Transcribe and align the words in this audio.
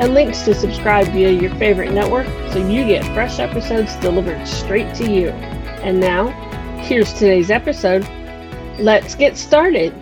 and 0.00 0.12
links 0.12 0.42
to 0.42 0.54
subscribe 0.54 1.06
via 1.08 1.30
your 1.30 1.54
favorite 1.54 1.92
network 1.92 2.26
so 2.52 2.58
you 2.58 2.84
get 2.84 3.04
fresh 3.14 3.38
episodes 3.38 3.94
delivered 3.96 4.46
straight 4.46 4.92
to 4.96 5.10
you. 5.10 5.28
And 5.28 6.00
now, 6.00 6.28
here's 6.80 7.12
today's 7.12 7.50
episode. 7.50 8.06
Let's 8.78 9.14
get 9.14 9.36
started. 9.36 9.94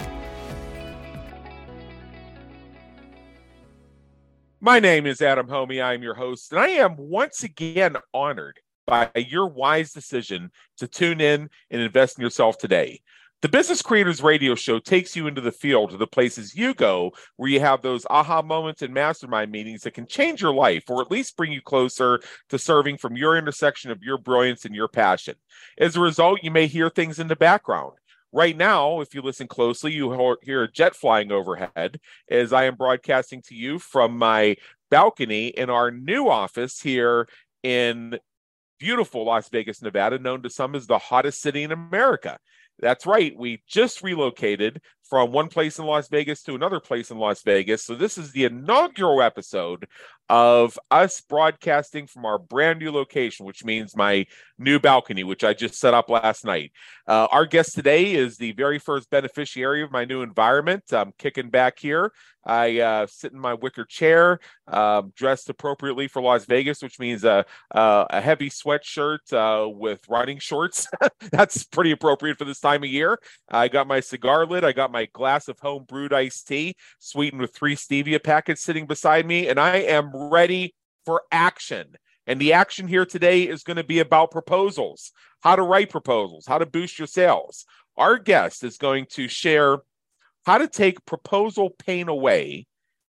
My 4.60 4.78
name 4.78 5.06
is 5.06 5.20
Adam 5.20 5.48
Hommey. 5.48 5.82
I'm 5.82 6.02
your 6.02 6.14
host, 6.14 6.52
and 6.52 6.60
I 6.60 6.68
am 6.68 6.94
once 6.96 7.42
again 7.42 7.96
honored 8.14 8.60
by 8.86 9.10
your 9.14 9.48
wise 9.48 9.92
decision 9.92 10.50
to 10.78 10.88
tune 10.88 11.20
in 11.20 11.50
and 11.70 11.82
invest 11.82 12.18
in 12.18 12.22
yourself 12.22 12.58
today. 12.58 13.00
The 13.42 13.48
Business 13.48 13.82
Creators 13.82 14.22
Radio 14.22 14.54
Show 14.54 14.78
takes 14.78 15.16
you 15.16 15.26
into 15.26 15.40
the 15.40 15.50
field 15.50 15.90
to 15.90 15.96
the 15.96 16.06
places 16.06 16.54
you 16.54 16.74
go 16.74 17.10
where 17.34 17.50
you 17.50 17.58
have 17.58 17.82
those 17.82 18.06
aha 18.08 18.40
moments 18.40 18.82
and 18.82 18.94
mastermind 18.94 19.50
meetings 19.50 19.82
that 19.82 19.94
can 19.94 20.06
change 20.06 20.40
your 20.40 20.54
life 20.54 20.84
or 20.88 21.00
at 21.02 21.10
least 21.10 21.36
bring 21.36 21.50
you 21.50 21.60
closer 21.60 22.20
to 22.50 22.56
serving 22.56 22.98
from 22.98 23.16
your 23.16 23.36
intersection 23.36 23.90
of 23.90 24.00
your 24.00 24.16
brilliance 24.16 24.64
and 24.64 24.76
your 24.76 24.86
passion. 24.86 25.34
As 25.76 25.96
a 25.96 26.00
result, 26.00 26.44
you 26.44 26.52
may 26.52 26.68
hear 26.68 26.88
things 26.88 27.18
in 27.18 27.26
the 27.26 27.34
background. 27.34 27.94
Right 28.30 28.56
now, 28.56 29.00
if 29.00 29.12
you 29.12 29.22
listen 29.22 29.48
closely, 29.48 29.90
you 29.90 30.36
hear 30.42 30.62
a 30.62 30.70
jet 30.70 30.94
flying 30.94 31.32
overhead 31.32 31.98
as 32.30 32.52
I 32.52 32.66
am 32.66 32.76
broadcasting 32.76 33.42
to 33.48 33.56
you 33.56 33.80
from 33.80 34.16
my 34.16 34.54
balcony 34.88 35.48
in 35.48 35.68
our 35.68 35.90
new 35.90 36.28
office 36.28 36.80
here 36.80 37.26
in 37.64 38.20
beautiful 38.78 39.24
Las 39.24 39.48
Vegas, 39.48 39.82
Nevada, 39.82 40.20
known 40.20 40.42
to 40.42 40.50
some 40.50 40.76
as 40.76 40.86
the 40.86 40.98
hottest 40.98 41.40
city 41.40 41.64
in 41.64 41.72
America. 41.72 42.38
That's 42.78 43.06
right. 43.06 43.36
We 43.36 43.62
just 43.68 44.02
relocated 44.02 44.80
from 45.04 45.32
one 45.32 45.48
place 45.48 45.78
in 45.78 45.84
Las 45.84 46.08
Vegas 46.08 46.42
to 46.44 46.54
another 46.54 46.80
place 46.80 47.10
in 47.10 47.18
Las 47.18 47.42
Vegas. 47.42 47.84
So, 47.84 47.94
this 47.94 48.16
is 48.16 48.32
the 48.32 48.44
inaugural 48.44 49.22
episode 49.22 49.86
of 50.28 50.78
us 50.90 51.20
broadcasting 51.20 52.06
from 52.06 52.24
our 52.24 52.38
brand 52.38 52.78
new 52.78 52.90
location, 52.90 53.44
which 53.44 53.64
means 53.64 53.94
my 53.94 54.24
new 54.58 54.78
balcony, 54.78 55.24
which 55.24 55.44
I 55.44 55.52
just 55.52 55.74
set 55.74 55.92
up 55.92 56.08
last 56.08 56.44
night. 56.44 56.72
Uh, 57.06 57.26
our 57.30 57.44
guest 57.44 57.74
today 57.74 58.14
is 58.14 58.38
the 58.38 58.52
very 58.52 58.78
first 58.78 59.10
beneficiary 59.10 59.82
of 59.82 59.92
my 59.92 60.04
new 60.04 60.22
environment. 60.22 60.84
I'm 60.92 61.12
kicking 61.18 61.50
back 61.50 61.78
here. 61.78 62.12
I 62.44 62.80
uh, 62.80 63.06
sit 63.06 63.32
in 63.32 63.38
my 63.38 63.54
wicker 63.54 63.84
chair, 63.84 64.40
uh, 64.66 65.02
dressed 65.14 65.48
appropriately 65.48 66.08
for 66.08 66.20
Las 66.20 66.44
Vegas, 66.44 66.82
which 66.82 66.98
means 66.98 67.24
a, 67.24 67.44
a 67.70 68.20
heavy 68.20 68.50
sweatshirt 68.50 69.32
uh, 69.32 69.68
with 69.68 70.00
running 70.08 70.38
shorts. 70.38 70.88
That's 71.30 71.64
pretty 71.64 71.92
appropriate 71.92 72.38
for 72.38 72.44
this 72.44 72.58
time 72.58 72.82
of 72.82 72.90
year. 72.90 73.18
I 73.48 73.68
got 73.68 73.86
my 73.86 74.00
cigar 74.00 74.44
lit. 74.46 74.64
I 74.64 74.72
got 74.72 74.90
my 74.90 75.01
glass 75.06 75.48
of 75.48 75.58
home 75.60 75.84
brewed 75.88 76.12
iced 76.12 76.48
tea, 76.48 76.74
sweetened 76.98 77.40
with 77.40 77.54
three 77.54 77.76
stevia 77.76 78.22
packets 78.22 78.62
sitting 78.62 78.86
beside 78.86 79.26
me, 79.26 79.48
and 79.48 79.58
I 79.58 79.76
am 79.76 80.14
ready 80.14 80.74
for 81.04 81.22
action. 81.30 81.96
And 82.26 82.40
the 82.40 82.52
action 82.52 82.86
here 82.86 83.04
today 83.04 83.42
is 83.42 83.64
going 83.64 83.78
to 83.78 83.84
be 83.84 83.98
about 83.98 84.30
proposals, 84.30 85.10
how 85.42 85.56
to 85.56 85.62
write 85.62 85.90
proposals, 85.90 86.46
how 86.46 86.58
to 86.58 86.66
boost 86.66 86.98
your 86.98 87.08
sales. 87.08 87.64
Our 87.96 88.18
guest 88.18 88.62
is 88.64 88.78
going 88.78 89.06
to 89.10 89.28
share 89.28 89.78
how 90.46 90.58
to 90.58 90.68
take 90.68 91.04
proposal 91.04 91.70
pain 91.70 92.08
away, 92.08 92.66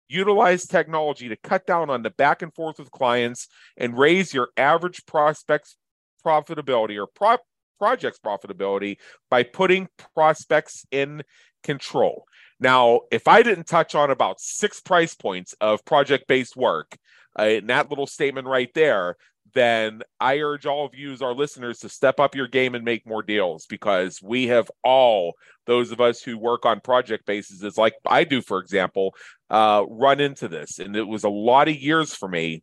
utilize 0.08 0.66
technology 0.66 1.28
to 1.28 1.36
cut 1.36 1.66
down 1.66 1.90
on 1.90 2.02
the 2.02 2.10
back 2.10 2.42
and 2.42 2.54
forth 2.54 2.78
with 2.78 2.90
clients, 2.90 3.48
and 3.76 3.98
raise 3.98 4.34
your 4.34 4.48
average 4.56 5.04
prospects 5.06 5.76
profitability 6.24 6.96
or 6.96 7.06
pro- 7.06 7.38
projects 7.78 8.18
profitability 8.24 8.96
by 9.28 9.42
putting 9.42 9.88
prospects 10.14 10.86
in 10.90 11.22
control. 11.62 12.26
Now, 12.60 13.00
if 13.10 13.26
I 13.26 13.42
didn't 13.42 13.66
touch 13.66 13.94
on 13.94 14.10
about 14.10 14.40
six 14.40 14.80
price 14.80 15.14
points 15.14 15.54
of 15.60 15.84
project 15.84 16.28
based 16.28 16.56
work 16.56 16.96
uh, 17.38 17.44
in 17.44 17.66
that 17.66 17.90
little 17.90 18.06
statement 18.06 18.46
right 18.46 18.72
there, 18.74 19.16
then 19.54 20.02
I 20.20 20.38
urge 20.38 20.64
all 20.66 20.86
of 20.86 20.94
you 20.94 21.12
as 21.12 21.22
our 21.22 21.34
listeners 21.34 21.80
to 21.80 21.88
step 21.88 22.20
up 22.20 22.34
your 22.34 22.48
game 22.48 22.74
and 22.74 22.84
make 22.84 23.06
more 23.06 23.22
deals 23.22 23.66
because 23.66 24.20
we 24.22 24.46
have 24.46 24.70
all 24.82 25.34
those 25.66 25.92
of 25.92 26.00
us 26.00 26.22
who 26.22 26.38
work 26.38 26.64
on 26.64 26.80
project 26.80 27.26
bases, 27.26 27.76
like 27.76 27.94
I 28.06 28.24
do, 28.24 28.40
for 28.40 28.58
example, 28.58 29.14
uh, 29.50 29.84
run 29.88 30.20
into 30.20 30.48
this. 30.48 30.78
And 30.78 30.96
it 30.96 31.06
was 31.06 31.24
a 31.24 31.28
lot 31.28 31.68
of 31.68 31.76
years 31.76 32.14
for 32.14 32.28
me 32.28 32.62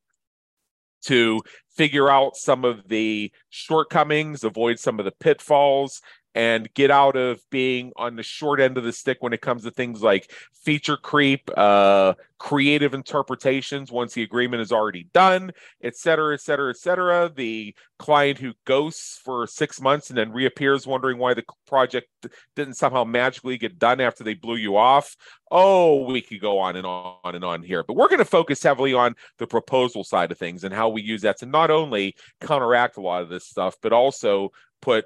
to 1.05 1.41
figure 1.75 2.09
out 2.09 2.35
some 2.35 2.65
of 2.65 2.87
the 2.87 3.31
shortcomings, 3.49 4.43
avoid 4.43 4.79
some 4.79 4.99
of 4.99 5.05
the 5.05 5.11
pitfalls, 5.11 6.01
and 6.35 6.71
get 6.73 6.91
out 6.91 7.15
of 7.15 7.41
being 7.49 7.91
on 7.95 8.15
the 8.15 8.23
short 8.23 8.59
end 8.59 8.77
of 8.77 8.83
the 8.83 8.93
stick 8.93 9.17
when 9.21 9.33
it 9.33 9.41
comes 9.41 9.63
to 9.63 9.71
things 9.71 10.01
like 10.01 10.31
feature 10.53 10.97
creep, 10.97 11.49
uh, 11.57 12.13
creative 12.37 12.93
interpretations 12.93 13.91
once 13.91 14.13
the 14.13 14.23
agreement 14.23 14.61
is 14.61 14.71
already 14.71 15.07
done, 15.13 15.51
et 15.83 15.95
cetera, 15.95 16.33
et 16.33 16.39
cetera, 16.39 16.69
et 16.69 16.77
cetera. 16.77 17.31
The 17.33 17.75
client 17.97 18.37
who 18.37 18.53
ghosts 18.65 19.19
for 19.23 19.47
six 19.47 19.81
months 19.81 20.09
and 20.09 20.17
then 20.17 20.31
reappears 20.31 20.85
wondering 20.85 21.17
why 21.17 21.33
the 21.33 21.43
project 21.67 22.07
didn't 22.55 22.75
somehow 22.75 23.03
magically 23.03 23.57
get 23.57 23.79
done 23.79 23.99
after 23.99 24.23
they 24.23 24.35
blew 24.35 24.55
you 24.55 24.77
off. 24.77 25.17
Oh, 25.51 26.05
we 26.05 26.21
could 26.21 26.41
go 26.41 26.59
on 26.59 26.75
and 26.75 26.85
on 26.85 27.35
and 27.35 27.43
on 27.43 27.63
here, 27.63 27.83
but 27.83 27.95
we're 27.95 28.07
going 28.07 28.19
to 28.19 28.25
focus 28.25 28.61
heavily 28.61 28.93
on 28.93 29.15
the 29.39 29.47
proposal 29.47 30.03
side 30.03 30.31
of 30.31 30.37
things 30.37 30.63
and 30.63 30.73
how 30.73 30.89
we 30.89 31.01
use 31.01 31.23
that 31.23 31.39
to 31.39 31.45
not 31.47 31.71
only 31.71 32.15
counteract 32.39 32.97
a 32.97 33.01
lot 33.01 33.23
of 33.23 33.29
this 33.29 33.47
stuff, 33.47 33.75
but 33.81 33.91
also 33.91 34.51
put 34.81 35.05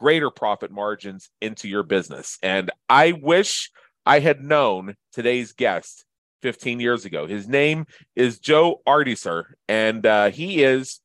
greater 0.00 0.30
profit 0.30 0.70
margins 0.70 1.28
into 1.42 1.68
your 1.68 1.82
business. 1.82 2.38
And 2.42 2.70
I 2.88 3.12
wish 3.12 3.70
I 4.06 4.20
had 4.20 4.40
known 4.40 4.94
today's 5.12 5.52
guest 5.52 6.06
15 6.40 6.80
years 6.80 7.04
ago. 7.04 7.26
His 7.26 7.46
name 7.46 7.84
is 8.16 8.38
Joe 8.38 8.80
Ardeeser, 8.88 9.44
and 9.68 10.06
uh, 10.06 10.30
he 10.30 10.64
is 10.64 11.00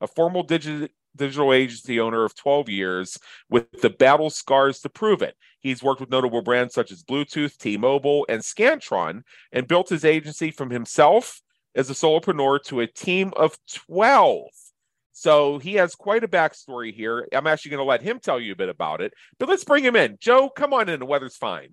a 0.00 0.08
formal 0.08 0.42
digital 0.42 0.88
digital 1.14 1.52
agency 1.52 2.00
owner 2.00 2.24
of 2.24 2.34
12 2.34 2.70
years 2.70 3.18
with 3.50 3.70
the 3.82 3.90
battle 3.90 4.30
scars 4.30 4.80
to 4.80 4.88
prove 4.88 5.20
it. 5.20 5.36
He's 5.60 5.82
worked 5.82 6.00
with 6.00 6.10
notable 6.10 6.40
brands 6.40 6.72
such 6.72 6.90
as 6.90 7.04
Bluetooth, 7.04 7.58
T-Mobile, 7.58 8.24
and 8.30 8.40
Scantron, 8.40 9.20
and 9.52 9.68
built 9.68 9.90
his 9.90 10.06
agency 10.06 10.50
from 10.50 10.70
himself 10.70 11.42
as 11.74 11.90
a 11.90 11.92
solopreneur 11.92 12.62
to 12.64 12.80
a 12.80 12.86
team 12.86 13.30
of 13.36 13.58
12 13.70 14.48
so 15.12 15.58
he 15.58 15.74
has 15.74 15.94
quite 15.94 16.24
a 16.24 16.28
backstory 16.28 16.92
here. 16.92 17.28
I'm 17.32 17.46
actually 17.46 17.72
going 17.72 17.84
to 17.84 17.88
let 17.88 18.02
him 18.02 18.18
tell 18.18 18.40
you 18.40 18.52
a 18.52 18.56
bit 18.56 18.68
about 18.68 19.00
it, 19.00 19.12
but 19.38 19.48
let's 19.48 19.64
bring 19.64 19.84
him 19.84 19.96
in. 19.96 20.16
Joe, 20.20 20.48
come 20.48 20.72
on 20.72 20.88
in. 20.88 21.00
The 21.00 21.06
weather's 21.06 21.36
fine. 21.36 21.70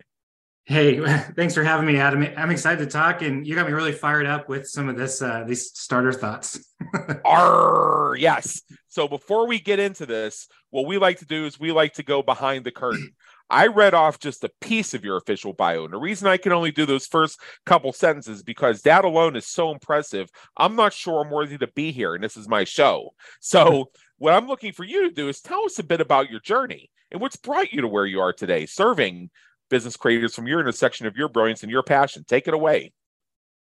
Hey, 0.65 0.99
thanks 1.35 1.55
for 1.55 1.63
having 1.63 1.87
me, 1.87 1.97
Adam. 1.97 2.27
I'm 2.37 2.51
excited 2.51 2.83
to 2.83 2.85
talk, 2.85 3.23
and 3.23 3.47
you 3.47 3.55
got 3.55 3.65
me 3.65 3.73
really 3.73 3.91
fired 3.91 4.27
up 4.27 4.47
with 4.49 4.67
some 4.67 4.87
of 4.87 4.97
this 4.97 5.21
uh, 5.21 5.43
these 5.47 5.71
starter 5.73 6.13
thoughts. 6.13 6.59
Arr, 7.25 8.15
yes. 8.19 8.61
So 8.87 9.07
before 9.07 9.47
we 9.47 9.59
get 9.59 9.79
into 9.79 10.05
this, 10.05 10.47
what 10.69 10.85
we 10.85 10.97
like 10.97 11.19
to 11.19 11.25
do 11.25 11.45
is 11.45 11.59
we 11.59 11.71
like 11.71 11.93
to 11.93 12.03
go 12.03 12.21
behind 12.21 12.65
the 12.65 12.71
curtain. 12.71 13.15
I 13.49 13.67
read 13.67 13.93
off 13.93 14.19
just 14.19 14.43
a 14.43 14.51
piece 14.61 14.93
of 14.93 15.03
your 15.03 15.17
official 15.17 15.53
bio. 15.53 15.85
And 15.85 15.93
the 15.93 15.97
reason 15.97 16.27
I 16.27 16.37
can 16.37 16.51
only 16.51 16.71
do 16.71 16.85
those 16.85 17.07
first 17.07 17.39
couple 17.65 17.91
sentences 17.91 18.43
because 18.43 18.81
that 18.83 19.05
alone 19.05 19.35
is 19.35 19.47
so 19.47 19.71
impressive. 19.71 20.29
I'm 20.55 20.75
not 20.75 20.93
sure 20.93 21.23
I'm 21.23 21.31
worthy 21.31 21.57
to 21.57 21.67
be 21.67 21.91
here, 21.91 22.15
and 22.15 22.23
this 22.23 22.37
is 22.37 22.47
my 22.47 22.63
show. 22.63 23.13
So, 23.39 23.91
what 24.17 24.33
I'm 24.33 24.47
looking 24.47 24.73
for 24.73 24.83
you 24.83 25.07
to 25.07 25.15
do 25.15 25.29
is 25.29 25.39
tell 25.39 25.63
us 25.65 25.79
a 25.79 25.83
bit 25.83 26.01
about 26.01 26.29
your 26.29 26.41
journey 26.41 26.89
and 27.11 27.21
what's 27.21 27.37
brought 27.37 27.71
you 27.71 27.81
to 27.81 27.87
where 27.87 28.05
you 28.05 28.19
are 28.19 28.33
today, 28.33 28.65
serving 28.65 29.29
business 29.69 29.95
creators 29.95 30.35
from 30.35 30.47
your 30.47 30.59
intersection 30.59 31.07
of 31.07 31.15
your 31.15 31.29
brilliance 31.29 31.63
and 31.63 31.71
your 31.71 31.83
passion. 31.83 32.25
Take 32.27 32.47
it 32.47 32.53
away. 32.53 32.91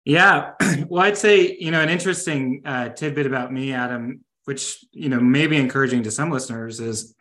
Yeah. 0.04 0.52
Well, 0.88 1.02
I'd 1.02 1.16
say, 1.16 1.56
you 1.58 1.70
know, 1.70 1.80
an 1.80 1.88
interesting 1.88 2.60
uh, 2.64 2.90
tidbit 2.90 3.26
about 3.26 3.52
me, 3.52 3.72
Adam, 3.72 4.22
which, 4.44 4.84
you 4.92 5.08
know, 5.08 5.18
may 5.18 5.46
be 5.46 5.56
encouraging 5.56 6.02
to 6.02 6.10
some 6.10 6.30
listeners 6.30 6.78
is 6.78 7.14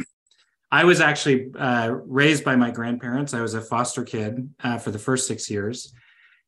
I 0.73 0.85
was 0.85 1.01
actually 1.01 1.51
uh, 1.55 1.91
raised 1.91 2.43
by 2.43 2.55
my 2.55 2.71
grandparents. 2.71 3.35
I 3.35 3.41
was 3.41 3.53
a 3.53 3.61
foster 3.61 4.03
kid 4.03 4.49
uh, 4.63 4.79
for 4.79 4.89
the 4.89 4.97
first 4.97 5.27
six 5.27 5.47
years, 5.47 5.93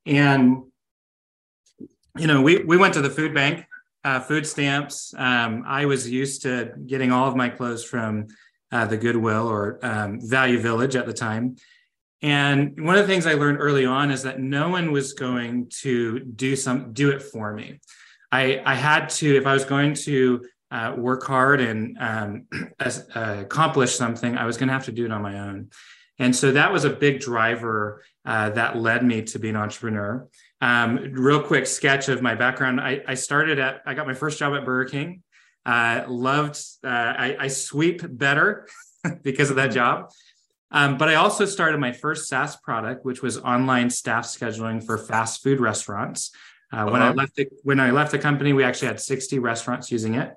and 0.08 0.64
you 2.18 2.26
know, 2.26 2.42
we 2.42 2.64
we 2.64 2.76
went 2.76 2.96
to 2.96 3.04
the 3.04 3.10
food 3.12 3.36
bank, 3.36 3.68
uh, 4.04 4.20
food 4.20 4.48
stamps. 4.48 5.14
Um, 5.16 5.64
I 5.68 5.86
was 5.86 6.10
used 6.10 6.42
to 6.42 6.74
getting 6.88 7.12
all 7.12 7.28
of 7.28 7.36
my 7.36 7.50
clothes 7.50 7.84
from 7.84 8.26
uh, 8.72 8.86
the 8.88 8.98
Goodwill 8.98 9.48
or 9.48 9.78
um, 9.84 10.20
Value 10.28 10.60
Village 10.60 10.96
at 10.96 11.06
the 11.06 11.14
time. 11.14 11.58
And 12.24 12.84
one 12.84 12.96
of 12.96 13.02
the 13.06 13.14
things 13.14 13.28
I 13.28 13.36
learned 13.36 13.60
early 13.62 13.86
on 13.86 14.10
is 14.10 14.24
that 14.24 14.40
no 14.40 14.70
one 14.70 14.92
was 14.92 15.14
going 15.14 15.70
to 15.82 16.20
do 16.22 16.56
some 16.56 16.94
do 16.94 17.12
it 17.12 17.22
for 17.22 17.54
me. 17.54 17.80
I, 18.32 18.60
I 18.66 18.74
had 18.74 19.10
to, 19.10 19.38
if 19.38 19.46
I 19.46 19.54
was 19.54 19.66
going 19.66 19.94
to 20.06 20.44
uh, 20.72 20.94
work 20.98 21.24
hard 21.24 21.62
and 21.62 21.98
um, 22.00 22.48
uh, 22.80 22.92
accomplish 23.16 23.96
something, 23.96 24.38
I 24.38 24.46
was 24.46 24.58
going 24.58 24.68
to 24.68 24.74
have 24.74 24.86
to 24.86 24.92
do 24.92 25.06
it 25.06 25.12
on 25.12 25.22
my 25.22 25.40
own. 25.40 25.70
And 26.18 26.36
so 26.36 26.52
that 26.54 26.72
was 26.72 26.86
a 26.86 26.90
big 26.90 27.20
driver 27.20 28.04
uh, 28.26 28.50
that 28.52 28.78
led 28.78 29.04
me 29.04 29.22
to 29.24 29.40
be 29.40 29.50
an 29.50 29.56
entrepreneur. 29.56 30.28
Um, 30.62 31.12
real 31.12 31.42
quick 31.42 31.68
sketch 31.68 32.08
of 32.10 32.22
my 32.22 32.36
background. 32.36 32.80
I, 32.80 33.02
I, 33.08 33.14
started 33.16 33.60
at, 33.60 33.82
I 33.86 33.94
got 33.94 34.08
my 34.08 34.14
first 34.14 34.40
job 34.40 34.54
at 34.54 34.66
Burger 34.66 34.90
King. 34.90 35.24
Uh, 35.66 36.04
loved, 36.08 36.60
uh, 36.84 36.88
I, 36.88 37.38
I, 37.40 37.48
sweep 37.48 38.02
better 38.08 38.68
because 39.24 39.50
of 39.50 39.58
that 39.58 39.72
job. 39.72 40.12
Um, 40.72 40.98
but 40.98 41.10
I 41.10 41.16
also 41.16 41.46
started 41.46 41.80
my 41.80 41.92
first 41.92 42.28
SaaS 42.28 42.56
product, 42.56 43.06
which 43.06 43.22
was 43.22 43.38
online 43.40 43.90
staff 43.90 44.26
scheduling 44.26 44.84
for 44.84 44.98
fast 44.98 45.42
food 45.44 45.60
restaurants. 45.60 46.32
Uh, 46.72 46.86
when 46.86 47.02
uh-huh. 47.02 47.12
I 47.12 47.14
left 47.14 47.36
the, 47.36 47.48
when 47.64 47.80
I 47.80 47.92
left 47.92 48.12
the 48.12 48.20
company, 48.20 48.54
we 48.54 48.64
actually 48.64 48.90
had 48.90 49.00
60 49.00 49.40
restaurants 49.40 49.92
using 49.92 50.16
it, 50.16 50.34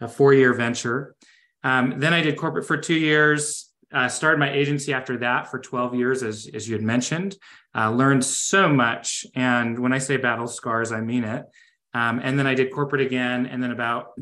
a 0.00 0.08
four 0.08 0.34
year 0.34 0.52
venture. 0.54 1.14
Um, 1.62 1.94
then 1.98 2.14
I 2.14 2.22
did 2.22 2.36
corporate 2.36 2.66
for 2.66 2.76
two 2.76 2.94
years. 2.94 3.68
Uh, 3.92 4.08
started 4.08 4.38
my 4.38 4.50
agency 4.50 4.92
after 4.92 5.16
that 5.18 5.50
for 5.50 5.58
12 5.58 5.96
years, 5.96 6.22
as, 6.22 6.48
as 6.54 6.68
you 6.68 6.74
had 6.74 6.82
mentioned. 6.82 7.36
Uh, 7.74 7.90
learned 7.90 8.24
so 8.24 8.68
much. 8.68 9.26
And 9.34 9.78
when 9.78 9.92
I 9.92 9.98
say 9.98 10.16
battle 10.16 10.46
scars, 10.46 10.92
I 10.92 11.00
mean 11.00 11.24
it. 11.24 11.44
Um, 11.92 12.20
and 12.22 12.38
then 12.38 12.46
I 12.46 12.54
did 12.54 12.72
corporate 12.72 13.02
again. 13.02 13.46
And 13.46 13.62
then 13.62 13.72
about, 13.72 14.12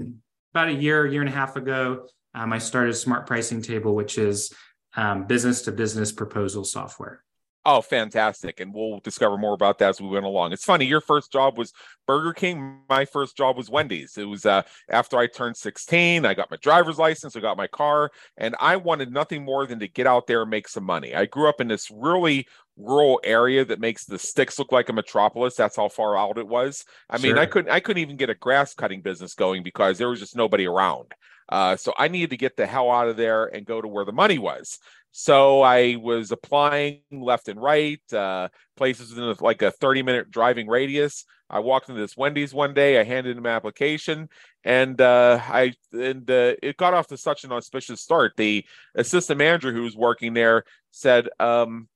about 0.55 0.69
a 0.69 0.73
year, 0.73 1.07
year 1.07 1.21
and 1.21 1.29
a 1.29 1.33
half 1.33 1.57
ago, 1.57 2.07
um, 2.35 2.53
I 2.53 2.59
started 2.59 2.95
Smart 2.95 3.27
Pricing 3.27 3.61
Table, 3.61 3.95
which 3.95 4.17
is 4.17 4.53
um, 4.97 5.27
business 5.27 5.63
to 5.63 5.73
business 5.73 6.13
proposal 6.13 6.65
software. 6.65 7.23
Oh, 7.65 7.83
fantastic. 7.83 8.61
And 8.61 8.73
we'll 8.73 9.01
discover 9.01 9.37
more 9.37 9.53
about 9.53 9.79
that 9.79 9.91
as 9.91 10.01
we 10.01 10.09
went 10.09 10.25
along. 10.25 10.53
It's 10.53 10.65
funny, 10.65 10.87
your 10.87 11.01
first 11.01 11.31
job 11.31 11.59
was 11.59 11.73
Burger 12.07 12.33
King. 12.33 12.81
My 12.89 13.05
first 13.05 13.37
job 13.37 13.57
was 13.57 13.69
Wendy's. 13.69 14.17
It 14.17 14.25
was 14.25 14.47
uh, 14.47 14.63
after 14.89 15.19
I 15.19 15.27
turned 15.27 15.57
16, 15.57 16.25
I 16.25 16.35
got 16.35 16.51
my 16.51 16.57
driver's 16.63 16.99
license, 16.99 17.37
I 17.37 17.41
got 17.41 17.57
my 17.57 17.67
car, 17.67 18.11
and 18.37 18.57
I 18.59 18.77
wanted 18.77 19.13
nothing 19.13 19.45
more 19.45 19.67
than 19.67 19.81
to 19.81 19.89
get 19.89 20.07
out 20.07 20.27
there 20.27 20.43
and 20.43 20.51
make 20.51 20.69
some 20.69 20.85
money. 20.85 21.15
I 21.15 21.27
grew 21.27 21.49
up 21.49 21.61
in 21.61 21.69
this 21.69 21.91
really 21.91 22.47
rural 22.79 23.21
area 23.25 23.65
that 23.65 23.81
makes 23.81 24.05
the 24.05 24.19
sticks 24.19 24.59
look 24.59 24.73
like 24.73 24.89
a 24.89 24.93
metropolis. 24.93 25.57
That's 25.57 25.77
how 25.77 25.89
far 25.89 26.17
out 26.17 26.39
it 26.39 26.49
was. 26.49 26.85
I 27.11 27.19
mean, 27.19 27.37
I 27.37 27.45
couldn't 27.45 27.71
I 27.71 27.81
couldn't 27.81 28.03
even 28.03 28.17
get 28.17 28.31
a 28.31 28.35
grass 28.35 28.73
cutting 28.73 29.03
business 29.03 29.35
going 29.35 29.63
because 29.63 29.99
there 29.99 30.09
was 30.09 30.21
just 30.21 30.37
nobody 30.37 30.67
around. 30.67 31.13
Uh, 31.49 31.77
so 31.77 31.95
I 31.97 32.09
needed 32.09 32.31
to 32.31 32.37
get 32.37 32.57
the 32.57 32.67
hell 32.67 32.91
out 32.91 33.09
of 33.09 33.17
there 33.17 33.47
and 33.47 33.65
go 33.65 33.81
to 33.81 33.89
where 33.89 34.05
the 34.05 34.13
money 34.13 34.39
was. 34.39 34.79
So 35.11 35.63
I 35.63 35.97
was 35.97 36.31
applying 36.31 37.01
left 37.11 37.49
and 37.49 37.61
right, 37.61 38.01
uh, 38.13 38.49
places 38.77 39.17
in 39.17 39.35
like 39.41 39.63
a 39.63 39.71
30 39.71 40.03
minute 40.03 40.31
driving 40.31 40.69
radius. 40.69 41.25
I 41.51 41.61
walked 41.61 41.89
into 41.89 42.01
this 42.01 42.17
Wendy's 42.17 42.53
one 42.53 42.75
day. 42.75 43.01
I 43.01 43.05
handed 43.05 43.37
in 43.37 43.43
my 43.43 43.51
application, 43.51 44.29
and 44.65 45.01
uh, 45.01 45.41
I 45.43 45.73
and 45.93 46.31
uh, 46.31 46.55
it 46.63 46.77
got 46.77 46.93
off 46.93 47.07
to 47.07 47.17
such 47.17 47.45
an 47.45 47.53
auspicious 47.53 48.03
start. 48.03 48.35
The 48.37 48.65
assistant 48.95 49.39
manager 49.39 49.73
who 49.73 49.83
was 49.83 49.97
working 49.97 50.35
there 50.35 50.65
said, 50.91 51.29
um, 51.41 51.89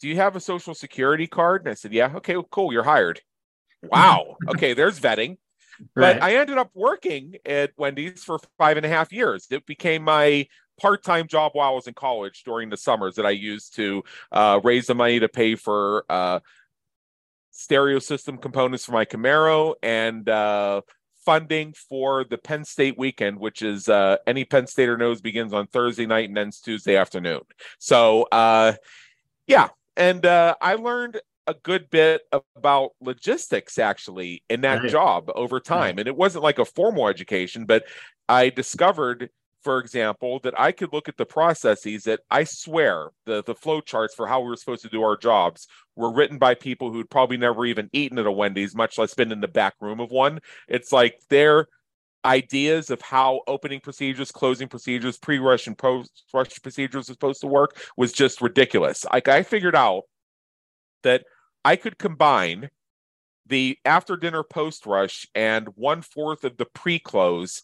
"Do 0.00 0.08
you 0.08 0.16
have 0.16 0.36
a 0.36 0.40
social 0.40 0.74
security 0.74 1.26
card?" 1.26 1.62
And 1.62 1.70
I 1.70 1.74
said, 1.74 1.94
"Yeah." 1.94 2.12
Okay, 2.16 2.36
cool. 2.50 2.74
You're 2.74 2.82
hired. 2.82 3.22
Wow. 3.82 4.36
okay, 4.48 4.74
there's 4.74 5.00
vetting. 5.00 5.38
Right. 5.96 6.14
But 6.14 6.22
I 6.22 6.36
ended 6.36 6.58
up 6.58 6.70
working 6.74 7.36
at 7.44 7.72
Wendy's 7.76 8.22
for 8.22 8.38
five 8.58 8.76
and 8.76 8.86
a 8.86 8.88
half 8.88 9.12
years. 9.12 9.46
It 9.50 9.66
became 9.66 10.04
my 10.04 10.46
part-time 10.80 11.28
job 11.28 11.52
while 11.54 11.70
I 11.70 11.74
was 11.74 11.86
in 11.86 11.94
college 11.94 12.42
during 12.44 12.70
the 12.70 12.76
summers 12.76 13.16
that 13.16 13.26
I 13.26 13.30
used 13.30 13.76
to 13.76 14.02
uh, 14.32 14.60
raise 14.62 14.86
the 14.86 14.94
money 14.94 15.20
to 15.20 15.28
pay 15.28 15.54
for 15.54 16.04
uh, 16.08 16.40
stereo 17.50 17.98
system 17.98 18.38
components 18.38 18.84
for 18.84 18.92
my 18.92 19.04
Camaro 19.04 19.74
and 19.82 20.28
uh, 20.28 20.80
funding 21.24 21.72
for 21.88 22.24
the 22.24 22.38
Penn 22.38 22.64
State 22.64 22.98
weekend, 22.98 23.38
which 23.38 23.62
is 23.62 23.88
uh, 23.88 24.16
any 24.26 24.44
Penn 24.44 24.66
Stater 24.66 24.96
knows 24.96 25.20
begins 25.20 25.52
on 25.52 25.66
Thursday 25.66 26.06
night 26.06 26.28
and 26.28 26.36
ends 26.36 26.60
Tuesday 26.60 26.96
afternoon. 26.96 27.40
So, 27.78 28.24
uh, 28.32 28.74
yeah, 29.46 29.68
and 29.96 30.24
uh, 30.26 30.54
I 30.60 30.74
learned 30.74 31.20
a 31.46 31.54
good 31.54 31.90
bit 31.90 32.22
about 32.56 32.92
logistics 33.00 33.78
actually 33.78 34.42
in 34.48 34.62
that 34.62 34.82
right. 34.82 34.90
job 34.90 35.30
over 35.34 35.60
time, 35.60 35.96
right. 35.96 36.00
and 36.00 36.08
it 36.08 36.16
wasn't 36.16 36.44
like 36.44 36.58
a 36.58 36.64
formal 36.64 37.08
education, 37.08 37.66
but 37.66 37.84
I 38.28 38.48
discovered 38.48 39.30
for 39.64 39.78
example, 39.78 40.38
that 40.40 40.58
I 40.60 40.70
could 40.70 40.92
look 40.92 41.08
at 41.08 41.16
the 41.16 41.26
processes 41.26 42.04
that 42.04 42.20
I 42.30 42.44
swear 42.44 43.08
the 43.24 43.42
the 43.42 43.54
flow 43.54 43.80
charts 43.80 44.14
for 44.14 44.26
how 44.26 44.40
we 44.40 44.48
were 44.48 44.56
supposed 44.56 44.82
to 44.82 44.88
do 44.90 45.02
our 45.02 45.16
jobs 45.16 45.66
were 45.96 46.12
written 46.12 46.38
by 46.38 46.54
people 46.54 46.92
who'd 46.92 47.10
probably 47.10 47.38
never 47.38 47.64
even 47.64 47.88
eaten 47.92 48.18
at 48.18 48.26
a 48.26 48.32
Wendy's, 48.32 48.74
much 48.74 48.98
less 48.98 49.14
been 49.14 49.32
in 49.32 49.40
the 49.40 49.48
back 49.48 49.74
room 49.80 50.00
of 50.00 50.10
one. 50.10 50.40
It's 50.68 50.92
like 50.92 51.18
their 51.30 51.66
ideas 52.24 52.90
of 52.90 53.00
how 53.02 53.40
opening 53.46 53.80
procedures, 53.80 54.30
closing 54.30 54.68
procedures, 54.68 55.18
pre-rush 55.18 55.66
and 55.66 55.76
post-rush 55.76 56.62
procedures 56.62 57.08
are 57.10 57.12
supposed 57.12 57.40
to 57.40 57.46
work 57.46 57.76
was 57.96 58.12
just 58.12 58.40
ridiculous. 58.40 59.04
Like 59.12 59.28
I 59.28 59.42
figured 59.42 59.76
out 59.76 60.04
that 61.02 61.24
I 61.64 61.76
could 61.76 61.98
combine 61.98 62.70
the 63.46 63.78
after 63.84 64.16
dinner 64.16 64.42
post 64.42 64.86
rush 64.86 65.26
and 65.34 65.68
one 65.76 66.02
fourth 66.02 66.44
of 66.44 66.56
the 66.56 66.66
pre 66.66 66.98
close 66.98 67.62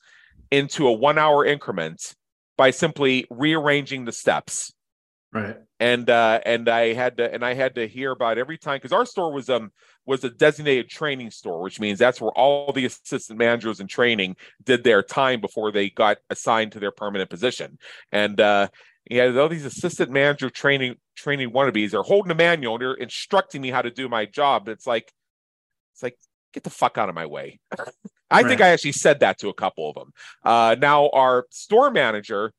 into 0.51 0.87
a 0.87 0.93
one 0.93 1.19
hour 1.19 1.45
increment 1.45 2.15
by 2.57 2.71
simply 2.71 3.27
rearranging 3.31 4.05
the 4.05 4.13
steps. 4.13 4.73
Right. 5.33 5.57
And 5.79 6.11
uh 6.11 6.41
and 6.45 6.69
I 6.69 6.93
had 6.93 7.17
to 7.19 7.33
and 7.33 7.45
I 7.45 7.55
had 7.55 7.77
to 7.77 7.87
hear 7.87 8.11
about 8.11 8.37
every 8.37 8.59
time 8.59 8.77
because 8.77 8.93
our 8.93 9.07
store 9.07 9.33
was 9.33 9.49
um 9.49 9.71
was 10.05 10.25
a 10.25 10.31
designated 10.31 10.91
training 10.91 11.31
store, 11.31 11.63
which 11.63 11.79
means 11.79 11.99
that's 11.99 12.21
where 12.21 12.33
all 12.33 12.73
the 12.73 12.85
assistant 12.85 13.39
managers 13.39 13.79
in 13.79 13.87
training 13.87 14.37
did 14.65 14.83
their 14.83 15.03
time 15.03 15.41
before 15.41 15.71
they 15.71 15.89
got 15.89 16.19
assigned 16.31 16.73
to 16.73 16.81
their 16.81 16.91
permanent 16.91 17.31
position. 17.31 17.79
And 18.11 18.41
uh 18.41 18.69
yeah, 19.09 19.31
all 19.39 19.49
these 19.49 19.65
assistant 19.65 20.11
manager 20.11 20.51
training 20.51 20.97
training 21.17 21.53
wannabes 21.53 21.95
are 21.95 22.03
holding 22.03 22.33
a 22.33 22.35
manual 22.35 22.75
and 22.75 22.83
they're 22.83 22.95
instructing 22.95 23.63
me 23.63 23.71
how 23.71 23.83
to 23.83 23.91
do 23.91 24.09
my 24.09 24.27
job. 24.27 24.69
It's 24.69 24.87
like 24.87 25.13
it's 25.95 26.03
like 26.03 26.19
get 26.53 26.65
the 26.65 26.71
fuck 26.71 26.99
out 26.99 27.09
of 27.09 27.15
my 27.15 27.27
way. 27.27 27.61
I 28.31 28.43
right. 28.43 28.49
think 28.49 28.61
I 28.61 28.69
actually 28.69 28.93
said 28.93 29.21
that 29.21 29.39
to 29.39 29.49
a 29.49 29.55
couple 29.55 29.89
of 29.89 29.95
them. 29.95 30.13
Uh, 30.45 30.77
now, 30.79 31.09
our 31.11 31.47
store 31.51 31.91
manager, 31.91 32.53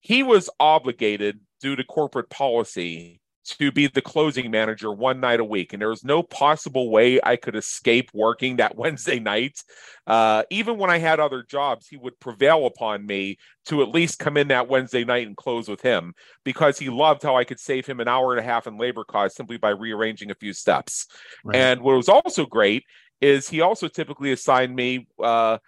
he 0.00 0.22
was 0.22 0.48
obligated 0.58 1.40
due 1.60 1.76
to 1.76 1.84
corporate 1.84 2.30
policy 2.30 3.20
to 3.44 3.72
be 3.72 3.88
the 3.88 4.00
closing 4.00 4.50
manager 4.50 4.92
one 4.92 5.20
night 5.20 5.40
a 5.40 5.44
week. 5.44 5.72
And 5.72 5.82
there 5.82 5.88
was 5.88 6.04
no 6.04 6.22
possible 6.22 6.90
way 6.90 7.20
I 7.22 7.36
could 7.36 7.56
escape 7.56 8.10
working 8.14 8.56
that 8.56 8.76
Wednesday 8.76 9.18
night. 9.18 9.60
Uh, 10.06 10.44
even 10.50 10.78
when 10.78 10.90
I 10.90 10.98
had 10.98 11.20
other 11.20 11.42
jobs, 11.42 11.88
he 11.88 11.96
would 11.96 12.18
prevail 12.20 12.66
upon 12.66 13.04
me 13.04 13.38
to 13.66 13.82
at 13.82 13.88
least 13.88 14.18
come 14.18 14.36
in 14.36 14.48
that 14.48 14.68
Wednesday 14.68 15.04
night 15.04 15.26
and 15.26 15.36
close 15.36 15.68
with 15.68 15.80
him 15.80 16.14
because 16.44 16.78
he 16.78 16.88
loved 16.88 17.22
how 17.22 17.36
I 17.36 17.44
could 17.44 17.60
save 17.60 17.86
him 17.86 18.00
an 18.00 18.08
hour 18.08 18.32
and 18.32 18.40
a 18.40 18.48
half 18.48 18.66
in 18.66 18.78
labor 18.78 19.04
costs 19.04 19.36
simply 19.36 19.56
by 19.56 19.70
rearranging 19.70 20.30
a 20.30 20.36
few 20.36 20.52
steps. 20.52 21.06
Right. 21.44 21.56
And 21.56 21.80
what 21.80 21.96
was 21.96 22.08
also 22.08 22.46
great 22.46 22.84
is 23.22 23.48
he 23.48 23.60
also 23.60 23.88
typically 23.88 24.32
assigned 24.32 24.74
me 24.74 25.06
because 25.16 25.60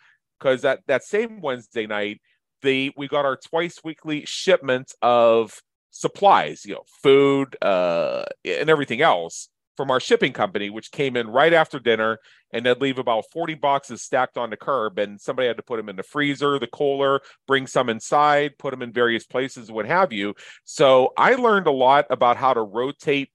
uh, 0.42 0.58
that 0.62 0.80
that 0.86 1.04
same 1.04 1.40
Wednesday 1.40 1.86
night, 1.86 2.20
the 2.60 2.92
we 2.96 3.08
got 3.08 3.24
our 3.24 3.36
twice 3.36 3.78
weekly 3.84 4.24
shipment 4.26 4.92
of 5.00 5.62
supplies, 5.90 6.66
you 6.66 6.74
know, 6.74 6.82
food 7.02 7.56
uh, 7.62 8.24
and 8.44 8.68
everything 8.68 9.00
else 9.00 9.48
from 9.76 9.90
our 9.90 10.00
shipping 10.00 10.32
company, 10.32 10.70
which 10.70 10.90
came 10.90 11.16
in 11.16 11.28
right 11.28 11.52
after 11.52 11.78
dinner, 11.78 12.18
and 12.52 12.64
they'd 12.64 12.80
leave 12.80 12.98
about 12.98 13.24
40 13.32 13.54
boxes 13.54 14.02
stacked 14.02 14.36
on 14.36 14.50
the 14.50 14.56
curb, 14.56 14.98
and 14.98 15.20
somebody 15.20 15.48
had 15.48 15.56
to 15.56 15.62
put 15.62 15.76
them 15.78 15.88
in 15.88 15.96
the 15.96 16.02
freezer, 16.02 16.58
the 16.58 16.68
cooler, 16.68 17.20
bring 17.46 17.66
some 17.66 17.88
inside, 17.88 18.56
put 18.58 18.70
them 18.70 18.82
in 18.82 18.92
various 18.92 19.26
places, 19.26 19.70
what 19.70 19.86
have 19.86 20.12
you. 20.12 20.34
So 20.64 21.12
I 21.16 21.34
learned 21.34 21.66
a 21.66 21.72
lot 21.72 22.06
about 22.10 22.36
how 22.36 22.54
to 22.54 22.62
rotate 22.62 23.30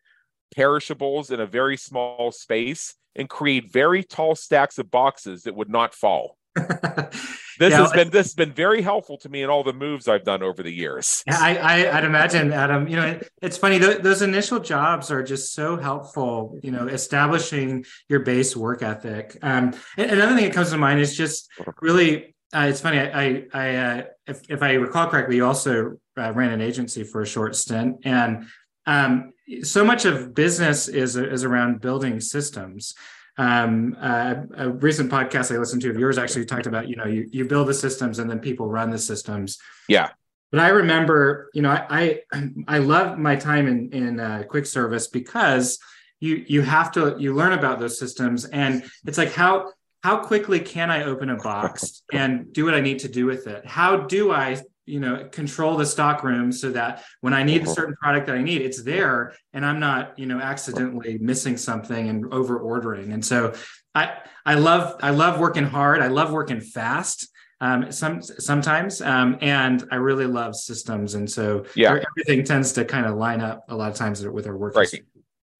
perishables 0.55 1.29
in 1.29 1.39
a 1.39 1.45
very 1.45 1.77
small 1.77 2.31
space 2.31 2.95
and 3.16 3.30
create 3.30 3.72
very 3.72 4.04
tall 4.04 4.36
stacks 4.36 4.78
of 4.78 4.92
boxes 4.92 5.44
that 5.44 5.56
would 5.56 5.70
not 5.70 5.94
fall. 5.94 6.38
this 6.56 7.72
yeah, 7.72 7.82
has 7.82 7.92
been 7.92 8.10
this 8.10 8.28
has 8.28 8.34
been 8.34 8.51
very 8.51 8.82
helpful 8.82 9.18
to 9.18 9.30
me 9.30 9.44
in 9.44 9.50
all 9.50 9.63
the 9.63 9.74
moves 9.74 10.08
I've 10.08 10.24
done 10.24 10.42
over 10.42 10.63
the 10.63 10.72
years. 10.72 11.24
I, 11.30 11.58
I 11.58 11.96
would 11.96 12.06
imagine, 12.06 12.51
Adam. 12.51 12.88
You 12.88 12.96
know, 12.96 13.06
it, 13.06 13.30
it's 13.42 13.58
funny 13.58 13.80
th- 13.80 14.00
those 14.00 14.22
initial 14.22 14.60
jobs 14.60 15.12
are 15.12 15.24
just 15.24 15.54
so 15.54 15.78
helpful. 15.78 16.60
You 16.63 16.72
know, 16.72 16.88
establishing 16.88 17.86
your 18.08 18.22
base 18.22 18.56
work 18.56 18.82
ethic. 18.82 19.38
Um, 19.42 19.74
and 19.98 20.12
another 20.12 20.36
thing 20.36 20.46
that 20.46 20.54
comes 20.54 20.72
to 20.72 20.78
mind 20.78 21.00
is 21.00 21.16
just 21.16 21.50
really. 21.82 22.36
Uh, 22.51 22.66
it's 22.68 22.82
funny. 22.82 22.98
I, 22.98 23.22
I, 23.22 23.46
I 23.54 23.75
uh, 23.75 24.04
if, 24.25 24.42
if 24.50 24.63
I 24.63 24.74
recall 24.74 25.08
correctly, 25.08 25.36
you 25.36 25.46
also 25.46 26.00
uh, 26.18 26.34
ran 26.34 26.51
an 26.51 26.62
agency 26.62 27.04
for 27.04 27.22
a 27.22 27.25
short 27.25 27.56
stint, 27.56 27.98
and 28.06 28.48
um, 28.89 29.34
so 29.62 29.86
much 29.86 30.05
of 30.05 30.34
business 30.34 30.88
is 30.88 31.15
is 31.15 31.43
around 31.43 31.81
building 31.81 32.19
systems. 32.19 32.96
Um, 33.38 33.96
uh, 34.01 34.36
a 34.58 34.69
recent 34.69 35.12
podcast 35.12 35.53
I 35.53 35.60
listened 35.60 35.81
to 35.84 35.89
of 35.89 35.98
yours 35.98 36.17
actually 36.17 36.46
talked 36.46 36.65
about 36.65 36.89
you 36.89 36.96
know 36.96 37.05
you 37.05 37.27
you 37.31 37.46
build 37.46 37.67
the 37.67 37.74
systems 37.74 38.17
and 38.19 38.29
then 38.29 38.39
people 38.39 38.67
run 38.67 38.89
the 38.89 38.98
systems. 38.98 39.60
Yeah. 39.88 40.10
But 40.51 40.62
I 40.62 40.69
remember, 40.69 41.51
you 41.53 41.62
know, 41.62 41.69
I 41.69 42.22
I, 42.34 42.50
I 42.67 42.77
love 42.79 43.19
my 43.19 43.36
time 43.36 43.67
in 43.67 43.91
in 43.91 44.19
uh, 44.19 44.43
quick 44.50 44.65
service 44.65 45.08
because 45.08 45.77
you 46.19 46.43
you 46.48 46.62
have 46.63 46.91
to 46.93 47.15
you 47.19 47.36
learn 47.36 47.53
about 47.53 47.79
those 47.79 48.00
systems 48.00 48.46
and 48.46 48.84
it's 49.05 49.19
like 49.19 49.34
how 49.34 49.72
how 50.01 50.24
quickly 50.24 50.60
can 50.60 50.89
I 50.89 51.03
open 51.03 51.29
a 51.29 51.38
box 51.38 52.01
and 52.12 52.51
do 52.51 52.65
what 52.65 52.74
I 52.74 52.81
need 52.81 53.00
to 53.00 53.08
do 53.08 53.27
with 53.27 53.46
it? 53.46 53.67
How 53.67 53.98
do 53.98 54.31
I 54.31 54.58
you 54.89 55.00
know 55.00 55.25
control 55.31 55.77
the 55.77 55.86
stock 55.86 56.24
room 56.24 56.51
so 56.51 56.72
that 56.72 57.03
when 57.22 57.34
i 57.34 57.43
need 57.43 57.63
a 57.63 57.67
certain 57.67 57.96
product 57.96 58.25
that 58.25 58.36
i 58.36 58.41
need 58.41 58.62
it's 58.62 58.81
there 58.84 59.34
and 59.53 59.65
i'm 59.65 59.79
not 59.79 60.17
you 60.17 60.25
know 60.25 60.39
accidentally 60.39 61.17
missing 61.19 61.55
something 61.55 62.10
and 62.10 62.34
over 62.34 62.60
ordering 62.60 63.13
and 63.13 63.24
so 63.24 63.53
i 63.93 64.17
i 64.46 64.55
love 64.55 64.96
i 65.01 65.12
love 65.12 65.39
working 65.39 65.63
hard. 65.63 66.01
I 66.01 66.08
love 66.08 66.31
working 66.31 66.60
fast 66.60 67.29
um, 67.62 67.91
some 67.91 68.22
sometimes 68.22 69.01
um, 69.01 69.38
and 69.41 69.86
i 69.91 69.96
really 69.96 70.25
love 70.25 70.55
systems. 70.55 71.13
And 71.15 71.29
so 71.29 71.65
yeah. 71.75 72.00
everything 72.10 72.43
tends 72.43 72.72
to 72.74 72.86
kind 72.86 73.05
of 73.05 73.17
line 73.17 73.41
up 73.41 73.65
a 73.69 73.75
lot 73.75 73.91
of 73.91 73.98
times 73.98 74.25
with 74.25 74.48
our 74.48 74.58
work 74.58 74.75
right. 74.75 74.93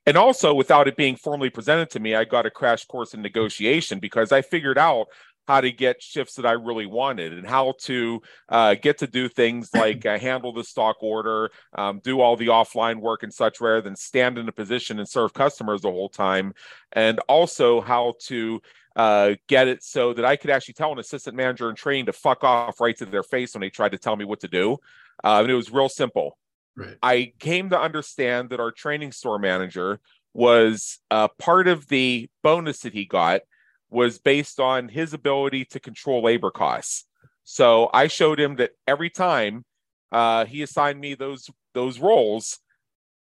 and 0.06 0.18
also 0.18 0.54
without 0.54 0.88
it 0.88 0.96
being 0.96 1.16
formally 1.16 1.50
presented 1.50 1.90
to 1.92 2.00
me 2.00 2.16
i 2.16 2.24
got 2.24 2.46
a 2.46 2.50
crash 2.50 2.86
course 2.86 3.14
in 3.14 3.22
negotiation 3.22 4.00
because 4.00 4.32
i 4.32 4.42
figured 4.42 4.78
out 4.78 5.08
how 5.50 5.62
to 5.62 5.72
get 5.72 6.00
shifts 6.00 6.36
that 6.36 6.46
I 6.46 6.52
really 6.52 6.86
wanted 6.86 7.34
and 7.34 7.46
how 7.46 7.74
to 7.80 8.22
uh, 8.50 8.76
get 8.76 9.00
to 9.00 9.08
do 9.08 9.28
things 9.28 9.72
like 9.74 10.06
uh, 10.06 10.20
handle 10.20 10.54
the 10.54 10.64
stock 10.64 11.02
order, 11.02 11.50
um, 11.74 12.02
do 12.04 12.22
all 12.22 12.36
the 12.36 12.48
offline 12.48 13.00
work 13.00 13.24
and 13.24 13.34
such 13.34 13.60
rather 13.60 13.82
than 13.82 13.96
stand 13.96 14.38
in 14.38 14.48
a 14.48 14.52
position 14.52 15.00
and 15.00 15.10
serve 15.10 15.34
customers 15.34 15.82
the 15.82 15.90
whole 15.90 16.08
time. 16.08 16.54
And 16.92 17.18
also 17.28 17.82
how 17.82 18.14
to 18.28 18.62
uh, 18.96 19.36
get 19.48 19.68
it 19.68 19.84
so 19.84 20.14
that 20.14 20.24
I 20.24 20.36
could 20.36 20.52
actually 20.52 20.76
tell 20.76 20.92
an 20.92 21.00
assistant 21.00 21.36
manager 21.36 21.68
in 21.68 21.76
training 21.76 22.06
to 22.06 22.14
fuck 22.14 22.44
off 22.44 22.80
right 22.80 22.96
to 22.98 23.08
their 23.08 23.24
face 23.24 23.56
when 23.56 23.62
they 23.62 23.72
tried 23.72 23.94
to 23.94 23.98
tell 23.98 24.16
me 24.16 24.26
what 24.26 24.42
to 24.42 24.48
do. 24.48 24.78
Uh, 25.24 25.40
and 25.42 25.50
it 25.50 25.56
was 25.56 25.72
real 25.72 25.90
simple. 25.90 26.38
Right. 26.78 26.96
I 27.02 27.34
came 27.40 27.72
to 27.72 27.80
understand 27.80 28.52
that 28.52 28.60
our 28.60 28.72
training 28.72 29.14
store 29.14 29.40
manager 29.40 30.00
was 30.32 31.00
uh, 31.10 31.28
part 31.40 31.68
of 31.68 31.88
the 31.88 32.30
bonus 32.44 32.82
that 32.82 32.94
he 32.94 33.06
got 33.06 33.42
was 33.90 34.20
based 34.20 34.60
on 34.60 34.88
his 34.88 35.14
ability 35.14 35.66
to 35.66 35.80
control 35.80 36.24
labor 36.24 36.52
costs. 36.52 37.06
So 37.44 37.90
I 37.94 38.08
showed 38.08 38.40
him 38.40 38.58
that 38.58 38.72
every 38.88 39.10
time 39.10 39.66
uh, 40.12 40.46
he 40.46 40.62
assigned 40.62 41.00
me 41.00 41.16
those 41.16 41.50
those 41.74 42.00
roles, 42.00 42.60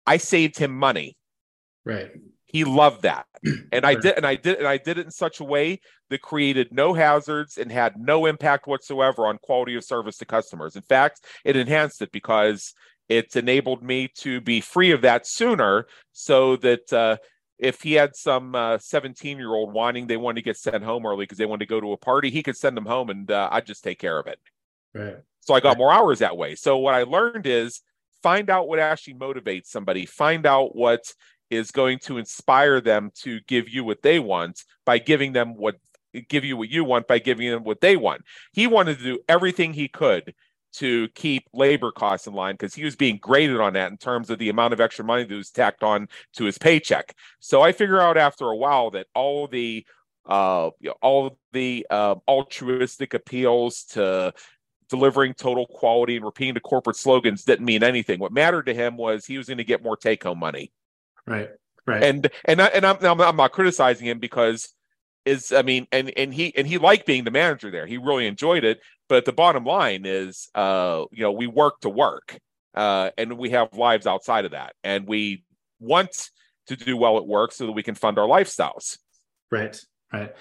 I 0.06 0.18
saved 0.18 0.58
him 0.58 0.72
money. 0.76 1.18
Right. 1.84 2.12
He 2.46 2.64
loved 2.64 3.04
that, 3.04 3.26
and 3.72 3.86
I 3.86 3.96
did, 3.96 4.16
and 4.16 4.26
I 4.26 4.36
did, 4.36 4.58
and 4.58 4.68
I 4.68 4.78
did 4.78 4.98
it 4.98 5.06
in 5.06 5.12
such 5.12 5.40
a 5.40 5.44
way 5.44 5.82
that 6.10 6.22
created 6.22 6.70
no 6.72 6.94
hazards 6.94 7.58
and 7.58 7.72
had 7.72 7.98
no 7.98 8.26
impact 8.26 8.66
whatsoever 8.66 9.28
on 9.28 9.40
quality 9.40 9.76
of 9.76 9.84
service 9.84 10.18
to 10.18 10.26
customers. 10.26 10.76
In 10.76 10.84
fact, 10.84 11.22
it 11.44 11.56
enhanced 11.56 12.02
it 12.02 12.12
because 12.12 12.74
it 13.10 13.36
enabled 13.36 13.84
me 13.84 14.10
to 14.20 14.42
be 14.42 14.62
free 14.62 14.92
of 14.92 15.02
that 15.02 15.28
sooner, 15.28 15.88
so 16.14 16.56
that 16.58 16.94
uh, 16.94 17.18
if 17.58 17.82
he 17.82 17.94
had 17.94 18.16
some 18.16 18.56
17 18.80 19.36
uh, 19.36 19.40
year 19.40 19.54
old 19.54 19.74
whining 19.74 20.08
they 20.08 20.18
wanted 20.18 20.36
to 20.36 20.46
get 20.46 20.58
sent 20.58 20.84
home 20.84 21.06
early 21.06 21.24
because 21.24 21.38
they 21.38 21.46
wanted 21.46 21.66
to 21.66 21.70
go 21.70 21.80
to 21.80 21.94
a 21.94 21.98
party, 21.98 22.30
he 22.30 22.44
could 22.44 22.58
send 22.58 22.76
them 22.76 22.86
home 22.86 23.10
and 23.10 23.32
uh, 23.32 23.50
I'd 23.52 23.66
just 23.66 23.84
take 23.84 24.00
care 24.00 24.20
of 24.20 24.28
it. 24.28 24.40
Right. 24.94 25.18
So 25.42 25.54
I 25.54 25.60
got 25.60 25.70
right. 25.70 25.78
more 25.78 25.94
hours 25.94 26.20
that 26.20 26.38
way. 26.38 26.56
So 26.56 26.78
what 26.78 26.96
I 26.96 27.04
learned 27.04 27.46
is 27.48 27.82
find 28.24 28.50
out 28.50 28.68
what 28.68 28.80
actually 28.80 29.14
motivates 29.16 29.68
somebody, 29.68 30.06
find 30.06 30.46
out 30.46 30.76
what 30.76 31.14
is 31.50 31.72
going 31.72 32.00
to 32.00 32.18
inspire 32.18 32.82
them 32.82 33.12
to 33.24 33.40
give 33.48 33.70
you 33.70 33.84
what 33.84 34.02
they 34.02 34.20
want 34.20 34.64
by 34.86 34.98
giving 34.98 35.34
them 35.34 35.56
what 35.56 35.76
give 36.30 36.46
you 36.46 36.56
what 36.56 36.70
you 36.70 36.84
want 36.84 37.08
by 37.08 37.20
giving 37.20 37.50
them 37.50 37.64
what 37.64 37.82
they 37.82 37.98
want. 37.98 38.22
He 38.54 38.68
wanted 38.68 38.98
to 38.98 39.04
do 39.04 39.20
everything 39.28 39.74
he 39.74 39.88
could 39.88 40.34
to 40.78 41.08
keep 41.10 41.46
labor 41.54 41.92
costs 41.92 42.28
in 42.28 42.34
line 42.34 42.54
because 42.56 42.76
he 42.76 42.84
was 42.84 42.96
being 42.96 43.18
graded 43.18 43.60
on 43.60 43.74
that 43.74 43.92
in 43.92 43.98
terms 43.98 44.30
of 44.30 44.40
the 44.40 44.50
amount 44.50 44.74
of 44.74 44.82
extra 44.82 45.06
money 45.06 45.24
that 45.24 45.36
was 45.36 45.52
tacked 45.52 45.84
on 45.84 46.08
to 46.34 46.46
his 46.46 46.58
paycheck. 46.58 47.16
So 47.40 47.62
I 47.62 47.72
figure 47.72 48.00
out 48.00 48.18
after 48.18 48.46
a 48.46 48.56
while 48.56 48.92
that 48.92 49.08
all 49.14 49.48
the 49.48 49.86
uh, 50.26 50.72
you 50.80 50.90
know, 50.90 50.96
all 51.02 51.38
the 51.54 51.86
uh, 51.90 52.16
altruistic 52.28 53.14
appeals 53.14 53.84
to 53.84 54.34
delivering 54.90 55.34
total 55.34 55.68
quality 55.68 56.16
and 56.16 56.26
repeating 56.26 56.54
the 56.54 56.60
corporate 56.60 56.96
slogans 56.96 57.44
didn't 57.44 57.66
mean 57.66 57.84
anything. 57.84 58.20
What 58.20 58.32
mattered 58.32 58.66
to 58.68 58.74
him 58.74 58.98
was 58.98 59.26
he 59.26 59.38
was 59.38 59.48
going 59.48 59.58
to 59.60 59.64
get 59.64 59.84
more 59.84 59.98
take 59.98 60.24
home 60.24 60.40
money. 60.40 60.72
Right. 61.28 61.50
Right. 61.88 62.04
And 62.04 62.30
and 62.46 62.62
I, 62.62 62.68
and 62.68 62.86
I'm 62.86 63.22
I'm 63.22 63.36
not 63.36 63.52
criticizing 63.52 64.08
him 64.08 64.18
because 64.18 64.74
is 65.26 65.52
I 65.52 65.62
mean 65.62 65.88
and 65.92 66.12
and 66.18 66.34
he 66.34 66.56
and 66.56 66.68
he 66.68 66.78
liked 66.78 67.06
being 67.06 67.24
the 67.24 67.32
manager 67.32 67.72
there. 67.72 67.86
He 67.86 67.98
really 67.98 68.28
enjoyed 68.28 68.64
it. 68.64 68.80
But 69.08 69.26
the 69.26 69.34
bottom 69.34 69.66
line 69.66 70.04
is, 70.06 70.50
uh, 70.56 71.06
you 71.12 71.22
know, 71.22 71.32
we 71.32 71.46
work 71.46 71.80
to 71.82 71.90
work, 71.90 72.40
uh, 72.74 73.12
and 73.18 73.38
we 73.38 73.52
have 73.52 73.74
lives 73.74 74.08
outside 74.08 74.46
of 74.46 74.52
that, 74.52 74.74
and 74.84 75.08
we 75.08 75.44
want 75.80 76.30
to 76.68 76.76
do 76.76 76.98
well 76.98 77.18
at 77.18 77.28
work 77.28 77.52
so 77.52 77.68
that 77.68 77.72
we 77.74 77.84
can 77.84 77.94
fund 77.94 78.18
our 78.18 78.28
lifestyles. 78.28 78.98
Right, 79.52 79.80
right. 80.12 80.34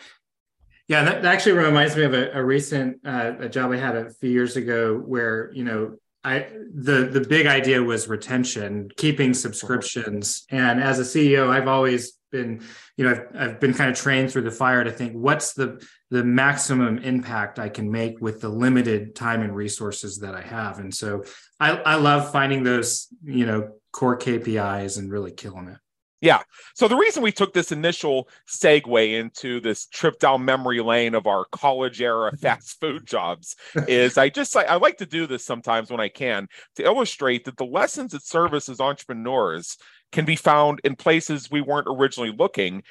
Yeah, 0.89 1.05
that, 1.05 1.23
that 1.23 1.35
actually 1.35 1.53
reminds 1.53 1.97
me 1.97 2.05
of 2.05 2.15
a, 2.15 2.31
a 2.33 2.45
recent 2.45 3.01
uh, 3.07 3.33
a 3.39 3.49
job 3.49 3.73
I 3.73 3.77
had 3.77 3.97
a 3.97 4.11
few 4.11 4.31
years 4.31 4.57
ago 4.57 4.97
where 4.97 5.51
you 5.53 5.65
know 5.65 5.97
I 6.23 6.47
the 6.75 7.05
the 7.05 7.21
big 7.21 7.47
idea 7.47 7.83
was 7.83 8.09
retention, 8.09 8.91
keeping 8.97 9.35
subscriptions, 9.35 10.47
and 10.51 10.83
as 10.83 10.99
a 10.99 11.03
CEO, 11.03 11.51
I've 11.51 11.69
always 11.69 12.19
been 12.31 12.63
you 12.97 13.05
know 13.05 13.11
I've, 13.11 13.37
I've 13.37 13.61
been 13.61 13.75
kind 13.75 13.91
of 13.91 13.97
trained 13.97 14.31
through 14.31 14.43
the 14.43 14.51
fire 14.51 14.85
to 14.85 14.91
think 14.91 15.13
what's 15.13 15.55
the 15.55 15.85
the 16.11 16.23
maximum 16.23 16.99
impact 16.99 17.59
I 17.59 17.69
can 17.69 17.91
make 17.91 18.21
with 18.21 18.41
the 18.41 18.49
limited 18.49 19.17
time 19.17 19.43
and 19.43 19.55
resources 19.55 20.19
that 20.19 20.35
I 20.35 20.43
have. 20.43 20.79
And 20.79 20.95
so 20.95 21.25
I, 21.59 21.73
I 21.73 21.95
love 21.97 22.31
finding 22.31 22.63
those, 22.63 23.09
you 23.25 23.47
know, 23.47 23.71
core 23.93 24.17
KPIs 24.17 24.97
and 24.97 25.11
really 25.11 25.33
killing 25.33 25.67
it. 25.67 25.79
Yeah. 26.21 26.41
So 26.75 26.89
the 26.89 26.97
reason 26.97 27.23
we 27.23 27.33
took 27.33 27.53
this 27.53 27.73
initial 27.73 28.29
segue 28.49 29.13
into 29.13 29.61
this 29.61 29.87
trip 29.87 30.19
down 30.19 30.45
memory 30.45 30.81
lane 30.81 31.15
of 31.15 31.27
our 31.27 31.45
college 31.53 32.01
era 32.01 32.35
fast 32.41 32.79
food 32.81 33.07
jobs 33.07 33.57
is 33.89 34.17
I 34.17 34.29
just 34.29 34.57
I, 34.57 34.63
I, 34.63 34.77
like 34.77 34.99
to 34.99 35.07
do 35.07 35.27
this 35.27 35.45
sometimes 35.45 35.91
when 35.91 36.01
I 36.01 36.09
can 36.09 36.47
to 36.77 36.85
illustrate 36.85 37.45
that 37.45 37.59
the 37.59 37.67
lessons 37.67 38.13
that 38.13 38.25
service 38.25 38.71
as 38.71 38.81
entrepreneurs 38.81 39.77
can 40.15 40.25
be 40.25 40.37
found 40.37 40.81
in 40.85 40.97
places 40.97 41.51
we 41.51 41.61
weren't 41.61 41.89
originally 41.89 42.33
looking 42.33 42.83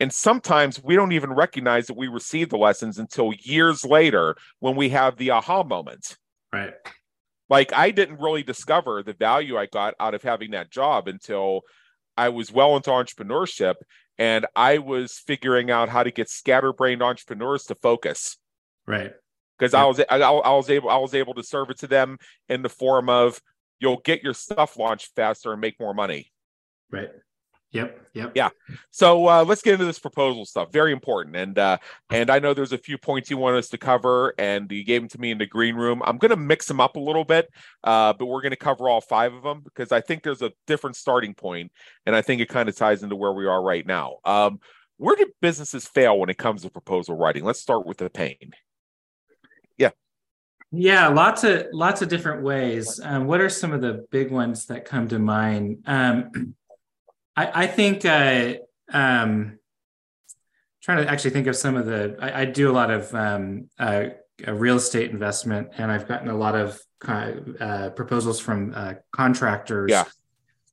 and 0.00 0.10
sometimes 0.10 0.82
we 0.82 0.96
don't 0.96 1.12
even 1.12 1.30
recognize 1.30 1.86
that 1.86 1.96
we 1.96 2.08
received 2.08 2.50
the 2.50 2.56
lessons 2.56 2.98
until 2.98 3.34
years 3.38 3.84
later 3.84 4.34
when 4.58 4.74
we 4.74 4.88
have 4.88 5.16
the 5.16 5.30
aha 5.30 5.62
moment. 5.62 6.16
Right. 6.50 6.72
Like 7.50 7.74
I 7.74 7.90
didn't 7.90 8.18
really 8.18 8.42
discover 8.42 9.02
the 9.02 9.12
value 9.12 9.58
I 9.58 9.66
got 9.66 9.94
out 10.00 10.14
of 10.14 10.22
having 10.22 10.52
that 10.52 10.70
job 10.70 11.06
until 11.06 11.62
I 12.16 12.30
was 12.30 12.50
well 12.50 12.76
into 12.76 12.90
entrepreneurship 12.90 13.74
and 14.18 14.46
I 14.56 14.78
was 14.78 15.22
figuring 15.26 15.70
out 15.70 15.90
how 15.90 16.02
to 16.02 16.10
get 16.10 16.30
scatterbrained 16.30 17.02
entrepreneurs 17.02 17.64
to 17.64 17.74
focus. 17.74 18.38
Right. 18.86 19.12
Because 19.58 19.74
yeah. 19.74 19.82
I 19.82 19.86
was 19.86 20.00
I, 20.00 20.16
I 20.16 20.54
was 20.54 20.70
able 20.70 20.88
I 20.88 20.96
was 20.96 21.14
able 21.14 21.34
to 21.34 21.42
serve 21.42 21.68
it 21.68 21.78
to 21.80 21.86
them 21.86 22.16
in 22.48 22.62
the 22.62 22.68
form 22.70 23.10
of 23.10 23.38
you'll 23.80 24.00
get 24.00 24.22
your 24.22 24.34
stuff 24.34 24.78
launched 24.78 25.10
faster 25.14 25.52
and 25.52 25.60
make 25.60 25.78
more 25.78 25.92
money. 25.92 26.32
Right. 26.90 27.10
Yep. 27.72 28.00
Yep. 28.14 28.32
Yeah. 28.34 28.48
So 28.90 29.28
uh, 29.28 29.44
let's 29.44 29.62
get 29.62 29.74
into 29.74 29.84
this 29.84 30.00
proposal 30.00 30.44
stuff. 30.44 30.72
Very 30.72 30.92
important. 30.92 31.36
And 31.36 31.56
uh, 31.56 31.78
and 32.10 32.28
I 32.28 32.40
know 32.40 32.52
there's 32.52 32.72
a 32.72 32.78
few 32.78 32.98
points 32.98 33.30
you 33.30 33.36
want 33.36 33.56
us 33.56 33.68
to 33.68 33.78
cover, 33.78 34.34
and 34.38 34.70
you 34.72 34.82
gave 34.82 35.02
them 35.02 35.08
to 35.10 35.20
me 35.20 35.30
in 35.30 35.38
the 35.38 35.46
green 35.46 35.76
room. 35.76 36.02
I'm 36.04 36.18
going 36.18 36.30
to 36.30 36.36
mix 36.36 36.66
them 36.66 36.80
up 36.80 36.96
a 36.96 37.00
little 37.00 37.24
bit, 37.24 37.48
uh, 37.84 38.12
but 38.14 38.26
we're 38.26 38.42
going 38.42 38.50
to 38.50 38.56
cover 38.56 38.88
all 38.88 39.00
five 39.00 39.32
of 39.32 39.44
them 39.44 39.60
because 39.62 39.92
I 39.92 40.00
think 40.00 40.24
there's 40.24 40.42
a 40.42 40.50
different 40.66 40.96
starting 40.96 41.32
point, 41.32 41.70
and 42.06 42.16
I 42.16 42.22
think 42.22 42.40
it 42.40 42.48
kind 42.48 42.68
of 42.68 42.74
ties 42.74 43.04
into 43.04 43.14
where 43.14 43.32
we 43.32 43.46
are 43.46 43.62
right 43.62 43.86
now. 43.86 44.16
Um, 44.24 44.58
where 44.96 45.14
do 45.14 45.26
businesses 45.40 45.86
fail 45.86 46.18
when 46.18 46.28
it 46.28 46.38
comes 46.38 46.62
to 46.62 46.70
proposal 46.70 47.16
writing? 47.16 47.44
Let's 47.44 47.60
start 47.60 47.86
with 47.86 47.98
the 47.98 48.10
pain. 48.10 48.50
Yeah. 49.78 49.90
Yeah, 50.72 51.08
lots 51.08 51.44
of 51.44 51.66
lots 51.72 52.02
of 52.02 52.08
different 52.08 52.42
ways. 52.42 53.00
Um, 53.02 53.26
what 53.26 53.40
are 53.40 53.48
some 53.48 53.72
of 53.72 53.80
the 53.80 54.06
big 54.10 54.30
ones 54.32 54.66
that 54.66 54.84
come 54.84 55.08
to 55.08 55.18
mind? 55.20 55.84
Um, 55.86 56.54
I, 57.36 57.62
I 57.62 57.66
think 57.66 58.04
uh, 58.04 58.54
um, 58.92 59.58
trying 60.82 61.04
to 61.04 61.10
actually 61.10 61.30
think 61.30 61.46
of 61.46 61.56
some 61.56 61.76
of 61.76 61.86
the. 61.86 62.16
I, 62.20 62.42
I 62.42 62.44
do 62.44 62.70
a 62.70 62.74
lot 62.74 62.90
of 62.90 63.14
um, 63.14 63.68
uh, 63.78 64.06
real 64.46 64.76
estate 64.76 65.10
investment, 65.10 65.68
and 65.76 65.90
I've 65.90 66.08
gotten 66.08 66.28
a 66.28 66.36
lot 66.36 66.54
of 66.54 66.80
uh, 67.06 67.90
proposals 67.90 68.40
from 68.40 68.72
uh, 68.74 68.94
contractors. 69.12 69.90
Yeah. 69.90 70.04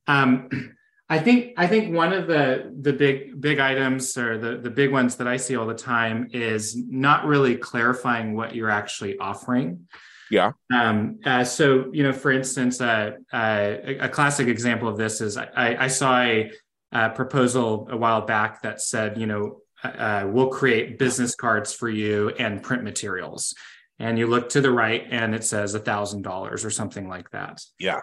Um, 0.06 0.48
I 1.10 1.18
think 1.18 1.54
I 1.56 1.66
think 1.66 1.94
one 1.94 2.12
of 2.12 2.26
the 2.26 2.70
the 2.82 2.92
big 2.92 3.40
big 3.40 3.58
items 3.58 4.18
or 4.18 4.36
the 4.36 4.58
the 4.58 4.68
big 4.68 4.92
ones 4.92 5.16
that 5.16 5.26
I 5.26 5.38
see 5.38 5.56
all 5.56 5.66
the 5.66 5.72
time 5.72 6.28
is 6.32 6.76
not 6.76 7.24
really 7.24 7.56
clarifying 7.56 8.36
what 8.36 8.54
you're 8.54 8.68
actually 8.68 9.16
offering. 9.18 9.86
Yeah. 10.30 10.52
Um, 10.72 11.20
uh, 11.24 11.44
so, 11.44 11.90
you 11.92 12.02
know, 12.02 12.12
for 12.12 12.30
instance, 12.30 12.80
uh, 12.80 13.12
uh, 13.32 13.76
a 14.00 14.08
classic 14.08 14.48
example 14.48 14.88
of 14.88 14.96
this 14.96 15.20
is 15.20 15.36
I, 15.36 15.76
I 15.78 15.88
saw 15.88 16.20
a, 16.20 16.50
a, 16.92 17.10
proposal 17.10 17.88
a 17.90 17.96
while 17.96 18.22
back 18.22 18.62
that 18.62 18.80
said, 18.80 19.18
you 19.18 19.26
know, 19.26 19.60
uh, 19.82 19.88
uh, 19.88 20.28
we'll 20.30 20.48
create 20.48 20.98
business 20.98 21.34
cards 21.34 21.72
for 21.72 21.88
you 21.88 22.30
and 22.30 22.62
print 22.62 22.82
materials. 22.84 23.54
And 23.98 24.18
you 24.18 24.26
look 24.26 24.50
to 24.50 24.60
the 24.60 24.70
right 24.70 25.04
and 25.10 25.34
it 25.34 25.44
says 25.44 25.74
a 25.74 25.80
thousand 25.80 26.22
dollars 26.22 26.64
or 26.64 26.70
something 26.70 27.08
like 27.08 27.30
that. 27.30 27.60
Yeah. 27.78 28.00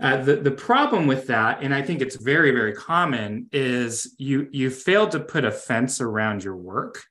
Uh, 0.00 0.22
the 0.22 0.36
the 0.36 0.50
problem 0.50 1.06
with 1.06 1.26
that, 1.28 1.62
and 1.62 1.74
I 1.74 1.80
think 1.80 2.02
it's 2.02 2.16
very 2.16 2.50
very 2.50 2.74
common, 2.74 3.48
is 3.50 4.14
you 4.18 4.46
you 4.52 4.68
failed 4.68 5.12
to 5.12 5.20
put 5.20 5.46
a 5.46 5.50
fence 5.50 6.02
around 6.02 6.44
your 6.44 6.54
work. 6.54 7.02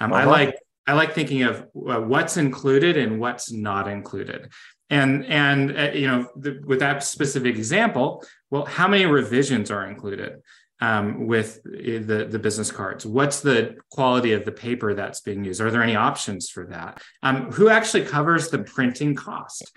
Um, 0.00 0.10
uh-huh. 0.10 0.22
I 0.22 0.24
like 0.24 0.56
I 0.86 0.94
like 0.94 1.14
thinking 1.14 1.42
of 1.42 1.60
uh, 1.60 2.00
what's 2.00 2.36
included 2.36 2.96
and 2.96 3.20
what's 3.20 3.52
not 3.52 3.88
included. 3.88 4.50
And 4.88 5.24
and 5.26 5.78
uh, 5.78 5.90
you 5.92 6.06
know 6.06 6.28
the, 6.36 6.60
with 6.66 6.80
that 6.80 7.02
specific 7.04 7.56
example, 7.56 8.24
well, 8.50 8.64
how 8.64 8.88
many 8.88 9.06
revisions 9.06 9.70
are 9.70 9.86
included? 9.86 10.40
um, 10.80 11.26
with 11.26 11.62
the, 11.62 12.26
the 12.28 12.38
business 12.38 12.72
cards? 12.72 13.04
What's 13.04 13.40
the 13.40 13.76
quality 13.90 14.32
of 14.32 14.44
the 14.44 14.52
paper 14.52 14.94
that's 14.94 15.20
being 15.20 15.44
used? 15.44 15.60
Are 15.60 15.70
there 15.70 15.82
any 15.82 15.96
options 15.96 16.48
for 16.48 16.66
that? 16.66 17.02
Um, 17.22 17.52
who 17.52 17.68
actually 17.68 18.04
covers 18.04 18.48
the 18.48 18.60
printing 18.60 19.14
cost? 19.14 19.70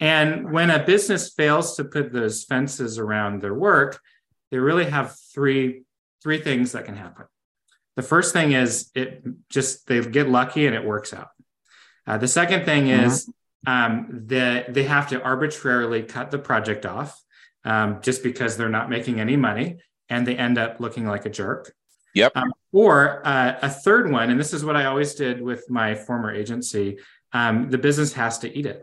And 0.00 0.52
when 0.52 0.70
a 0.70 0.84
business 0.84 1.32
fails 1.34 1.76
to 1.76 1.84
put 1.84 2.12
those 2.12 2.44
fences 2.44 2.98
around 2.98 3.42
their 3.42 3.54
work, 3.54 4.00
they 4.50 4.58
really 4.58 4.86
have 4.86 5.16
three 5.34 5.82
three 6.22 6.40
things 6.40 6.72
that 6.72 6.84
can 6.84 6.96
happen. 6.96 7.26
The 7.98 8.04
first 8.04 8.32
thing 8.32 8.52
is 8.52 8.92
it 8.94 9.24
just 9.48 9.88
they 9.88 10.00
get 10.00 10.28
lucky 10.28 10.66
and 10.68 10.76
it 10.76 10.84
works 10.84 11.12
out. 11.12 11.30
Uh, 12.06 12.16
the 12.16 12.28
second 12.28 12.64
thing 12.64 12.84
mm-hmm. 12.84 13.06
is 13.06 13.28
um, 13.66 14.22
that 14.28 14.72
they 14.72 14.84
have 14.84 15.08
to 15.08 15.20
arbitrarily 15.20 16.04
cut 16.04 16.30
the 16.30 16.38
project 16.38 16.86
off 16.86 17.20
um, 17.64 17.98
just 18.00 18.22
because 18.22 18.56
they're 18.56 18.68
not 18.68 18.88
making 18.88 19.18
any 19.18 19.34
money 19.34 19.78
and 20.08 20.24
they 20.24 20.36
end 20.36 20.58
up 20.58 20.78
looking 20.78 21.06
like 21.06 21.26
a 21.26 21.28
jerk. 21.28 21.74
Yep. 22.14 22.36
Um, 22.36 22.52
or 22.70 23.26
uh, 23.26 23.58
a 23.62 23.68
third 23.68 24.12
one, 24.12 24.30
and 24.30 24.38
this 24.38 24.54
is 24.54 24.64
what 24.64 24.76
I 24.76 24.84
always 24.84 25.16
did 25.16 25.42
with 25.42 25.68
my 25.68 25.96
former 25.96 26.32
agency 26.32 26.98
um, 27.32 27.68
the 27.68 27.78
business 27.78 28.12
has 28.12 28.38
to 28.38 28.56
eat 28.56 28.64
it. 28.64 28.80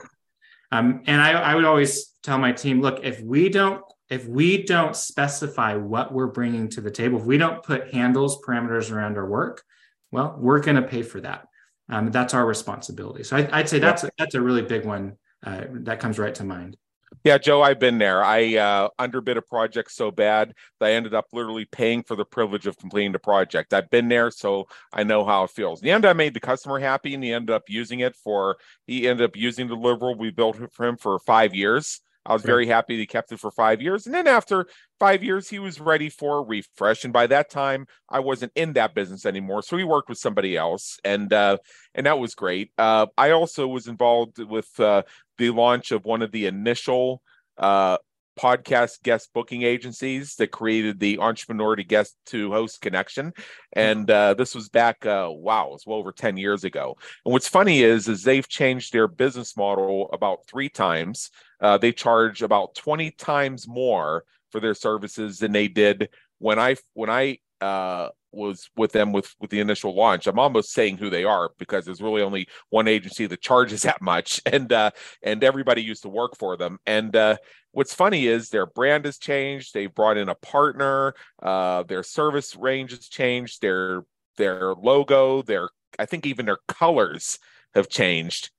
Um, 0.74 1.04
and 1.08 1.22
I, 1.22 1.32
I 1.32 1.56
would 1.56 1.64
always 1.64 2.08
tell 2.22 2.38
my 2.38 2.52
team 2.52 2.82
look, 2.82 3.00
if 3.06 3.22
we 3.22 3.48
don't 3.48 3.82
if 4.10 4.28
we 4.28 4.64
don't 4.64 4.96
specify 4.96 5.76
what 5.76 6.14
we're 6.14 6.28
bringing 6.28 6.70
to 6.70 6.82
the 6.82 6.92
table, 6.92 7.20
if 7.20 7.26
we 7.26 7.38
don't 7.38 7.64
put 7.64 7.94
handles, 7.94 8.42
parameters 8.42 8.92
around 8.92 9.18
our 9.18 9.28
work, 9.28 9.64
well, 10.12 10.36
we're 10.40 10.60
going 10.60 10.76
to 10.76 10.88
pay 10.88 11.02
for 11.02 11.20
that. 11.22 11.48
Um, 11.90 12.12
that's 12.12 12.34
our 12.34 12.46
responsibility. 12.46 13.24
So 13.24 13.38
I, 13.38 13.58
would 13.58 13.70
say 13.70 13.80
that's 13.80 14.04
a, 14.04 14.12
that's 14.18 14.36
a 14.36 14.42
really 14.42 14.62
big 14.62 14.86
one 14.86 15.18
uh, 15.46 15.66
that 15.70 16.00
comes 16.00 16.18
right 16.18 16.34
to 16.36 16.44
mind. 16.44 16.78
Yeah, 17.24 17.38
Joe, 17.38 17.62
I've 17.62 17.80
been 17.80 17.98
there. 17.98 18.24
I 18.24 18.56
uh, 18.56 18.90
underbid 19.00 19.38
a 19.38 19.42
project 19.42 19.92
so 19.92 20.12
bad 20.12 20.54
that 20.80 20.88
I 20.88 20.94
ended 20.94 21.14
up 21.14 21.28
literally 21.32 21.66
paying 21.66 22.04
for 22.04 22.16
the 22.16 22.26
privilege 22.26 22.68
of 22.68 22.78
completing 22.78 23.12
the 23.12 23.20
project. 23.20 23.74
I've 23.74 23.90
been 23.90 24.10
there, 24.10 24.32
so 24.32 24.68
I 24.94 25.04
know 25.04 25.24
how 25.24 25.44
it 25.44 25.52
feels. 25.52 25.82
In 25.82 25.86
the 25.86 25.92
end, 25.92 26.06
I 26.06 26.14
made 26.14 26.34
the 26.34 26.40
customer 26.40 26.80
happy, 26.80 27.14
and 27.14 27.24
he 27.24 27.32
ended 27.32 27.52
up 27.52 27.64
using 27.68 28.02
it 28.02 28.16
for. 28.16 28.58
He 28.86 29.08
ended 29.08 29.26
up 29.26 29.36
using 29.36 29.68
the 29.68 29.76
deliverable 29.76 30.18
we 30.18 30.32
built 30.32 30.58
for 30.74 30.86
him 30.86 30.98
for 30.98 31.18
five 31.20 31.56
years. 31.56 32.02
I 32.26 32.34
was 32.34 32.42
very 32.42 32.66
happy 32.66 32.98
he 32.98 33.06
kept 33.06 33.32
it 33.32 33.40
for 33.40 33.52
five 33.52 33.82
years. 33.82 34.06
And 34.06 34.16
then 34.16 34.28
after 34.28 34.66
five 35.00 35.24
years, 35.24 35.48
he 35.48 35.60
was 35.60 35.80
ready 35.80 36.10
for 36.10 36.40
a 36.40 36.42
refresh. 36.42 37.04
And 37.04 37.14
by 37.14 37.28
that 37.28 37.50
time, 37.50 37.86
I 38.10 38.20
wasn't 38.20 38.52
in 38.56 38.74
that 38.74 38.96
business 38.96 39.26
anymore. 39.26 39.62
So 39.62 39.78
he 39.78 39.84
worked 39.84 40.10
with 40.10 40.18
somebody 40.18 40.58
else. 40.58 40.98
And 41.04 41.32
uh, 41.32 41.58
and 41.94 42.06
that 42.06 42.20
was 42.20 42.34
great. 42.34 42.72
Uh, 42.78 43.08
I 43.18 43.32
also 43.32 43.68
was 43.68 43.88
involved 43.88 44.40
with 44.40 44.80
uh, 44.80 45.04
the 45.38 45.52
launch 45.52 45.92
of 45.92 46.06
one 46.06 46.22
of 46.22 46.32
the 46.32 46.48
initial 46.48 47.22
uh, 47.58 47.98
podcast 48.40 49.02
guest 49.04 49.30
booking 49.34 49.64
agencies 49.64 50.36
that 50.36 50.52
created 50.52 51.00
the 51.00 51.20
entrepreneur 51.20 51.76
to 51.76 51.84
guest 51.84 52.16
to 52.28 52.52
host 52.52 52.82
connection. 52.82 53.34
And 53.74 54.10
uh, 54.10 54.34
this 54.34 54.54
was 54.56 54.70
back 54.70 55.06
uh, 55.06 55.30
wow 55.32 55.68
it 55.68 55.72
was 55.74 55.86
well 55.86 56.00
over 56.00 56.12
10 56.12 56.38
years 56.38 56.64
ago. 56.64 56.98
And 57.26 57.34
what's 57.34 57.48
funny 57.48 57.82
is 57.84 58.08
is 58.08 58.24
they've 58.24 58.48
changed 58.48 58.94
their 58.94 59.08
business 59.08 59.56
model 59.56 60.10
about 60.12 60.48
three 60.48 60.70
times. 60.70 61.32
Uh, 61.62 61.78
they 61.78 61.92
charge 61.92 62.42
about 62.42 62.76
20 62.76 63.12
times 63.12 63.68
more 63.68 64.26
for 64.52 64.60
their 64.60 64.74
services 64.74 65.40
than 65.40 65.52
they 65.52 65.68
did 65.68 66.10
when 66.40 66.60
i 66.60 66.76
when 66.94 67.10
i 67.10 67.38
uh, 67.62 68.10
was 68.36 68.70
with 68.76 68.92
them 68.92 69.12
with 69.12 69.34
with 69.40 69.50
the 69.50 69.60
initial 69.60 69.96
launch. 69.96 70.28
I'm 70.28 70.40
almost 70.40 70.74
saying 70.74 70.98
who 70.98 71.10
they 71.10 71.24
are 71.24 71.52
because 71.58 71.86
there's 71.86 72.02
really 72.02 72.22
only 72.22 72.48
one 72.70 72.88
agency 72.88 73.26
that 73.28 73.42
charges 73.42 73.82
that 73.84 74.02
much, 74.02 74.42
and 74.46 74.72
uh, 74.72 74.92
and 75.24 75.44
everybody 75.44 75.82
used 75.82 76.04
to 76.04 76.10
work 76.10 76.38
for 76.38 76.58
them. 76.58 76.80
And 76.86 77.16
uh, 77.16 77.38
what's 77.72 77.94
funny 77.94 78.28
is 78.28 78.50
their 78.50 78.66
brand 78.66 79.06
has 79.06 79.18
changed. 79.18 79.74
They've 79.74 79.94
brought 79.94 80.18
in 80.18 80.30
a 80.30 80.36
partner. 80.36 81.14
Uh, 81.42 81.84
their 81.84 82.04
service 82.04 82.56
range 82.56 82.92
has 82.92 83.08
changed. 83.08 83.62
Their 83.62 84.04
their 84.38 84.74
logo, 84.74 85.42
their 85.42 85.70
I 85.98 86.06
think 86.06 86.26
even 86.26 86.46
their 86.46 86.60
colors 86.68 87.40
have 87.74 87.90
changed. 87.90 88.52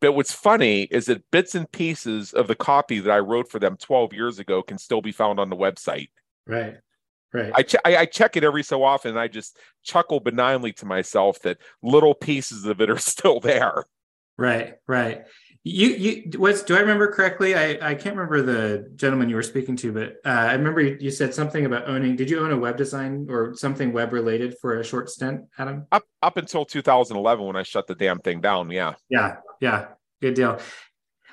But 0.00 0.12
what's 0.12 0.32
funny 0.32 0.82
is 0.82 1.06
that 1.06 1.30
bits 1.30 1.54
and 1.54 1.70
pieces 1.70 2.32
of 2.32 2.48
the 2.48 2.54
copy 2.54 3.00
that 3.00 3.10
I 3.10 3.18
wrote 3.18 3.50
for 3.50 3.58
them 3.58 3.76
12 3.78 4.12
years 4.12 4.38
ago 4.38 4.62
can 4.62 4.78
still 4.78 5.00
be 5.00 5.12
found 5.12 5.40
on 5.40 5.48
the 5.48 5.56
website. 5.56 6.08
Right. 6.46 6.76
Right. 7.32 7.52
I, 7.54 7.62
ch- 7.62 7.76
I, 7.84 7.96
I 7.96 8.06
check 8.06 8.36
it 8.36 8.44
every 8.44 8.62
so 8.62 8.82
often 8.82 9.10
and 9.10 9.20
I 9.20 9.28
just 9.28 9.58
chuckle 9.82 10.20
benignly 10.20 10.72
to 10.74 10.86
myself 10.86 11.40
that 11.40 11.58
little 11.82 12.14
pieces 12.14 12.64
of 12.64 12.80
it 12.80 12.90
are 12.90 12.98
still 12.98 13.40
there. 13.40 13.84
Right, 14.38 14.74
right. 14.86 15.24
You 15.68 15.88
you 15.88 16.38
was 16.38 16.62
do 16.62 16.76
I 16.76 16.78
remember 16.78 17.10
correctly? 17.10 17.56
I, 17.56 17.70
I 17.82 17.94
can't 17.96 18.14
remember 18.14 18.40
the 18.40 18.92
gentleman 18.94 19.28
you 19.28 19.34
were 19.34 19.42
speaking 19.42 19.74
to, 19.78 19.92
but 19.92 20.16
uh, 20.24 20.28
I 20.28 20.52
remember 20.52 20.80
you, 20.80 20.96
you, 21.00 21.10
said 21.10 21.34
something 21.34 21.64
about 21.66 21.88
owning. 21.88 22.14
Did 22.14 22.30
you 22.30 22.38
own 22.38 22.52
a 22.52 22.56
web 22.56 22.76
design 22.76 23.26
or 23.28 23.52
something 23.56 23.92
web 23.92 24.12
related 24.12 24.56
for 24.60 24.78
a 24.78 24.84
short 24.84 25.10
stint, 25.10 25.40
Adam? 25.58 25.88
Up 25.90 26.04
up 26.22 26.36
until 26.36 26.64
2011 26.64 27.44
when 27.44 27.56
I 27.56 27.64
shut 27.64 27.88
the 27.88 27.96
damn 27.96 28.20
thing 28.20 28.40
down. 28.40 28.70
Yeah. 28.70 28.94
Yeah, 29.08 29.38
yeah. 29.60 29.88
Good 30.22 30.34
deal. 30.34 30.60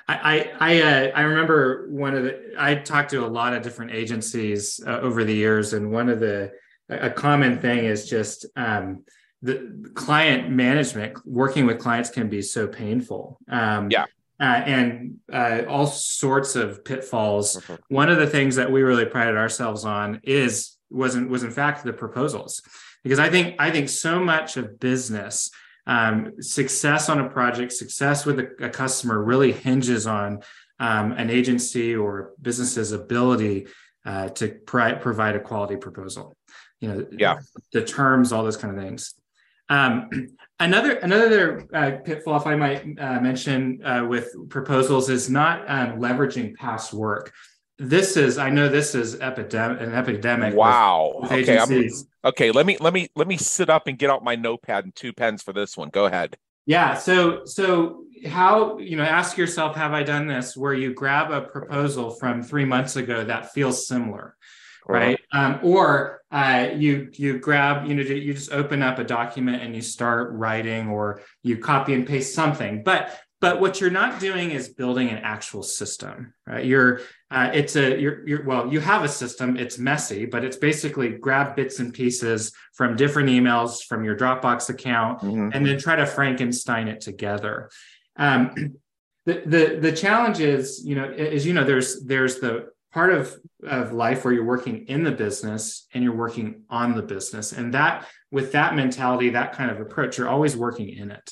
I 0.08 0.52
I 0.60 0.82
uh, 0.82 1.12
I 1.16 1.22
remember 1.22 1.88
one 1.90 2.16
of 2.16 2.24
the 2.24 2.54
I 2.58 2.76
talked 2.76 3.12
to 3.12 3.26
a 3.26 3.28
lot 3.28 3.54
of 3.54 3.64
different 3.64 3.92
agencies 3.92 4.80
uh, 4.86 5.00
over 5.00 5.24
the 5.24 5.34
years, 5.34 5.74
and 5.74 5.92
one 5.92 6.10
of 6.10 6.20
the 6.20 6.52
a 6.90 7.10
common 7.10 7.60
thing 7.60 7.86
is 7.86 8.10
just 8.10 8.46
um, 8.56 9.06
the 9.42 9.92
client 9.94 10.50
management. 10.50 11.26
Working 11.26 11.66
with 11.66 11.80
clients 11.80 12.10
can 12.10 12.30
be 12.30 12.42
so 12.42 12.68
painful. 12.68 13.40
Um, 13.48 13.90
yeah. 13.90 14.06
Uh, 14.40 14.62
and 14.66 15.20
uh, 15.32 15.62
all 15.70 15.88
sorts 15.88 16.56
of 16.58 16.84
pitfalls. 16.84 17.56
Mm-hmm. 17.56 17.96
One 17.96 18.10
of 18.10 18.18
the 18.18 18.28
things 18.28 18.58
that 18.58 18.70
we 18.70 18.82
really 18.82 19.06
prided 19.06 19.38
ourselves 19.38 19.86
on 19.86 20.20
is 20.24 20.78
wasn't 20.90 21.30
was 21.30 21.44
in 21.44 21.52
fact 21.52 21.86
the 21.86 21.94
proposals, 21.94 22.62
because 23.04 23.20
I 23.20 23.30
think 23.30 23.56
I 23.60 23.72
think 23.72 23.88
so 23.88 24.20
much 24.20 24.58
of 24.58 24.80
business 24.80 25.50
um, 25.86 26.42
success 26.42 27.10
on 27.10 27.20
a 27.20 27.30
project, 27.30 27.74
success 27.74 28.26
with 28.26 28.40
a, 28.40 28.66
a 28.66 28.70
customer 28.70 29.22
really 29.22 29.52
hinges 29.52 30.08
on 30.08 30.42
um, 30.80 31.12
an 31.14 31.30
agency 31.30 31.96
or 31.96 32.32
business's 32.42 32.92
ability 32.92 33.68
uh, 34.06 34.30
to 34.30 34.50
pri- 34.66 34.94
provide 34.94 35.36
a 35.36 35.40
quality 35.40 35.76
proposal. 35.76 36.36
You 36.80 36.90
know, 36.90 37.08
yeah, 37.12 37.36
the 37.72 37.84
terms, 37.84 38.32
all 38.32 38.44
those 38.44 38.58
kind 38.58 38.78
of 38.78 38.84
things. 38.84 39.14
Um, 39.70 40.10
another 40.60 40.98
another 40.98 41.68
uh, 41.74 41.92
pitfall, 42.04 42.38
if 42.38 42.48
I 42.48 42.56
might 42.56 42.84
uh, 43.00 43.20
mention, 43.22 43.86
uh, 43.86 44.06
with 44.08 44.34
proposals 44.50 45.10
is 45.10 45.30
not 45.30 45.70
um, 45.70 46.00
leveraging 46.00 46.56
past 46.56 46.94
work 46.94 47.34
this 47.80 48.18
is 48.18 48.38
i 48.38 48.50
know 48.50 48.70
this 48.70 48.96
is 48.96 49.20
epidemic 49.20 49.82
an 49.82 49.94
epidemic 49.94 50.54
wow 50.54 51.14
with, 51.16 51.32
with 51.32 51.50
okay 51.50 51.58
I'm, 51.58 51.90
okay 52.24 52.52
let 52.52 52.66
me 52.66 52.78
let 52.80 52.94
me 52.94 53.10
let 53.16 53.28
me 53.28 53.38
sit 53.38 53.70
up 53.70 53.88
and 53.88 53.98
get 53.98 54.10
out 54.10 54.24
my 54.24 54.36
notepad 54.36 54.84
and 54.84 54.96
two 54.96 55.14
pens 55.14 55.42
for 55.42 55.54
this 55.54 55.78
one. 55.78 55.90
Go 55.90 56.06
ahead. 56.06 56.38
Yeah 56.66 56.96
so 56.96 57.46
so 57.46 58.04
how 58.28 58.78
you 58.78 58.96
know 58.96 59.04
ask 59.04 59.38
yourself 59.38 59.76
have 59.76 59.92
i 59.92 60.02
done 60.02 60.28
this 60.28 60.56
where 60.56 60.74
you 60.74 60.94
grab 60.94 61.30
a 61.30 61.42
proposal 61.42 62.10
from 62.10 62.42
three 62.42 62.64
months 62.64 62.96
ago 62.96 63.26
that 63.26 63.52
feels 63.52 63.86
similar 63.86 64.38
right? 64.88 65.20
Um, 65.32 65.60
or 65.64 66.22
uh, 66.32 66.70
you 66.76 67.10
you 67.14 67.40
grab 67.40 67.86
you 67.86 67.96
know 67.96 68.02
you 68.02 68.34
just 68.34 68.52
open 68.52 68.82
up 68.82 69.00
a 69.00 69.04
document 69.04 69.62
and 69.62 69.76
you 69.76 69.82
start 69.82 70.34
writing 70.34 70.90
or 70.90 71.22
you 71.42 71.58
copy 71.58 71.94
and 71.94 72.08
paste 72.08 72.34
something. 72.34 72.84
But 72.84 73.18
but 73.44 73.60
what 73.60 73.82
you're 73.82 73.92
not 73.92 74.22
doing 74.22 74.52
is 74.52 74.70
building 74.70 75.10
an 75.10 75.18
actual 75.18 75.62
system 75.62 76.34
right 76.48 76.66
you're 76.66 77.02
uh, 77.30 77.52
it's 77.54 77.76
a 77.76 78.00
you're, 78.00 78.26
you're 78.26 78.46
well 78.46 78.72
you 78.72 78.80
have 78.80 79.04
a 79.04 79.08
system 79.08 79.58
it's 79.58 79.78
messy 79.78 80.26
but 80.26 80.46
it's 80.46 80.56
basically 80.56 81.10
grab 81.10 81.54
bits 81.54 81.80
and 81.80 81.94
pieces 81.94 82.54
from 82.74 82.96
different 82.96 83.28
emails 83.28 83.84
from 83.84 84.06
your 84.06 84.16
dropbox 84.16 84.70
account 84.70 85.20
mm-hmm. 85.20 85.50
and 85.54 85.66
then 85.66 85.78
try 85.78 85.96
to 85.96 86.06
frankenstein 86.06 86.88
it 86.88 87.02
together 87.02 87.70
um, 88.16 88.54
the, 89.26 89.44
the 89.46 89.78
the 89.82 89.92
challenge 89.92 90.40
is 90.40 90.82
you 90.86 90.96
know 90.96 91.04
is 91.04 91.46
you 91.46 91.54
know 91.54 91.66
there's 91.66 92.06
there's 92.06 92.40
the 92.40 92.70
part 92.94 93.12
of 93.12 93.36
of 93.66 93.92
life 93.92 94.24
where 94.24 94.34
you're 94.34 94.46
working 94.46 94.86
in 94.88 95.04
the 95.04 95.12
business 95.12 95.88
and 95.94 96.02
you're 96.02 96.16
working 96.16 96.62
on 96.70 96.96
the 96.96 97.02
business 97.02 97.52
and 97.52 97.74
that 97.74 98.08
with 98.32 98.54
that 98.54 98.74
mentality 98.74 99.32
that 99.32 99.52
kind 99.52 99.70
of 99.70 99.82
approach 99.82 100.18
you're 100.18 100.30
always 100.30 100.56
working 100.56 100.88
in 100.88 101.12
it 101.12 101.30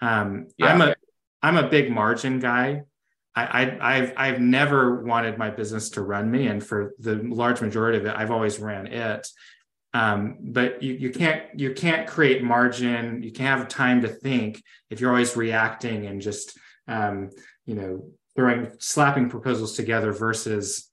um, 0.00 0.46
yeah. 0.56 0.66
i'm 0.66 0.80
a 0.80 0.94
I'm 1.42 1.56
a 1.56 1.68
big 1.68 1.90
margin 1.90 2.38
guy. 2.38 2.82
I, 3.34 3.94
have 3.94 4.12
I've 4.16 4.40
never 4.40 5.02
wanted 5.04 5.38
my 5.38 5.50
business 5.50 5.90
to 5.90 6.02
run 6.02 6.30
me, 6.30 6.48
and 6.48 6.64
for 6.64 6.94
the 6.98 7.14
large 7.14 7.60
majority 7.60 7.98
of 7.98 8.06
it, 8.06 8.14
I've 8.14 8.30
always 8.30 8.58
ran 8.58 8.88
it. 8.88 9.28
Um, 9.94 10.38
but 10.40 10.82
you 10.82 10.94
you 10.94 11.10
can't 11.10 11.42
you 11.58 11.72
can't 11.72 12.06
create 12.06 12.42
margin. 12.42 13.22
You 13.22 13.32
can't 13.32 13.58
have 13.58 13.68
time 13.68 14.02
to 14.02 14.08
think 14.08 14.62
if 14.90 15.00
you're 15.00 15.10
always 15.10 15.36
reacting 15.36 16.06
and 16.06 16.20
just 16.20 16.58
um, 16.86 17.30
you 17.66 17.74
know 17.74 18.10
throwing 18.36 18.70
slapping 18.78 19.30
proposals 19.30 19.74
together 19.74 20.12
versus 20.12 20.90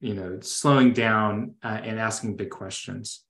you 0.00 0.14
know 0.14 0.38
slowing 0.40 0.92
down 0.92 1.54
uh, 1.62 1.80
and 1.82 1.98
asking 1.98 2.36
big 2.36 2.50
questions. 2.50 3.22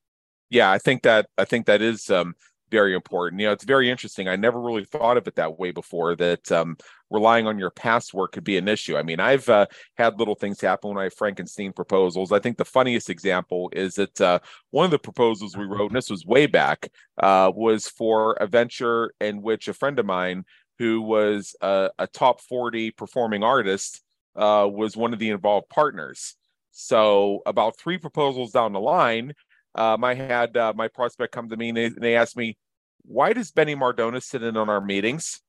Yeah, 0.50 0.70
I 0.70 0.78
think 0.78 1.02
that 1.02 1.28
I 1.38 1.44
think 1.44 1.66
that 1.66 1.82
is 1.82 2.10
um, 2.10 2.34
very 2.76 2.94
important. 2.94 3.40
You 3.40 3.46
know, 3.46 3.52
it's 3.52 3.64
very 3.64 3.90
interesting. 3.90 4.28
I 4.28 4.36
never 4.36 4.60
really 4.60 4.84
thought 4.84 5.16
of 5.16 5.26
it 5.26 5.36
that 5.36 5.58
way 5.58 5.70
before. 5.70 6.14
That 6.14 6.52
um, 6.52 6.76
relying 7.10 7.46
on 7.46 7.58
your 7.58 7.70
past 7.70 8.12
work 8.12 8.32
could 8.32 8.44
be 8.44 8.58
an 8.58 8.68
issue. 8.68 8.98
I 8.98 9.02
mean, 9.02 9.18
I've 9.18 9.48
uh, 9.48 9.66
had 9.96 10.18
little 10.18 10.34
things 10.34 10.60
happen 10.60 10.90
when 10.90 10.98
I 10.98 11.04
have 11.04 11.14
Frankenstein 11.14 11.72
proposals. 11.72 12.32
I 12.32 12.38
think 12.38 12.58
the 12.58 12.66
funniest 12.66 13.08
example 13.08 13.70
is 13.72 13.94
that 13.94 14.20
uh, 14.20 14.40
one 14.72 14.84
of 14.84 14.90
the 14.90 14.98
proposals 14.98 15.56
we 15.56 15.64
wrote, 15.64 15.90
and 15.90 15.96
this 15.96 16.10
was 16.10 16.26
way 16.26 16.46
back, 16.46 16.90
uh, 17.22 17.50
was 17.54 17.88
for 17.88 18.34
a 18.34 18.46
venture 18.46 19.14
in 19.20 19.40
which 19.40 19.68
a 19.68 19.74
friend 19.74 19.98
of 19.98 20.04
mine 20.04 20.44
who 20.78 21.00
was 21.00 21.56
a, 21.62 21.90
a 21.98 22.06
top 22.06 22.42
40 22.42 22.90
performing 22.90 23.42
artist 23.42 24.02
uh, 24.34 24.68
was 24.70 24.98
one 24.98 25.14
of 25.14 25.18
the 25.18 25.30
involved 25.30 25.70
partners. 25.70 26.36
So 26.72 27.40
about 27.46 27.78
three 27.78 27.96
proposals 27.96 28.52
down 28.52 28.74
the 28.74 28.80
line, 28.80 29.32
um, 29.76 30.04
I 30.04 30.14
had 30.14 30.56
uh, 30.56 30.74
my 30.76 30.88
prospect 30.88 31.32
come 31.32 31.48
to 31.48 31.56
me 31.56 31.68
and 31.68 31.76
they, 31.76 31.86
and 31.86 32.02
they 32.02 32.16
asked 32.16 32.36
me, 32.36 32.58
why 33.06 33.32
does 33.32 33.50
Benny 33.50 33.74
Mardones 33.74 34.24
sit 34.24 34.42
in 34.42 34.56
on 34.56 34.68
our 34.68 34.80
meetings? 34.80 35.40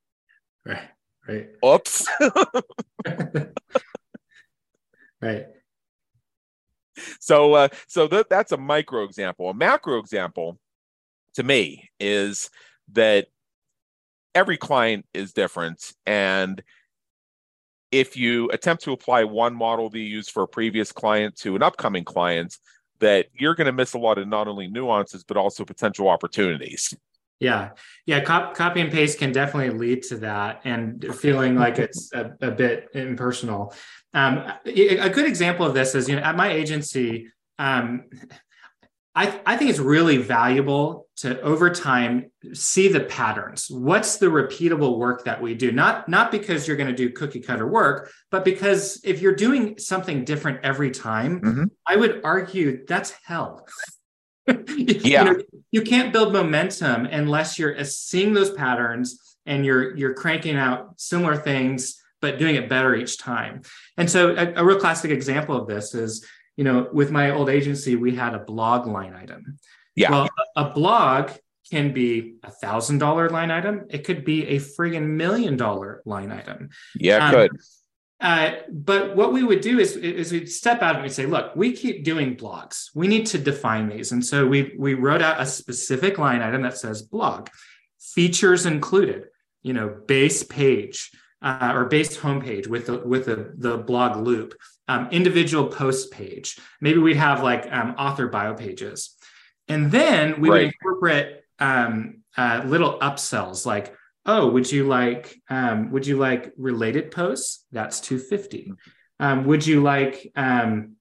Right. 0.65 0.89
Right. 1.27 1.49
Oops. 1.65 2.07
right. 5.21 5.45
So, 7.19 7.53
uh, 7.53 7.67
so 7.87 8.07
that 8.07 8.29
that's 8.29 8.51
a 8.51 8.57
micro 8.57 9.03
example. 9.03 9.49
A 9.49 9.53
macro 9.53 9.99
example, 9.99 10.57
to 11.35 11.43
me, 11.43 11.89
is 11.99 12.49
that 12.93 13.27
every 14.33 14.57
client 14.57 15.05
is 15.13 15.33
different, 15.33 15.93
and 16.05 16.63
if 17.91 18.17
you 18.17 18.49
attempt 18.49 18.83
to 18.83 18.91
apply 18.91 19.23
one 19.23 19.55
model 19.55 19.89
that 19.89 19.99
you 19.99 20.05
use 20.05 20.29
for 20.29 20.43
a 20.43 20.47
previous 20.47 20.91
client 20.91 21.35
to 21.37 21.55
an 21.55 21.63
upcoming 21.63 22.03
client, 22.03 22.57
that 22.99 23.27
you're 23.33 23.55
going 23.55 23.65
to 23.65 23.71
miss 23.71 23.93
a 23.93 23.99
lot 23.99 24.17
of 24.17 24.27
not 24.27 24.47
only 24.47 24.67
nuances 24.67 25.23
but 25.23 25.37
also 25.37 25.63
potential 25.63 26.09
opportunities. 26.09 26.93
Yeah, 27.39 27.69
yeah. 28.05 28.21
Cop, 28.21 28.55
copy 28.55 28.81
and 28.81 28.91
paste 28.91 29.19
can 29.19 29.31
definitely 29.31 29.77
lead 29.77 30.03
to 30.03 30.17
that, 30.17 30.61
and 30.63 31.05
feeling 31.15 31.55
like 31.55 31.77
it's 31.77 32.11
a, 32.13 32.35
a 32.41 32.51
bit 32.51 32.89
impersonal. 32.93 33.75
Um, 34.13 34.51
a 34.65 35.09
good 35.09 35.27
example 35.27 35.65
of 35.65 35.75
this 35.75 35.93
is, 35.93 36.09
you 36.09 36.15
know, 36.15 36.23
at 36.23 36.35
my 36.35 36.51
agency, 36.51 37.27
um, 37.59 38.05
I, 39.17 39.39
I 39.47 39.57
think 39.57 39.71
it's 39.71 39.79
really 39.79 40.17
valuable 40.17 41.07
to 41.17 41.41
over 41.41 41.71
time 41.71 42.31
see 42.53 42.87
the 42.87 42.99
patterns. 42.99 43.67
What's 43.67 44.17
the 44.17 44.27
repeatable 44.27 44.99
work 44.99 45.25
that 45.25 45.41
we 45.41 45.55
do? 45.55 45.71
Not 45.71 46.07
not 46.07 46.31
because 46.31 46.67
you're 46.67 46.77
going 46.77 46.89
to 46.89 46.95
do 46.95 47.09
cookie 47.09 47.39
cutter 47.39 47.67
work, 47.67 48.11
but 48.29 48.45
because 48.45 49.01
if 49.03 49.19
you're 49.19 49.35
doing 49.35 49.79
something 49.79 50.23
different 50.23 50.59
every 50.63 50.91
time, 50.91 51.41
mm-hmm. 51.41 51.63
I 51.87 51.95
would 51.95 52.21
argue 52.23 52.85
that's 52.85 53.11
hell. 53.25 53.67
yeah. 54.47 55.23
You, 55.23 55.23
know, 55.23 55.43
you 55.71 55.81
can't 55.81 56.13
build 56.13 56.33
momentum 56.33 57.05
unless 57.05 57.59
you're 57.59 57.83
seeing 57.83 58.33
those 58.33 58.51
patterns 58.51 59.37
and 59.45 59.65
you're 59.65 59.95
you're 59.95 60.13
cranking 60.13 60.55
out 60.55 60.99
similar 60.99 61.35
things 61.35 62.01
but 62.21 62.39
doing 62.39 62.55
it 62.55 62.69
better 62.69 62.95
each 62.95 63.17
time. 63.17 63.61
And 63.97 64.09
so 64.09 64.35
a, 64.35 64.53
a 64.55 64.65
real 64.65 64.79
classic 64.79 65.11
example 65.11 65.55
of 65.55 65.67
this 65.67 65.93
is, 65.93 66.25
you 66.55 66.63
know, 66.63 66.89
with 66.91 67.11
my 67.11 67.31
old 67.31 67.49
agency, 67.49 67.95
we 67.95 68.15
had 68.15 68.33
a 68.33 68.39
blog 68.39 68.87
line 68.87 69.13
item. 69.13 69.59
Yeah. 69.95 70.11
Well, 70.11 70.29
a, 70.55 70.69
blog 70.69 71.31
can 71.69 71.93
be 71.93 72.35
a 72.43 72.51
thousand 72.51 72.99
dollar 72.99 73.29
line 73.29 73.51
item. 73.51 73.85
It 73.89 74.03
could 74.03 74.23
be 74.23 74.47
a 74.47 74.59
friggin' 74.59 75.05
million 75.05 75.57
dollar 75.57 76.01
line 76.05 76.31
item. 76.31 76.69
Yeah, 76.95 77.27
um, 77.27 77.31
good. 77.31 77.51
Uh, 78.19 78.53
but 78.71 79.15
what 79.15 79.31
we 79.31 79.43
would 79.43 79.61
do 79.61 79.79
is, 79.79 79.95
is 79.95 80.31
we'd 80.31 80.49
step 80.49 80.81
out 80.81 80.95
and 80.95 81.03
we'd 81.03 81.11
say, 81.11 81.27
look, 81.27 81.55
we 81.55 81.71
keep 81.71 82.03
doing 82.03 82.35
blogs. 82.35 82.89
We 82.95 83.07
need 83.07 83.27
to 83.27 83.37
define 83.37 83.89
these. 83.89 84.11
And 84.11 84.25
so 84.25 84.47
we 84.47 84.73
we 84.77 84.95
wrote 84.95 85.21
out 85.21 85.39
a 85.39 85.45
specific 85.45 86.17
line 86.17 86.41
item 86.41 86.63
that 86.63 86.77
says 86.77 87.03
blog, 87.03 87.49
features 87.99 88.65
included, 88.65 89.25
you 89.61 89.73
know, 89.73 89.95
base 90.07 90.41
page 90.41 91.11
uh, 91.43 91.71
or 91.75 91.85
base 91.85 92.17
homepage 92.17 92.67
with 92.67 92.87
the 92.87 92.97
with 92.99 93.25
the, 93.25 93.53
the 93.55 93.77
blog 93.77 94.17
loop, 94.17 94.55
um, 94.87 95.09
individual 95.11 95.67
post 95.67 96.11
page. 96.11 96.57
Maybe 96.81 96.97
we'd 96.97 97.17
have 97.17 97.43
like 97.43 97.71
um, 97.71 97.93
author 97.99 98.27
bio 98.27 98.55
pages. 98.55 99.15
And 99.67 99.91
then 99.91 100.41
we 100.41 100.49
right. 100.49 100.55
would 100.55 100.73
incorporate 100.73 101.41
um, 101.59 102.23
uh, 102.35 102.63
little 102.65 102.97
upsells 102.99 103.65
like 103.65 103.93
oh, 104.27 104.49
would 104.49 104.71
you 104.71 104.85
like 104.85 105.41
um, 105.49 105.91
would 105.91 106.05
you 106.05 106.17
like 106.17 106.53
related 106.57 107.11
posts? 107.11 107.65
That's 107.71 107.99
250. 108.01 108.73
Um, 109.19 109.45
would 109.45 109.65
you 109.65 109.81
like 109.81 110.31
um, 110.35 110.97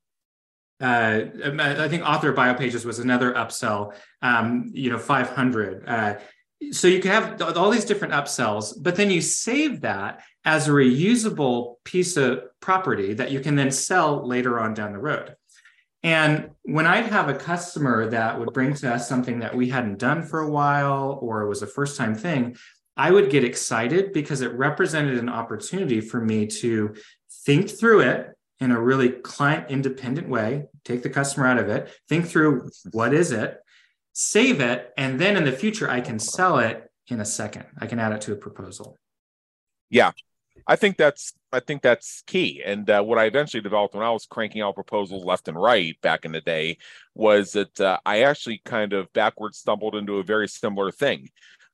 uh, 0.80 1.20
I 1.58 1.88
think 1.88 2.02
author 2.02 2.32
bio 2.32 2.54
pages 2.54 2.84
was 2.84 2.98
another 2.98 3.32
upsell, 3.32 3.94
um, 4.20 4.70
you 4.74 4.90
know, 4.90 4.98
500. 4.98 5.88
Uh, 5.88 6.14
so 6.70 6.88
you 6.88 7.00
can 7.00 7.10
have 7.10 7.56
all 7.56 7.70
these 7.70 7.84
different 7.84 8.14
upsells, 8.14 8.74
but 8.80 8.96
then 8.96 9.10
you 9.10 9.20
save 9.20 9.82
that 9.82 10.22
as 10.44 10.68
a 10.68 10.72
reusable 10.72 11.76
piece 11.84 12.16
of 12.16 12.40
property 12.60 13.14
that 13.14 13.30
you 13.30 13.40
can 13.40 13.56
then 13.56 13.70
sell 13.70 14.26
later 14.26 14.58
on 14.58 14.74
down 14.74 14.92
the 14.92 14.98
road. 14.98 15.34
And 16.02 16.50
when 16.62 16.86
I'd 16.86 17.06
have 17.06 17.28
a 17.28 17.34
customer 17.34 18.08
that 18.10 18.38
would 18.38 18.52
bring 18.52 18.74
to 18.74 18.94
us 18.94 19.08
something 19.08 19.40
that 19.40 19.54
we 19.54 19.68
hadn't 19.68 19.98
done 19.98 20.22
for 20.22 20.40
a 20.40 20.50
while 20.50 21.18
or 21.20 21.46
was 21.46 21.62
a 21.62 21.66
first 21.66 21.96
time 21.96 22.14
thing, 22.14 22.56
I 22.96 23.10
would 23.10 23.30
get 23.30 23.44
excited 23.44 24.12
because 24.12 24.40
it 24.40 24.52
represented 24.52 25.18
an 25.18 25.28
opportunity 25.28 26.00
for 26.00 26.20
me 26.20 26.46
to 26.46 26.94
think 27.44 27.70
through 27.70 28.00
it 28.00 28.36
in 28.58 28.70
a 28.70 28.80
really 28.80 29.10
client 29.10 29.70
independent 29.70 30.28
way, 30.28 30.64
take 30.84 31.02
the 31.02 31.10
customer 31.10 31.46
out 31.46 31.58
of 31.58 31.68
it, 31.68 31.92
think 32.08 32.26
through 32.26 32.70
what 32.92 33.12
is 33.12 33.32
it, 33.32 33.58
save 34.14 34.60
it, 34.60 34.92
and 34.96 35.20
then 35.20 35.36
in 35.36 35.44
the 35.44 35.52
future, 35.52 35.90
I 35.90 36.00
can 36.00 36.18
sell 36.18 36.58
it 36.58 36.90
in 37.08 37.20
a 37.20 37.24
second. 37.24 37.66
I 37.78 37.86
can 37.86 37.98
add 37.98 38.12
it 38.12 38.22
to 38.22 38.32
a 38.32 38.36
proposal. 38.36 38.96
Yeah. 39.90 40.12
I 40.66 40.74
think 40.76 40.96
that's 40.96 41.34
I 41.52 41.60
think 41.60 41.82
that's 41.82 42.22
key. 42.26 42.62
And 42.64 42.88
uh, 42.90 43.02
what 43.02 43.18
I 43.18 43.26
eventually 43.26 43.60
developed 43.60 43.94
when 43.94 44.02
I 44.02 44.10
was 44.10 44.26
cranking 44.26 44.62
out 44.62 44.74
proposals 44.74 45.24
left 45.24 45.48
and 45.48 45.56
right 45.56 45.98
back 46.00 46.24
in 46.24 46.32
the 46.32 46.40
day 46.40 46.78
was 47.14 47.52
that 47.52 47.80
uh, 47.80 47.98
I 48.04 48.22
actually 48.22 48.62
kind 48.64 48.92
of 48.92 49.12
backwards 49.12 49.58
stumbled 49.58 49.94
into 49.94 50.16
a 50.16 50.24
very 50.24 50.48
similar 50.48 50.90
thing 50.90 51.28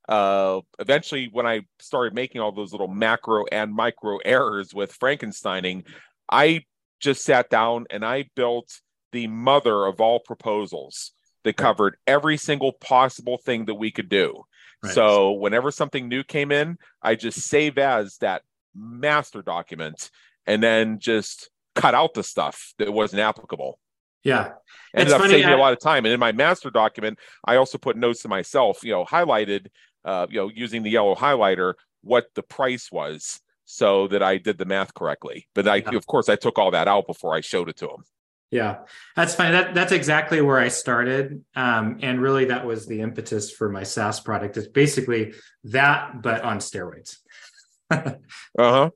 uh, 0.08 0.60
eventually 0.78 1.28
when 1.32 1.46
I 1.46 1.62
started 1.78 2.14
making 2.14 2.40
all 2.40 2.52
those 2.52 2.72
little 2.72 2.88
macro 2.88 3.44
and 3.50 3.74
micro 3.74 4.18
errors 4.18 4.74
with 4.74 4.98
Frankensteining, 4.98 5.86
I 6.30 6.64
just 7.00 7.24
sat 7.24 7.50
down 7.50 7.86
and 7.90 8.04
I 8.04 8.30
built 8.34 8.80
the 9.12 9.26
mother 9.26 9.86
of 9.86 10.00
all 10.00 10.20
proposals 10.20 11.12
that 11.44 11.56
covered 11.56 11.96
every 12.06 12.36
single 12.36 12.72
possible 12.72 13.38
thing 13.38 13.66
that 13.66 13.74
we 13.74 13.90
could 13.90 14.08
do. 14.08 14.44
Right. 14.82 14.94
So 14.94 15.32
whenever 15.32 15.70
something 15.70 16.08
new 16.08 16.24
came 16.24 16.50
in, 16.52 16.78
I 17.02 17.14
just 17.14 17.40
save 17.40 17.78
as 17.78 18.16
that 18.18 18.42
master 18.74 19.42
document 19.42 20.10
and 20.46 20.62
then 20.62 20.98
just 20.98 21.50
cut 21.74 21.94
out 21.94 22.14
the 22.14 22.22
stuff 22.22 22.74
that 22.78 22.92
wasn't 22.92 23.20
applicable. 23.20 23.78
Yeah. 24.24 24.52
Ended 24.94 25.08
it's 25.08 25.12
up 25.12 25.22
saving 25.22 25.46
me 25.46 25.52
a 25.52 25.56
lot 25.56 25.72
of 25.72 25.80
time. 25.80 26.04
And 26.04 26.12
in 26.12 26.20
my 26.20 26.32
master 26.32 26.70
document, 26.70 27.18
I 27.44 27.56
also 27.56 27.78
put 27.78 27.96
notes 27.96 28.22
to 28.22 28.28
myself, 28.28 28.84
you 28.84 28.92
know, 28.92 29.04
highlighted 29.04 29.66
uh, 30.04 30.26
you 30.30 30.40
know, 30.40 30.50
using 30.54 30.82
the 30.82 30.90
yellow 30.90 31.14
highlighter, 31.14 31.74
what 32.02 32.26
the 32.34 32.42
price 32.42 32.90
was 32.90 33.40
so 33.64 34.06
that 34.08 34.22
I 34.22 34.38
did 34.38 34.58
the 34.58 34.64
math 34.64 34.94
correctly. 34.94 35.48
But 35.54 35.66
I, 35.68 35.76
yeah. 35.76 35.96
of 35.96 36.06
course, 36.06 36.28
I 36.28 36.36
took 36.36 36.58
all 36.58 36.72
that 36.72 36.88
out 36.88 37.06
before 37.06 37.34
I 37.34 37.40
showed 37.40 37.68
it 37.68 37.76
to 37.78 37.86
him. 37.86 38.04
Yeah, 38.50 38.80
that's 39.16 39.34
fine. 39.34 39.52
That 39.52 39.74
that's 39.74 39.92
exactly 39.92 40.42
where 40.42 40.58
I 40.58 40.68
started, 40.68 41.42
um, 41.56 42.00
and 42.02 42.20
really 42.20 42.44
that 42.46 42.66
was 42.66 42.86
the 42.86 43.00
impetus 43.00 43.50
for 43.50 43.70
my 43.70 43.82
SaaS 43.82 44.20
product. 44.20 44.58
It's 44.58 44.66
basically 44.66 45.32
that, 45.64 46.20
but 46.20 46.42
on 46.42 46.58
steroids. 46.58 47.16
uh 47.90 48.12
huh. 48.58 48.90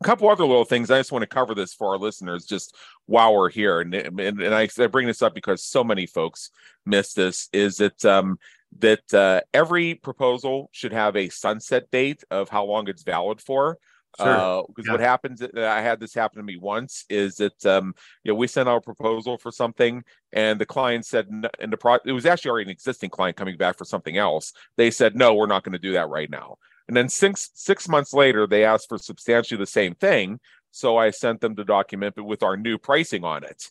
A 0.00 0.04
couple 0.04 0.28
other 0.28 0.44
little 0.44 0.66
things. 0.66 0.90
I 0.90 0.98
just 0.98 1.10
want 1.10 1.22
to 1.22 1.26
cover 1.26 1.54
this 1.54 1.72
for 1.72 1.88
our 1.88 1.98
listeners, 1.98 2.44
just 2.44 2.76
while 3.06 3.34
we're 3.34 3.48
here, 3.48 3.80
and 3.80 3.94
and, 3.94 4.20
and 4.20 4.54
I, 4.54 4.68
I 4.78 4.86
bring 4.88 5.06
this 5.06 5.22
up 5.22 5.34
because 5.34 5.64
so 5.64 5.82
many 5.82 6.04
folks 6.04 6.50
miss 6.84 7.14
this. 7.14 7.48
Is 7.54 7.78
that 7.78 8.04
um, 8.04 8.38
that 8.78 9.14
uh, 9.14 9.40
every 9.54 9.94
proposal 9.94 10.68
should 10.72 10.92
have 10.92 11.16
a 11.16 11.28
sunset 11.28 11.90
date 11.90 12.22
of 12.30 12.48
how 12.48 12.64
long 12.64 12.88
it's 12.88 13.02
valid 13.02 13.40
for. 13.40 13.78
Because 14.16 14.26
sure. 14.26 14.60
uh, 14.60 14.62
yeah. 14.84 14.92
what 14.92 15.00
happens, 15.00 15.42
uh, 15.42 15.48
I 15.54 15.82
had 15.82 16.00
this 16.00 16.14
happen 16.14 16.38
to 16.38 16.42
me 16.42 16.56
once, 16.56 17.04
is 17.10 17.36
that 17.36 17.66
um, 17.66 17.94
you 18.24 18.32
know 18.32 18.36
we 18.36 18.46
sent 18.46 18.68
out 18.68 18.78
a 18.78 18.80
proposal 18.80 19.36
for 19.36 19.52
something, 19.52 20.02
and 20.32 20.58
the 20.58 20.66
client 20.66 21.04
said, 21.04 21.28
and 21.28 21.72
the 21.72 21.76
pro- 21.76 21.98
it 22.04 22.12
was 22.12 22.24
actually 22.24 22.50
already 22.50 22.64
an 22.64 22.70
existing 22.70 23.10
client 23.10 23.36
coming 23.36 23.58
back 23.58 23.76
for 23.76 23.84
something 23.84 24.16
else. 24.16 24.52
They 24.76 24.90
said, 24.90 25.14
no, 25.14 25.34
we're 25.34 25.46
not 25.46 25.62
going 25.62 25.74
to 25.74 25.78
do 25.78 25.92
that 25.92 26.08
right 26.08 26.30
now. 26.30 26.56
And 26.88 26.96
then 26.96 27.10
six 27.10 27.50
six 27.54 27.86
months 27.86 28.14
later, 28.14 28.46
they 28.46 28.64
asked 28.64 28.88
for 28.88 28.98
substantially 28.98 29.58
the 29.58 29.66
same 29.66 29.94
thing. 29.94 30.40
So 30.70 30.96
I 30.96 31.10
sent 31.10 31.40
them 31.40 31.54
the 31.54 31.64
document, 31.64 32.14
but 32.16 32.24
with 32.24 32.42
our 32.42 32.56
new 32.56 32.78
pricing 32.78 33.24
on 33.24 33.44
it. 33.44 33.70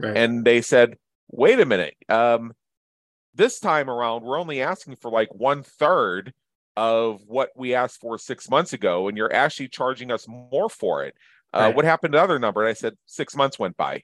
Right. 0.00 0.16
And 0.16 0.44
they 0.44 0.62
said, 0.62 0.96
wait 1.30 1.60
a 1.60 1.66
minute, 1.66 1.94
um, 2.08 2.52
this 3.34 3.60
time 3.60 3.90
around, 3.90 4.22
we're 4.22 4.38
only 4.38 4.62
asking 4.62 4.96
for 4.96 5.10
like 5.10 5.34
one 5.34 5.62
third 5.62 6.32
of 6.76 7.22
what 7.26 7.50
we 7.56 7.74
asked 7.74 8.00
for 8.00 8.18
six 8.18 8.50
months 8.50 8.72
ago, 8.72 9.08
and 9.08 9.16
you're 9.16 9.32
actually 9.32 9.68
charging 9.68 10.10
us 10.10 10.26
more 10.28 10.68
for 10.68 11.04
it. 11.04 11.14
Uh, 11.52 11.60
right. 11.60 11.76
What 11.76 11.84
happened 11.84 12.12
to 12.12 12.18
the 12.18 12.24
other 12.24 12.38
number? 12.38 12.62
And 12.62 12.68
I 12.68 12.72
said 12.72 12.94
six 13.06 13.36
months 13.36 13.58
went 13.58 13.76
by. 13.76 14.02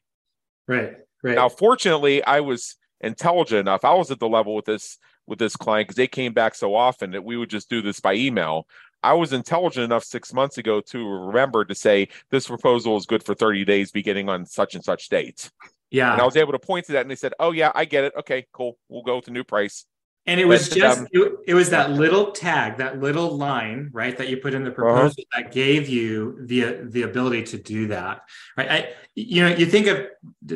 Right. 0.69 0.97
Right. 1.23 1.35
Now, 1.35 1.49
fortunately, 1.49 2.23
I 2.25 2.41
was 2.41 2.77
intelligent 3.01 3.61
enough. 3.61 3.85
I 3.85 3.95
was 3.95 4.11
at 4.11 4.21
the 4.21 4.29
level 4.29 4.55
with 4.55 4.67
this 4.67 4.99
with 5.27 5.39
this 5.39 5.57
client 5.57 5.89
because 5.89 5.97
they 5.97 6.09
came 6.09 6.33
back 6.33 6.55
so 6.55 6.75
often 6.75 7.13
that 7.13 7.25
we 7.25 7.37
would 7.37 7.51
just 7.51 7.71
do 7.71 7.83
this 7.83 8.01
by 8.01 8.15
email. 8.15 8.67
I 9.03 9.15
was 9.15 9.33
intelligent 9.33 9.85
enough 9.85 10.05
six 10.05 10.33
months 10.33 10.59
ago 10.59 10.81
to 10.81 11.09
remember 11.09 11.65
to 11.65 11.75
say 11.75 12.09
this 12.31 12.49
proposal 12.49 12.97
is 12.97 13.07
good 13.07 13.23
for 13.23 13.35
30 13.35 13.65
days 13.65 13.91
beginning 13.91 14.29
on 14.29 14.45
such 14.45 14.75
and 14.75 14.85
such 14.85 15.09
date. 15.09 15.51
Yeah. 15.91 16.13
And 16.13 16.23
I 16.23 16.25
was 16.25 16.37
able 16.37 16.53
to 16.53 16.59
point 16.59 16.87
to 16.87 16.93
that 16.93 17.03
and 17.03 17.11
they 17.11 17.17
said, 17.17 17.35
Oh 17.39 17.53
yeah, 17.53 17.73
I 17.75 17.85
get 17.85 18.05
it. 18.05 18.13
Okay, 18.19 18.47
cool. 18.53 18.79
We'll 18.89 19.03
go 19.03 19.17
with 19.17 19.25
the 19.25 19.33
new 19.33 19.45
price. 19.45 19.85
And 20.27 20.39
it 20.39 20.45
was 20.45 20.69
just 20.69 20.99
um, 21.01 21.09
it, 21.13 21.33
it, 21.47 21.55
was 21.55 21.71
that 21.71 21.93
little 21.93 22.31
tag, 22.33 22.77
that 22.77 23.01
little 23.01 23.37
line, 23.37 23.89
right, 23.93 24.17
that 24.19 24.29
you 24.29 24.37
put 24.37 24.53
in 24.53 24.65
the 24.65 24.71
uh-huh. 24.71 24.83
proposal 24.83 25.25
uh-huh. 25.33 25.43
that 25.43 25.53
gave 25.53 25.89
you 25.89 26.39
the 26.45 26.83
the 26.83 27.03
ability 27.03 27.45
to 27.45 27.59
do 27.59 27.89
that, 27.89 28.21
right? 28.57 28.71
I, 28.71 28.89
you 29.15 29.43
know, 29.43 29.49
you 29.57 29.65
think 29.65 29.87
of 29.87 30.07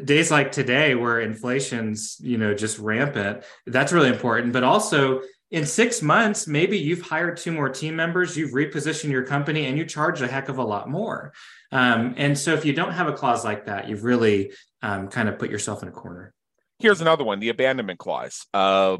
days 0.04 0.30
like 0.30 0.52
today 0.52 0.94
where 0.94 1.20
inflation's 1.20 2.18
you 2.20 2.36
know 2.36 2.54
just 2.54 2.78
rampant. 2.78 3.42
That's 3.66 3.92
really 3.92 4.10
important, 4.10 4.52
but 4.52 4.64
also 4.64 5.22
in 5.50 5.64
six 5.64 6.02
months, 6.02 6.46
maybe 6.46 6.76
you've 6.76 7.02
hired 7.02 7.36
two 7.36 7.52
more 7.52 7.68
team 7.68 7.94
members, 7.96 8.36
you've 8.36 8.50
repositioned 8.50 9.10
your 9.10 9.24
company, 9.24 9.66
and 9.66 9.78
you 9.78 9.84
charge 9.86 10.20
a 10.20 10.26
heck 10.26 10.48
of 10.48 10.58
a 10.58 10.64
lot 10.64 10.88
more. 10.88 11.32
Um, 11.72 12.14
and 12.16 12.38
so, 12.38 12.54
if 12.54 12.64
you 12.64 12.72
don't 12.72 12.92
have 12.92 13.08
a 13.08 13.12
clause 13.12 13.44
like 13.44 13.66
that, 13.66 13.88
you've 13.88 14.04
really 14.04 14.52
um, 14.84 15.08
kind 15.08 15.28
of 15.28 15.38
put 15.38 15.50
yourself 15.50 15.82
in 15.82 15.88
a 15.88 15.92
corner. 15.92 16.32
Here's 16.78 17.00
another 17.00 17.24
one: 17.24 17.40
the 17.40 17.48
abandonment 17.48 17.98
clause. 17.98 18.46
Uh, 18.52 18.98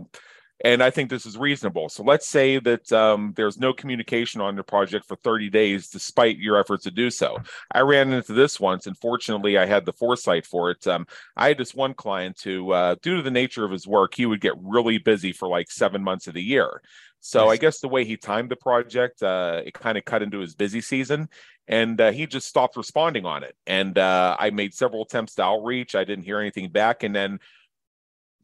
and 0.64 0.82
I 0.82 0.90
think 0.90 1.10
this 1.10 1.26
is 1.26 1.36
reasonable. 1.36 1.88
So 1.88 2.04
let's 2.04 2.28
say 2.28 2.58
that 2.60 2.90
um, 2.92 3.32
there's 3.36 3.58
no 3.58 3.72
communication 3.72 4.40
on 4.40 4.54
the 4.54 4.62
project 4.62 5.04
for 5.04 5.16
30 5.16 5.50
days, 5.50 5.88
despite 5.88 6.38
your 6.38 6.58
efforts 6.58 6.84
to 6.84 6.92
do 6.92 7.10
so. 7.10 7.38
I 7.72 7.80
ran 7.80 8.12
into 8.12 8.32
this 8.32 8.60
once, 8.60 8.86
and 8.86 8.96
fortunately, 8.96 9.58
I 9.58 9.66
had 9.66 9.84
the 9.84 9.92
foresight 9.92 10.46
for 10.46 10.70
it. 10.70 10.86
Um, 10.86 11.06
I 11.36 11.48
had 11.48 11.58
this 11.58 11.74
one 11.74 11.92
client 11.92 12.40
who, 12.42 12.70
uh, 12.70 12.94
due 13.02 13.16
to 13.16 13.22
the 13.22 13.32
nature 13.32 13.64
of 13.64 13.72
his 13.72 13.86
work, 13.86 14.14
he 14.14 14.26
would 14.26 14.40
get 14.40 14.54
really 14.62 14.98
busy 14.98 15.32
for 15.32 15.48
like 15.48 15.70
seven 15.70 16.02
months 16.02 16.28
of 16.28 16.34
the 16.34 16.42
year. 16.42 16.80
So 17.26 17.48
I 17.48 17.56
guess 17.56 17.80
the 17.80 17.88
way 17.88 18.04
he 18.04 18.18
timed 18.18 18.50
the 18.50 18.56
project, 18.56 19.22
uh, 19.22 19.62
it 19.64 19.72
kind 19.72 19.96
of 19.96 20.04
cut 20.04 20.22
into 20.22 20.40
his 20.40 20.54
busy 20.54 20.82
season, 20.82 21.30
and 21.66 22.00
uh, 22.00 22.12
he 22.12 22.26
just 22.26 22.48
stopped 22.48 22.76
responding 22.76 23.24
on 23.24 23.42
it. 23.42 23.56
And 23.66 23.96
uh, 23.98 24.36
I 24.38 24.50
made 24.50 24.74
several 24.74 25.02
attempts 25.02 25.34
to 25.36 25.42
outreach. 25.42 25.94
I 25.94 26.04
didn't 26.04 26.24
hear 26.24 26.40
anything 26.40 26.70
back, 26.70 27.02
and 27.02 27.14
then 27.14 27.40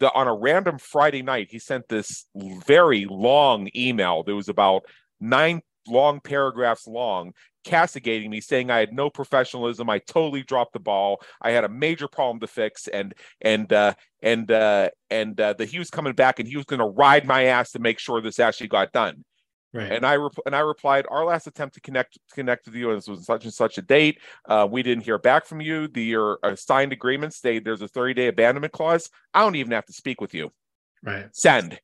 the, 0.01 0.13
on 0.13 0.27
a 0.27 0.35
random 0.35 0.79
Friday 0.79 1.23
night, 1.23 1.49
he 1.51 1.59
sent 1.59 1.89
this 1.89 2.27
very 2.35 3.07
long 3.09 3.69
email 3.77 4.23
that 4.25 4.35
was 4.35 4.49
about 4.49 4.85
nine 5.21 5.63
long 5.87 6.21
paragraphs 6.21 6.87
long, 6.87 7.33
castigating 7.65 8.31
me, 8.31 8.41
saying 8.41 8.71
I 8.71 8.79
had 8.79 8.93
no 8.93 9.11
professionalism, 9.11 9.89
I 9.91 9.99
totally 9.99 10.43
dropped 10.43 10.73
the 10.73 10.81
ball, 10.81 11.23
I 11.41 11.51
had 11.51 11.65
a 11.65 11.69
major 11.69 12.09
problem 12.09 12.41
to 12.41 12.47
fix, 12.47 12.89
and 12.89 13.15
and 13.41 13.73
uh, 13.73 13.95
and 14.23 14.51
uh, 14.51 14.91
and 15.11 15.39
uh, 15.41 15.53
that 15.55 15.69
he 15.69 15.79
was 15.79 15.91
coming 15.91 16.15
back 16.15 16.39
and 16.39 16.49
he 16.49 16.57
was 16.57 16.67
going 16.67 16.81
to 16.81 16.87
ride 16.87 17.27
my 17.27 17.45
ass 17.45 17.73
to 17.73 17.79
make 17.79 17.99
sure 17.99 18.21
this 18.21 18.41
actually 18.41 18.69
got 18.69 18.93
done. 18.93 19.25
Right. 19.73 19.93
And 19.93 20.05
I 20.05 20.17
and 20.47 20.57
I 20.57 20.61
replied, 20.61 21.07
our 21.09 21.25
last 21.25 21.47
attempt 21.47 21.75
to 21.77 21.81
connect 21.81 22.19
connect 22.33 22.67
with 22.67 22.75
you 22.75 22.89
was 22.89 23.09
such 23.25 23.45
and 23.45 23.55
such 23.55 23.79
a 23.79 23.83
date. 23.83 24.19
Uh, 24.49 24.67
we 24.69 24.83
didn't 24.83 25.05
hear 25.05 25.19
back 25.19 25.47
from 25.47 25.61
you. 25.61 25.87
The 25.87 26.03
your 26.03 26.39
signed 26.57 26.93
agreement 26.93 27.35
state 27.35 27.65
there's 27.65 27.83
a 27.83 27.89
30 27.89 28.15
day 28.15 28.27
abandonment 28.27 28.73
clause. 28.73 29.11
I 29.33 29.41
don't 29.41 29.55
even 29.55 29.73
have 29.73 29.87
to 29.87 29.93
speak 29.93 30.21
with 30.21 30.35
you. 30.35 30.51
Right. 31.05 31.27
Send. 31.33 31.79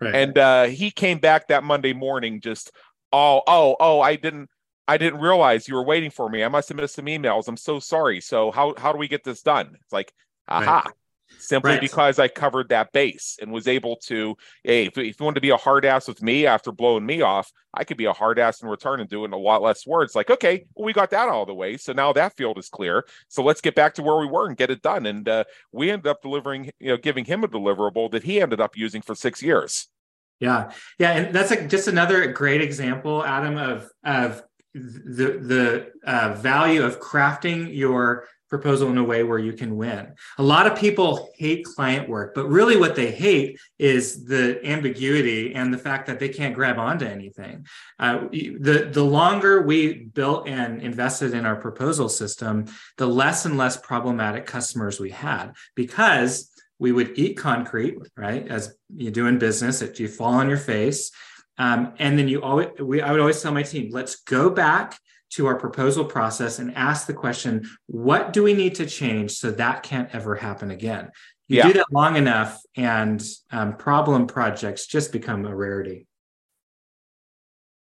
Right. 0.00 0.14
And 0.14 0.36
uh, 0.36 0.64
he 0.64 0.90
came 0.90 1.18
back 1.18 1.48
that 1.48 1.64
Monday 1.64 1.94
morning, 1.94 2.42
just 2.42 2.70
oh 3.12 3.40
oh 3.46 3.76
oh 3.80 4.00
I 4.00 4.16
didn't 4.16 4.50
I 4.86 4.98
didn't 4.98 5.20
realize 5.20 5.66
you 5.68 5.76
were 5.76 5.84
waiting 5.84 6.10
for 6.10 6.28
me. 6.28 6.44
I 6.44 6.48
must 6.48 6.68
have 6.68 6.76
missed 6.76 6.96
some 6.96 7.06
emails. 7.06 7.48
I'm 7.48 7.56
so 7.56 7.78
sorry. 7.78 8.20
So 8.20 8.50
how 8.50 8.74
how 8.76 8.92
do 8.92 8.98
we 8.98 9.08
get 9.08 9.24
this 9.24 9.40
done? 9.40 9.70
It's 9.80 9.92
like 9.92 10.12
aha. 10.48 10.82
Right 10.84 10.94
simply 11.38 11.72
right. 11.72 11.80
because 11.80 12.18
I 12.18 12.28
covered 12.28 12.68
that 12.70 12.92
base 12.92 13.38
and 13.40 13.52
was 13.52 13.68
able 13.68 13.96
to. 14.04 14.36
Hey, 14.64 14.86
if, 14.86 14.98
if, 14.98 15.18
you 15.18 15.24
want 15.24 15.34
to 15.36 15.40
be 15.40 15.50
a 15.50 15.56
hard 15.56 15.84
ass 15.84 16.08
with 16.08 16.22
me 16.22 16.46
after 16.46 16.72
blowing 16.72 17.06
me 17.06 17.22
off, 17.22 17.50
I 17.74 17.84
could 17.84 17.96
be 17.96 18.04
a 18.04 18.12
hard 18.12 18.38
ass 18.38 18.62
in 18.62 18.68
return 18.68 19.00
and 19.00 19.08
doing 19.08 19.32
a 19.32 19.36
lot 19.36 19.62
less 19.62 19.86
words. 19.86 20.14
Like, 20.14 20.30
okay, 20.30 20.66
well, 20.74 20.86
we 20.86 20.92
got 20.92 21.10
that 21.10 21.28
of 21.28 21.46
the 21.46 21.54
way, 21.54 21.76
so 21.76 21.92
now 21.92 22.12
that 22.12 22.36
field 22.36 22.58
is 22.58 22.68
clear. 22.68 23.04
So 23.28 23.42
let's 23.42 23.60
get 23.60 23.74
back 23.74 23.94
to 23.94 24.02
where 24.02 24.18
we 24.18 24.26
were 24.26 24.46
and 24.46 24.56
get 24.56 24.70
it 24.70 24.82
done. 24.82 25.06
And 25.06 25.28
uh, 25.28 25.44
we 25.72 25.90
ended 25.90 26.06
up 26.06 26.22
delivering, 26.22 26.70
you 26.78 26.88
know, 26.88 26.96
giving 26.96 27.24
him 27.24 27.44
a 27.44 27.48
deliverable 27.48 28.10
that 28.10 28.24
he 28.24 28.40
ended 28.40 28.60
up 28.60 28.76
using 28.76 29.02
for 29.02 29.14
six 29.14 29.42
years. 29.42 29.88
Yeah, 30.40 30.72
yeah, 30.98 31.12
and 31.12 31.34
that's 31.34 31.54
just 31.68 31.86
another 31.86 32.32
great 32.32 32.60
example, 32.60 33.24
Adam, 33.24 33.56
of 33.56 33.88
of 34.04 34.42
the 34.74 35.38
the 35.38 35.92
uh, 36.04 36.34
value 36.34 36.82
of 36.82 36.98
crafting 36.98 37.74
your 37.74 38.26
proposal 38.52 38.90
in 38.90 38.98
a 38.98 39.02
way 39.02 39.22
where 39.22 39.38
you 39.38 39.54
can 39.54 39.78
win. 39.78 40.12
A 40.36 40.42
lot 40.42 40.66
of 40.66 40.76
people 40.76 41.30
hate 41.38 41.64
client 41.64 42.06
work, 42.06 42.34
but 42.34 42.46
really 42.48 42.76
what 42.76 42.94
they 42.94 43.10
hate 43.10 43.58
is 43.78 44.26
the 44.26 44.60
ambiguity 44.62 45.54
and 45.54 45.72
the 45.72 45.78
fact 45.78 46.06
that 46.06 46.18
they 46.20 46.28
can't 46.28 46.54
grab 46.54 46.78
onto 46.78 47.06
anything. 47.06 47.64
Uh, 47.98 48.28
the, 48.30 48.90
the 48.92 49.02
longer 49.02 49.62
we 49.62 50.04
built 50.20 50.46
and 50.46 50.82
invested 50.82 51.32
in 51.32 51.46
our 51.46 51.56
proposal 51.56 52.10
system, 52.10 52.66
the 52.98 53.06
less 53.06 53.46
and 53.46 53.56
less 53.56 53.78
problematic 53.78 54.44
customers 54.44 55.00
we 55.00 55.10
had 55.10 55.52
because 55.74 56.50
we 56.78 56.92
would 56.92 57.18
eat 57.18 57.38
concrete, 57.38 57.96
right? 58.18 58.46
As 58.48 58.74
you 58.94 59.10
do 59.10 59.28
in 59.28 59.38
business, 59.38 59.80
it, 59.80 59.98
you 59.98 60.08
fall 60.08 60.34
on 60.34 60.50
your 60.50 60.58
face. 60.58 61.10
Um, 61.56 61.94
and 61.98 62.18
then 62.18 62.28
you 62.28 62.42
always, 62.42 62.68
we, 62.78 63.00
I 63.00 63.12
would 63.12 63.20
always 63.20 63.40
tell 63.40 63.52
my 63.52 63.62
team, 63.62 63.90
let's 63.92 64.16
go 64.16 64.50
back 64.50 64.98
to 65.32 65.46
our 65.46 65.56
proposal 65.56 66.04
process 66.04 66.58
and 66.58 66.74
ask 66.74 67.06
the 67.06 67.14
question 67.14 67.68
what 67.86 68.32
do 68.32 68.42
we 68.42 68.52
need 68.52 68.74
to 68.74 68.86
change 68.86 69.32
so 69.32 69.50
that 69.50 69.82
can't 69.82 70.14
ever 70.14 70.34
happen 70.34 70.70
again 70.70 71.10
you 71.48 71.58
yeah. 71.58 71.66
do 71.66 71.72
that 71.72 71.86
long 71.90 72.16
enough 72.16 72.60
and 72.76 73.22
um, 73.50 73.76
problem 73.76 74.26
projects 74.26 74.86
just 74.86 75.12
become 75.12 75.44
a 75.44 75.54
rarity 75.54 76.06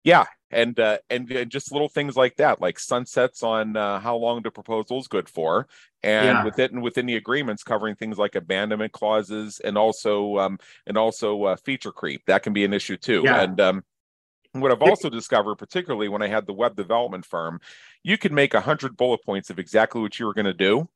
yeah 0.03 0.25
and 0.51 0.79
uh, 0.79 0.97
and, 1.09 1.31
and 1.31 1.49
just 1.49 1.71
little 1.71 1.89
things 1.89 2.15
like 2.15 2.35
that 2.37 2.61
like 2.61 2.77
sunsets 2.79 3.43
on 3.43 3.75
uh, 3.75 3.99
how 3.99 4.15
long 4.15 4.41
the 4.41 4.51
proposal 4.51 4.99
is 4.99 5.07
good 5.07 5.29
for 5.29 5.67
and 6.03 6.25
yeah. 6.25 6.43
within 6.43 6.81
within 6.81 7.05
the 7.05 7.15
agreements 7.15 7.63
covering 7.63 7.95
things 7.95 8.17
like 8.17 8.35
abandonment 8.35 8.91
clauses 8.91 9.59
and 9.63 9.77
also 9.77 10.37
um, 10.37 10.59
and 10.85 10.97
also 10.97 11.43
uh, 11.43 11.55
feature 11.55 11.91
creep 11.91 12.21
that 12.25 12.43
can 12.43 12.53
be 12.53 12.65
an 12.65 12.73
issue 12.73 12.97
too 12.97 13.21
yeah. 13.23 13.41
and 13.41 13.59
um, 13.61 13.83
what 14.53 14.71
I've 14.71 14.81
also 14.81 15.09
discovered, 15.09 15.55
particularly 15.55 16.09
when 16.09 16.21
I 16.21 16.27
had 16.27 16.45
the 16.45 16.53
web 16.53 16.75
development 16.75 17.25
firm, 17.25 17.61
you 18.03 18.17
could 18.17 18.33
make 18.33 18.53
100 18.53 18.97
bullet 18.97 19.23
points 19.23 19.49
of 19.49 19.59
exactly 19.59 20.01
what 20.01 20.19
you 20.19 20.25
were 20.25 20.33
going 20.33 20.45
to 20.45 20.53
do. 20.53 20.89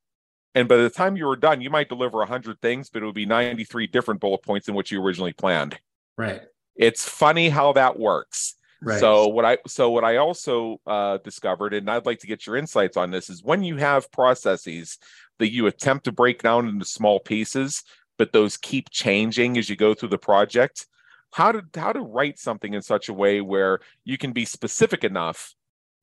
And 0.53 0.67
by 0.67 0.77
the 0.77 0.89
time 0.89 1.17
you 1.17 1.25
were 1.25 1.35
done, 1.35 1.61
you 1.61 1.69
might 1.69 1.89
deliver 1.89 2.17
100 2.19 2.61
things, 2.61 2.89
but 2.89 3.01
it 3.01 3.05
would 3.05 3.15
be 3.15 3.25
93 3.25 3.87
different 3.87 4.21
bullet 4.21 4.41
points 4.41 4.65
than 4.65 4.75
what 4.75 4.91
you 4.91 5.01
originally 5.01 5.33
planned. 5.33 5.77
Right. 6.17 6.41
It's 6.75 7.07
funny 7.07 7.49
how 7.49 7.73
that 7.73 7.99
works. 7.99 8.55
Right. 8.81 8.99
So 8.99 9.27
what 9.27 9.45
I 9.45 9.57
so 9.67 9.89
what 9.89 10.03
I 10.03 10.17
also 10.17 10.79
uh, 10.85 11.17
discovered, 11.23 11.73
and 11.73 11.89
I'd 11.89 12.05
like 12.05 12.19
to 12.19 12.27
get 12.27 12.45
your 12.45 12.57
insights 12.57 12.97
on 12.97 13.09
this, 13.09 13.29
is 13.29 13.43
when 13.43 13.63
you 13.63 13.77
have 13.77 14.11
processes 14.11 14.97
that 15.39 15.51
you 15.51 15.67
attempt 15.67 16.05
to 16.05 16.11
break 16.11 16.43
down 16.43 16.67
into 16.67 16.85
small 16.85 17.19
pieces, 17.19 17.83
but 18.17 18.31
those 18.31 18.57
keep 18.57 18.89
changing 18.89 19.57
as 19.57 19.69
you 19.69 19.75
go 19.75 19.93
through 19.93 20.09
the 20.09 20.17
project 20.17 20.87
how 21.35 21.51
to 21.51 21.61
how 21.75 21.91
to 21.91 21.99
write 21.99 22.39
something 22.39 22.73
in 22.73 22.81
such 22.81 23.09
a 23.09 23.13
way 23.13 23.41
where 23.41 23.81
you 24.05 24.17
can 24.17 24.31
be 24.31 24.45
specific 24.45 25.03
enough 25.03 25.53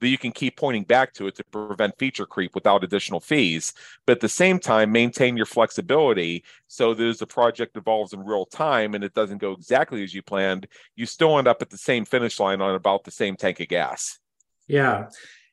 that 0.02 0.08
you 0.08 0.18
can 0.18 0.30
keep 0.30 0.58
pointing 0.58 0.84
back 0.84 1.14
to 1.14 1.26
it 1.26 1.34
to 1.34 1.44
prevent 1.44 1.98
feature 1.98 2.26
creep 2.26 2.54
without 2.54 2.84
additional 2.84 3.18
fees, 3.18 3.72
but 4.04 4.18
at 4.18 4.20
the 4.20 4.28
same 4.28 4.58
time 4.58 4.92
maintain 4.92 5.34
your 5.34 5.46
flexibility 5.46 6.44
so 6.66 6.92
that 6.92 7.06
as 7.08 7.18
the 7.18 7.26
project 7.26 7.78
evolves 7.78 8.12
in 8.12 8.20
real 8.20 8.44
time 8.44 8.94
and 8.94 9.02
it 9.02 9.14
doesn't 9.14 9.38
go 9.38 9.52
exactly 9.52 10.04
as 10.04 10.12
you 10.12 10.20
planned, 10.20 10.66
you 10.96 11.06
still 11.06 11.38
end 11.38 11.48
up 11.48 11.62
at 11.62 11.70
the 11.70 11.78
same 11.78 12.04
finish 12.04 12.38
line 12.38 12.60
on 12.60 12.74
about 12.74 13.04
the 13.04 13.10
same 13.10 13.34
tank 13.34 13.58
of 13.60 13.68
gas. 13.68 14.18
Yeah. 14.66 15.08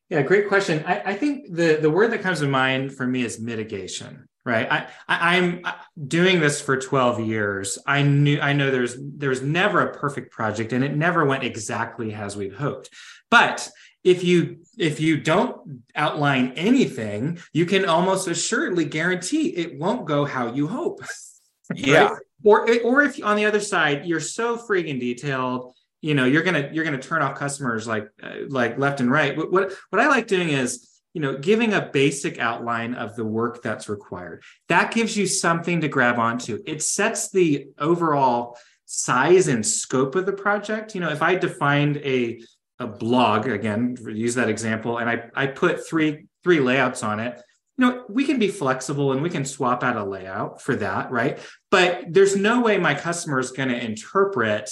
Yeah, 0.10 0.24
great 0.24 0.50
question. 0.50 0.84
I, 0.86 1.12
I 1.12 1.13
think 1.13 1.56
the 1.56 1.78
the 1.82 1.89
word 1.89 2.12
that 2.12 2.22
comes 2.22 2.42
to 2.42 2.50
mind 2.50 2.94
for 2.94 3.08
me 3.08 3.24
is 3.24 3.39
mitigation 3.39 4.28
right? 4.50 4.70
I, 4.70 4.88
I 5.08 5.36
am 5.38 5.64
doing 6.08 6.40
this 6.40 6.60
for 6.60 6.78
12 6.78 7.22
years. 7.22 7.78
I 7.86 8.02
knew 8.02 8.40
i 8.42 8.54
know 8.54 8.72
there's 8.72 8.96
there's 9.00 9.42
never 9.42 9.82
a 9.82 9.94
perfect 9.94 10.32
project 10.32 10.74
and 10.74 10.84
it 10.84 10.96
never 10.96 11.26
went 11.26 11.44
exactly 11.44 12.14
as 12.14 12.36
we'd 12.36 12.54
hoped. 12.54 12.90
But 13.30 13.70
if 14.04 14.24
you 14.24 14.60
if 14.78 15.00
you 15.00 15.18
don't 15.18 15.84
outline 15.96 16.54
anything 16.56 17.38
you 17.54 17.66
can 17.66 17.86
almost 17.86 18.28
assuredly 18.28 18.86
guarantee 18.86 19.50
it 19.50 19.78
won't 19.78 20.06
go 20.06 20.24
how 20.26 20.54
you 20.54 20.68
hope 20.68 21.02
yeah. 21.76 22.04
Right? 22.04 22.22
or 22.44 22.82
or 22.84 23.04
if 23.04 23.24
on 23.24 23.36
the 23.36 23.46
other 23.46 23.60
side 23.60 24.06
you're 24.06 24.22
so 24.22 24.58
freaking 24.58 25.00
detailed 25.00 25.74
you 26.02 26.14
know 26.14 26.26
you're 26.26 26.44
gonna 26.44 26.70
you're 26.72 26.86
gonna 26.86 26.98
turn 26.98 27.22
off 27.22 27.38
customers 27.38 27.88
like 27.88 28.10
uh, 28.24 28.36
like 28.48 28.78
left 28.78 29.02
and 29.02 29.12
right. 29.12 29.36
What, 29.36 29.52
what 29.52 29.74
what 29.90 30.02
i 30.02 30.08
like 30.08 30.28
doing 30.28 30.50
is 30.50 30.88
you 31.19 31.25
know 31.25 31.38
giving 31.38 31.73
a 31.73 31.89
basic 31.91 32.39
outline 32.39 32.93
of 32.93 33.17
the 33.17 33.25
work 33.25 33.62
that's 33.62 33.89
required. 33.89 34.41
That 34.69 34.93
gives 34.93 35.17
you 35.17 35.27
something 35.27 35.82
to 35.82 35.89
grab 35.89 36.17
onto. 36.17 36.60
It 36.65 36.82
sets 36.82 37.29
the 37.29 37.67
overall 37.77 38.58
size 38.86 39.49
and 39.49 39.65
scope 39.65 40.15
of 40.15 40.25
the 40.25 40.32
project. 40.32 40.95
You 40.95 41.01
know 41.01 41.10
if 41.10 41.21
i 41.21 41.36
defined 41.36 41.97
a 41.97 42.41
a 42.79 42.88
blog 42.88 43.47
again 43.47 43.97
use 44.08 44.36
that 44.36 44.47
example 44.47 44.99
and 44.99 45.10
i 45.10 45.25
i 45.36 45.45
put 45.45 45.86
three 45.86 46.27
three 46.43 46.62
layouts 46.62 47.03
on 47.03 47.19
it 47.19 47.41
you 47.77 47.86
know, 47.86 48.03
we 48.10 48.25
can 48.25 48.39
be 48.39 48.49
flexible 48.49 49.13
and 49.13 49.21
we 49.21 49.29
can 49.29 49.45
swap 49.45 49.84
out 49.84 49.95
a 49.95 50.03
layout 50.03 50.62
for 50.62 50.75
that, 50.75 51.12
right? 51.12 51.39
But 51.71 52.03
there's 52.10 52.36
no 52.36 52.60
way 52.60 52.77
my 52.77 52.93
customer 52.93 53.39
is 53.39 53.51
going 53.51 53.69
to 53.69 53.82
interpret 53.82 54.69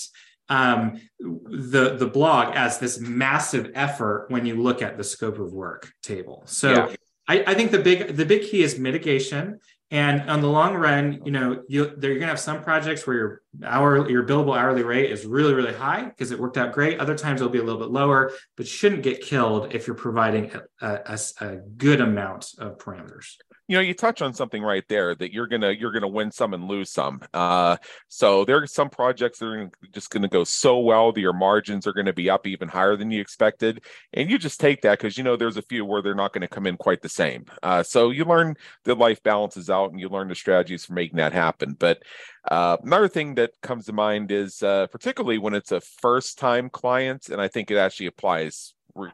um, 0.50 1.02
the 1.20 1.96
the 1.98 2.08
blog 2.08 2.56
as 2.56 2.80
this 2.80 3.00
massive 3.00 3.72
effort 3.76 4.28
when 4.30 4.46
you 4.46 4.62
look 4.62 4.82
at 4.82 4.98
the 4.98 5.04
scope 5.04 5.40
of 5.40 5.54
work 5.54 5.92
table. 6.02 6.44
So 6.46 6.72
yeah. 6.72 6.96
I, 7.28 7.44
I, 7.48 7.54
think 7.54 7.72
the 7.72 7.80
big 7.80 8.16
the 8.16 8.26
big 8.26 8.44
key 8.44 8.64
is 8.64 8.80
mitigation. 8.80 9.60
And 9.90 10.30
on 10.30 10.42
the 10.42 10.50
long 10.50 10.76
run, 10.76 11.22
you 11.24 11.32
know, 11.32 11.64
you, 11.70 11.86
you're 11.86 11.96
going 11.96 12.20
to 12.20 12.28
have 12.28 12.42
some 12.42 12.62
projects 12.62 13.08
where 13.08 13.16
your 13.16 13.42
hour 13.64 14.10
your 14.10 14.26
billable 14.26 14.58
hourly 14.58 14.84
rate 14.84 15.12
is 15.12 15.26
really 15.26 15.54
really 15.54 15.74
high 15.74 16.04
because 16.04 16.32
it 16.32 16.40
worked 16.40 16.58
out 16.58 16.74
great. 16.74 17.00
Other 17.00 17.18
times 17.18 17.40
it'll 17.40 17.52
be 17.52 17.60
a 17.60 17.64
little 17.64 17.80
bit 17.80 17.90
lower, 17.90 18.32
but 18.58 18.68
shouldn't 18.68 19.04
get 19.04 19.22
killed 19.22 19.74
if 19.74 19.88
you're 19.88 19.96
providing 19.96 20.52
a, 20.82 20.88
a, 20.88 21.20
a 21.40 21.56
good 21.78 22.02
amount 22.02 22.52
of 22.58 22.78
parameters 22.78 23.36
you 23.68 23.76
know 23.76 23.82
you 23.82 23.94
touch 23.94 24.22
on 24.22 24.34
something 24.34 24.64
right 24.64 24.84
there 24.88 25.14
that 25.16 25.34
you're 25.34 25.48
gonna 25.48 25.72
you're 25.72 25.92
gonna 25.92 26.08
win 26.08 26.32
some 26.32 26.54
and 26.54 26.66
lose 26.66 26.90
some. 26.90 27.22
Uh, 27.34 27.78
so 28.08 28.46
there 28.46 28.62
are 28.62 28.68
some 28.68 28.90
projects 28.90 29.40
that 29.40 29.46
are 29.46 29.70
just 29.92 30.10
gonna 30.10 30.28
go 30.28 30.44
so 30.44 30.80
well 30.80 31.12
that 31.12 31.22
your 31.22 31.34
margins 31.34 31.86
are 31.86 31.94
gonna 31.94 32.14
be 32.14 32.30
up 32.30 32.48
even 32.48 32.68
higher 32.68 32.96
than 32.96 33.12
you 33.12 33.20
expected. 33.20 33.84
And 34.14 34.30
you 34.30 34.38
just 34.38 34.60
take 34.60 34.82
that 34.82 35.00
because 35.00 35.18
you 35.18 35.24
know 35.24 35.36
there's 35.36 35.58
a 35.58 35.62
few 35.62 35.86
where 35.86 36.02
they're 36.02 36.16
not 36.16 36.34
gonna 36.34 36.48
come 36.48 36.68
in 36.68 36.78
quite 36.78 37.02
the 37.02 37.10
same. 37.10 37.46
Uh, 37.62 37.84
so 37.84 38.10
you 38.10 38.26
learn 38.26 38.56
the 38.86 38.96
life 38.96 39.22
balances 39.24 39.70
out 39.70 39.92
and 39.92 40.00
you 40.00 40.10
learn 40.10 40.30
the 40.30 40.36
strategies 40.36 40.86
for 40.86 40.94
making 40.94 41.18
that 41.18 41.34
happen. 41.34 41.76
But 41.78 42.04
uh, 42.50 42.78
another 42.84 43.10
thing 43.10 43.36
that 43.36 43.52
comes 43.62 43.86
to 43.86 43.94
mind 43.94 44.32
is 44.32 44.64
uh, 44.64 44.88
particularly 44.88 45.38
when 45.38 45.54
it's 45.54 45.72
a 45.72 45.82
first 45.82 46.38
time 46.38 46.70
client 46.70 47.30
and 47.30 47.42
i 47.42 47.48
think 47.48 47.72
it 47.72 47.78
actually 47.78 48.06
applies 48.06 48.74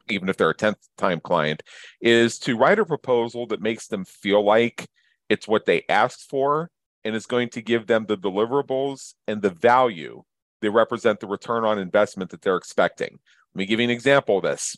even 0.10 0.30
if 0.30 0.38
they're 0.38 0.50
a 0.50 0.56
10th 0.56 0.88
time 0.98 1.20
client, 1.20 1.64
is 2.02 2.40
to 2.40 2.58
write 2.58 2.80
a 2.80 2.86
proposal 2.86 3.48
that 3.48 3.62
makes 3.62 3.88
them 3.88 4.06
feel 4.06 4.44
like 4.44 4.88
it's 5.30 5.48
what 5.48 5.66
they 5.66 5.84
asked 5.90 6.30
for 6.30 6.70
and 7.04 7.16
is 7.16 7.26
going 7.26 7.50
to 7.50 7.62
give 7.62 7.88
them 7.88 8.06
the 8.06 8.18
deliverables 8.18 9.14
and 9.28 9.42
the 9.42 9.50
value 9.50 10.24
they 10.64 10.70
represent 10.70 11.20
the 11.20 11.28
return 11.28 11.66
on 11.66 11.78
investment 11.78 12.32
that 12.32 12.42
they're 12.42 12.56
expecting. 12.56 13.20
Let 13.54 13.60
me 13.60 13.66
give 13.66 13.82
you 13.82 13.84
an 13.84 13.90
example 13.90 14.38
of 14.38 14.44
this. 14.44 14.78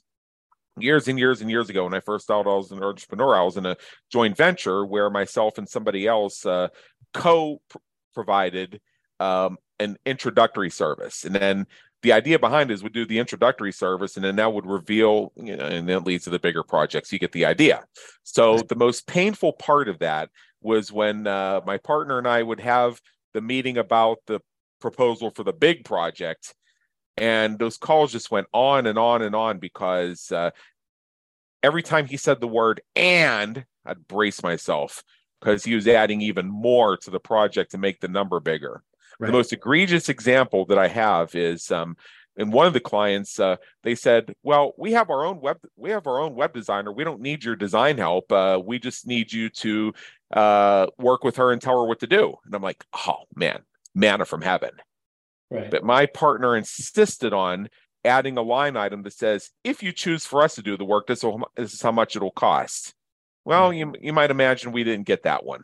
Years 0.77 1.07
and 1.07 1.17
years 1.17 1.41
and 1.41 1.49
years 1.49 1.69
ago, 1.69 1.83
when 1.85 1.93
I 1.93 1.99
first 1.99 2.27
thought 2.27 2.47
I 2.47 2.55
was 2.55 2.71
an 2.71 2.83
entrepreneur, 2.83 3.35
I 3.35 3.43
was 3.43 3.55
in 3.55 3.67
a 3.67 3.77
joint 4.11 4.35
venture 4.35 4.83
where 4.83 5.09
myself 5.09 5.57
and 5.59 5.69
somebody 5.69 6.07
else 6.07 6.43
uh, 6.45 6.69
co 7.13 7.61
provided 8.15 8.81
um, 9.19 9.57
an 9.79 9.95
introductory 10.05 10.71
service. 10.71 11.23
And 11.23 11.35
then 11.35 11.67
the 12.05 12.13
idea 12.13 12.37
behind 12.37 12.69
it 12.69 12.75
is 12.75 12.83
we 12.83 12.89
do 12.89 13.05
the 13.05 13.17
introductory 13.17 13.71
service 13.71 14.15
and 14.15 14.23
then 14.23 14.35
that 14.35 14.53
would 14.53 14.65
reveal 14.65 15.33
you 15.35 15.55
know 15.55 15.65
and 15.65 15.89
then 15.89 16.03
leads 16.03 16.25
to 16.25 16.29
the 16.29 16.39
bigger 16.39 16.61
projects. 16.61 17.11
You 17.11 17.17
get 17.17 17.31
the 17.31 17.45
idea. 17.45 17.83
So 18.23 18.59
the 18.59 18.75
most 18.75 19.07
painful 19.07 19.53
part 19.53 19.89
of 19.89 19.99
that 19.99 20.29
was 20.61 20.91
when 20.91 21.25
uh, 21.25 21.61
my 21.65 21.77
partner 21.77 22.19
and 22.19 22.27
i 22.27 22.41
would 22.41 22.59
have 22.59 23.01
the 23.33 23.41
meeting 23.41 23.77
about 23.77 24.19
the 24.27 24.39
proposal 24.79 25.31
for 25.31 25.43
the 25.43 25.53
big 25.53 25.83
project 25.83 26.53
and 27.17 27.57
those 27.57 27.77
calls 27.77 28.11
just 28.11 28.29
went 28.29 28.47
on 28.53 28.85
and 28.85 28.99
on 28.99 29.21
and 29.21 29.35
on 29.35 29.57
because 29.57 30.31
uh, 30.31 30.51
every 31.63 31.81
time 31.81 32.05
he 32.05 32.17
said 32.17 32.39
the 32.39 32.47
word 32.47 32.81
and 32.95 33.65
i'd 33.85 34.07
brace 34.07 34.43
myself 34.43 35.03
because 35.39 35.63
he 35.63 35.75
was 35.75 35.87
adding 35.87 36.21
even 36.21 36.47
more 36.47 36.97
to 36.97 37.09
the 37.09 37.19
project 37.19 37.71
to 37.71 37.77
make 37.77 37.99
the 37.99 38.07
number 38.07 38.39
bigger 38.39 38.83
Right. 39.19 39.27
The 39.27 39.33
most 39.33 39.53
egregious 39.53 40.09
example 40.09 40.65
that 40.65 40.77
I 40.77 40.87
have 40.87 41.35
is 41.35 41.71
um, 41.71 41.95
in 42.37 42.51
one 42.51 42.67
of 42.67 42.73
the 42.73 42.79
clients, 42.79 43.39
uh, 43.39 43.55
they 43.83 43.95
said, 43.95 44.35
"Well, 44.43 44.73
we 44.77 44.91
have 44.91 45.09
our 45.09 45.23
own 45.25 45.39
web, 45.39 45.57
we 45.75 45.91
have 45.91 46.07
our 46.07 46.19
own 46.19 46.35
web 46.35 46.53
designer. 46.53 46.91
We 46.91 47.03
don't 47.03 47.21
need 47.21 47.43
your 47.43 47.55
design 47.55 47.97
help. 47.97 48.31
Uh, 48.31 48.61
we 48.63 48.79
just 48.79 49.07
need 49.07 49.31
you 49.31 49.49
to 49.49 49.93
uh, 50.31 50.87
work 50.97 51.23
with 51.23 51.37
her 51.37 51.51
and 51.51 51.61
tell 51.61 51.79
her 51.79 51.87
what 51.87 51.99
to 52.01 52.07
do." 52.07 52.35
And 52.45 52.53
I'm 52.53 52.61
like, 52.61 52.83
"Oh 53.07 53.23
man, 53.35 53.61
manna 53.93 54.25
from 54.25 54.41
heaven." 54.41 54.71
Right. 55.49 55.71
But 55.71 55.83
my 55.83 56.07
partner 56.07 56.55
insisted 56.55 57.31
on 57.33 57.69
adding 58.03 58.37
a 58.37 58.41
line 58.41 58.75
item 58.75 59.03
that 59.03 59.13
says, 59.13 59.51
"If 59.63 59.81
you 59.81 59.93
choose 59.93 60.25
for 60.25 60.41
us 60.41 60.55
to 60.55 60.61
do 60.61 60.75
the 60.75 60.85
work, 60.85 61.07
this, 61.07 61.23
will, 61.23 61.49
this 61.55 61.73
is 61.73 61.81
how 61.81 61.91
much 61.91 62.15
it'll 62.15 62.31
cost." 62.31 62.93
Well, 63.45 63.71
you 63.71 63.93
you 64.01 64.11
might 64.11 64.31
imagine 64.31 64.71
we 64.71 64.83
didn't 64.83 65.05
get 65.05 65.23
that 65.23 65.45
one. 65.45 65.63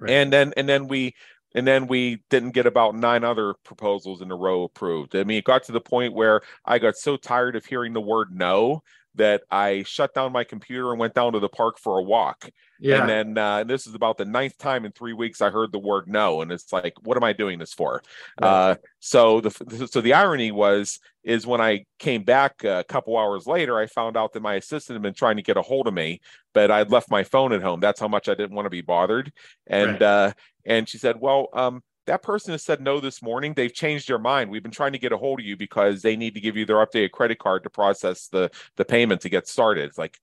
Right. 0.00 0.10
And 0.10 0.32
then 0.32 0.52
and 0.56 0.68
then 0.68 0.88
we 0.88 1.14
and 1.54 1.66
then 1.66 1.86
we 1.86 2.22
didn't 2.30 2.50
get 2.50 2.66
about 2.66 2.94
nine 2.94 3.24
other 3.24 3.54
proposals 3.64 4.22
in 4.22 4.30
a 4.30 4.36
row 4.36 4.64
approved. 4.64 5.14
I 5.14 5.24
mean, 5.24 5.38
it 5.38 5.44
got 5.44 5.64
to 5.64 5.72
the 5.72 5.80
point 5.80 6.14
where 6.14 6.42
I 6.64 6.78
got 6.78 6.96
so 6.96 7.16
tired 7.16 7.56
of 7.56 7.64
hearing 7.64 7.92
the 7.92 8.00
word 8.00 8.28
no 8.32 8.82
that 9.14 9.42
I 9.50 9.82
shut 9.82 10.14
down 10.14 10.32
my 10.32 10.44
computer 10.44 10.90
and 10.90 10.98
went 10.98 11.14
down 11.14 11.32
to 11.34 11.40
the 11.40 11.48
park 11.48 11.78
for 11.78 11.98
a 11.98 12.02
walk. 12.02 12.48
Yeah. 12.80 13.00
And 13.00 13.08
then 13.08 13.38
uh, 13.38 13.58
and 13.58 13.70
this 13.70 13.86
is 13.86 13.94
about 13.94 14.18
the 14.18 14.24
ninth 14.24 14.58
time 14.58 14.84
in 14.84 14.92
three 14.92 15.12
weeks 15.12 15.40
I 15.40 15.50
heard 15.50 15.70
the 15.70 15.78
word 15.78 16.08
no, 16.08 16.40
and 16.40 16.50
it's 16.50 16.72
like, 16.72 16.94
what 17.02 17.16
am 17.16 17.24
I 17.24 17.32
doing 17.32 17.58
this 17.58 17.72
for? 17.72 18.02
Right. 18.40 18.48
Uh, 18.48 18.74
so 18.98 19.40
the 19.40 19.88
so 19.90 20.00
the 20.00 20.14
irony 20.14 20.50
was 20.50 20.98
is 21.22 21.46
when 21.46 21.60
I 21.60 21.84
came 21.98 22.24
back 22.24 22.64
a 22.64 22.84
couple 22.88 23.16
hours 23.16 23.46
later, 23.46 23.78
I 23.78 23.86
found 23.86 24.16
out 24.16 24.32
that 24.32 24.42
my 24.42 24.54
assistant 24.54 24.96
had 24.96 25.02
been 25.02 25.14
trying 25.14 25.36
to 25.36 25.42
get 25.42 25.56
a 25.56 25.62
hold 25.62 25.86
of 25.86 25.94
me, 25.94 26.20
but 26.52 26.70
I'd 26.70 26.90
left 26.90 27.10
my 27.10 27.22
phone 27.22 27.52
at 27.52 27.62
home. 27.62 27.78
That's 27.78 28.00
how 28.00 28.08
much 28.08 28.28
I 28.28 28.34
didn't 28.34 28.56
want 28.56 28.66
to 28.66 28.70
be 28.70 28.80
bothered. 28.80 29.32
And 29.66 29.92
right. 29.92 30.02
uh, 30.02 30.32
and 30.64 30.88
she 30.88 30.98
said, 30.98 31.20
well, 31.20 31.48
um, 31.52 31.82
that 32.06 32.22
person 32.22 32.52
has 32.52 32.62
said 32.62 32.80
no 32.80 33.00
this 33.00 33.22
morning. 33.22 33.54
They've 33.54 33.72
changed 33.72 34.08
their 34.08 34.18
mind. 34.18 34.50
We've 34.50 34.62
been 34.62 34.72
trying 34.72 34.92
to 34.92 34.98
get 34.98 35.12
a 35.12 35.16
hold 35.16 35.40
of 35.40 35.46
you 35.46 35.56
because 35.56 36.02
they 36.02 36.16
need 36.16 36.34
to 36.34 36.40
give 36.40 36.56
you 36.56 36.64
their 36.64 36.84
updated 36.84 37.12
credit 37.12 37.38
card 37.38 37.62
to 37.62 37.70
process 37.70 38.28
the 38.28 38.50
the 38.76 38.84
payment 38.84 39.20
to 39.22 39.28
get 39.28 39.46
started. 39.46 39.84
It's 39.84 39.98
like, 39.98 40.18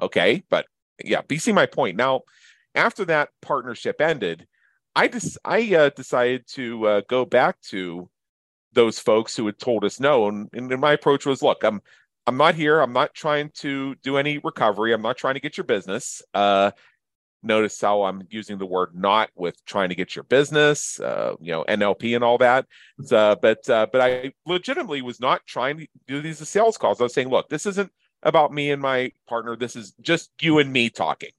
okay, 0.00 0.42
but 0.50 0.66
yeah, 1.04 1.22
you 1.28 1.38
see 1.38 1.52
my 1.52 1.66
point. 1.66 1.96
Now, 1.96 2.22
after 2.74 3.04
that 3.06 3.30
partnership 3.40 4.00
ended, 4.00 4.46
I 4.94 5.08
just 5.08 5.38
I 5.44 5.74
uh, 5.74 5.90
decided 5.90 6.46
to 6.48 6.86
uh, 6.86 7.00
go 7.08 7.24
back 7.24 7.60
to 7.70 8.08
those 8.74 8.98
folks 8.98 9.36
who 9.36 9.46
had 9.46 9.58
told 9.58 9.84
us 9.84 10.00
no, 10.00 10.28
and, 10.28 10.48
and 10.52 10.80
my 10.80 10.92
approach 10.92 11.26
was, 11.26 11.42
look, 11.42 11.62
I'm 11.64 11.80
I'm 12.26 12.36
not 12.36 12.54
here. 12.54 12.80
I'm 12.80 12.92
not 12.92 13.14
trying 13.14 13.50
to 13.56 13.94
do 13.96 14.16
any 14.16 14.38
recovery. 14.38 14.92
I'm 14.92 15.02
not 15.02 15.16
trying 15.16 15.34
to 15.34 15.40
get 15.40 15.56
your 15.56 15.64
business. 15.64 16.22
Uh, 16.32 16.70
notice 17.42 17.80
how 17.80 18.04
I'm 18.04 18.22
using 18.30 18.58
the 18.58 18.66
word 18.66 18.90
not 18.94 19.30
with 19.34 19.64
trying 19.64 19.88
to 19.88 19.94
get 19.94 20.14
your 20.14 20.24
business, 20.24 21.00
uh, 21.00 21.34
you 21.40 21.52
know, 21.52 21.64
NLP 21.68 22.14
and 22.14 22.24
all 22.24 22.38
that. 22.38 22.66
Uh, 23.10 23.34
but 23.34 23.68
uh, 23.68 23.86
but 23.90 24.00
I 24.00 24.32
legitimately 24.46 25.02
was 25.02 25.20
not 25.20 25.46
trying 25.46 25.78
to 25.78 25.86
do 26.06 26.20
these 26.20 26.40
as 26.40 26.48
sales 26.48 26.78
calls. 26.78 27.00
I 27.00 27.04
was 27.04 27.14
saying, 27.14 27.28
look, 27.28 27.48
this 27.48 27.66
isn't 27.66 27.90
about 28.22 28.52
me 28.52 28.70
and 28.70 28.80
my 28.80 29.12
partner. 29.28 29.56
This 29.56 29.76
is 29.76 29.92
just 30.00 30.30
you 30.40 30.58
and 30.58 30.72
me 30.72 30.90
talking. 30.90 31.30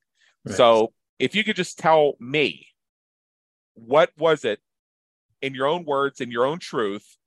Right. 0.45 0.55
So 0.55 0.93
if 1.19 1.35
you 1.35 1.43
could 1.43 1.55
just 1.55 1.79
tell 1.79 2.13
me 2.19 2.67
what 3.75 4.11
was 4.17 4.45
it 4.45 4.59
in 5.41 5.53
your 5.53 5.67
own 5.67 5.85
words, 5.85 6.21
in 6.21 6.31
your 6.31 6.45
own 6.45 6.59
truth, 6.59 7.17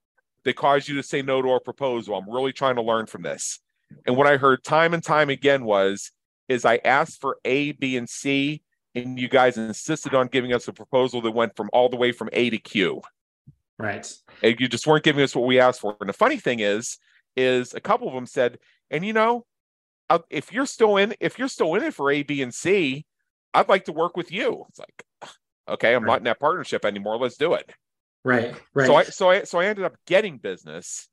that 0.43 0.55
caused 0.55 0.87
you 0.87 0.95
to 0.95 1.03
say 1.03 1.21
no 1.21 1.41
to 1.41 1.49
our 1.49 1.59
proposal? 1.59 2.15
I'm 2.15 2.29
really 2.29 2.53
trying 2.53 2.75
to 2.75 2.81
learn 2.81 3.07
from 3.07 3.23
this. 3.23 3.59
And 4.05 4.15
what 4.15 4.27
I 4.27 4.37
heard 4.37 4.63
time 4.63 4.93
and 4.93 5.03
time 5.03 5.29
again 5.29 5.63
was, 5.65 6.11
is 6.47 6.65
I 6.65 6.79
asked 6.85 7.19
for 7.19 7.37
A, 7.43 7.73
B, 7.73 7.97
and 7.97 8.07
C, 8.07 8.61
and 8.97 9.19
you 9.19 9.27
guys 9.27 9.57
insisted 9.57 10.13
on 10.13 10.27
giving 10.27 10.53
us 10.53 10.67
a 10.67 10.73
proposal 10.73 11.21
that 11.21 11.31
went 11.31 11.55
from 11.55 11.69
all 11.73 11.89
the 11.89 11.95
way 11.95 12.11
from 12.11 12.29
A 12.33 12.49
to 12.49 12.57
Q. 12.57 13.01
Right. 13.79 14.11
And 14.41 14.59
you 14.59 14.67
just 14.67 14.87
weren't 14.87 15.03
giving 15.03 15.23
us 15.23 15.35
what 15.35 15.45
we 15.45 15.59
asked 15.59 15.81
for. 15.81 15.95
And 15.99 16.09
the 16.09 16.13
funny 16.13 16.37
thing 16.37 16.59
is, 16.59 16.97
is 17.35 17.73
a 17.73 17.79
couple 17.79 18.07
of 18.07 18.13
them 18.13 18.25
said, 18.25 18.57
and 18.89 19.05
you 19.05 19.13
know, 19.13 19.45
if 20.29 20.51
you're 20.51 20.65
still 20.65 20.97
in, 20.97 21.13
if 21.19 21.37
you're 21.37 21.47
still 21.47 21.75
in 21.75 21.83
it 21.83 21.93
for 21.93 22.09
A, 22.09 22.23
B, 22.23 22.41
and 22.41 22.53
C, 22.53 23.05
I'd 23.53 23.69
like 23.69 23.85
to 23.85 23.91
work 23.91 24.17
with 24.17 24.31
you. 24.31 24.65
It's 24.69 24.79
like, 24.79 25.03
okay, 25.67 25.93
I'm 25.93 26.03
right. 26.03 26.11
not 26.11 26.17
in 26.19 26.23
that 26.25 26.39
partnership 26.39 26.85
anymore. 26.85 27.17
Let's 27.17 27.37
do 27.37 27.53
it. 27.53 27.71
Right. 28.23 28.55
Right. 28.73 28.87
So 28.87 28.95
I, 28.95 29.03
so 29.03 29.29
I, 29.29 29.43
so 29.43 29.59
I 29.59 29.65
ended 29.65 29.85
up 29.85 29.95
getting 30.05 30.37
business 30.37 31.07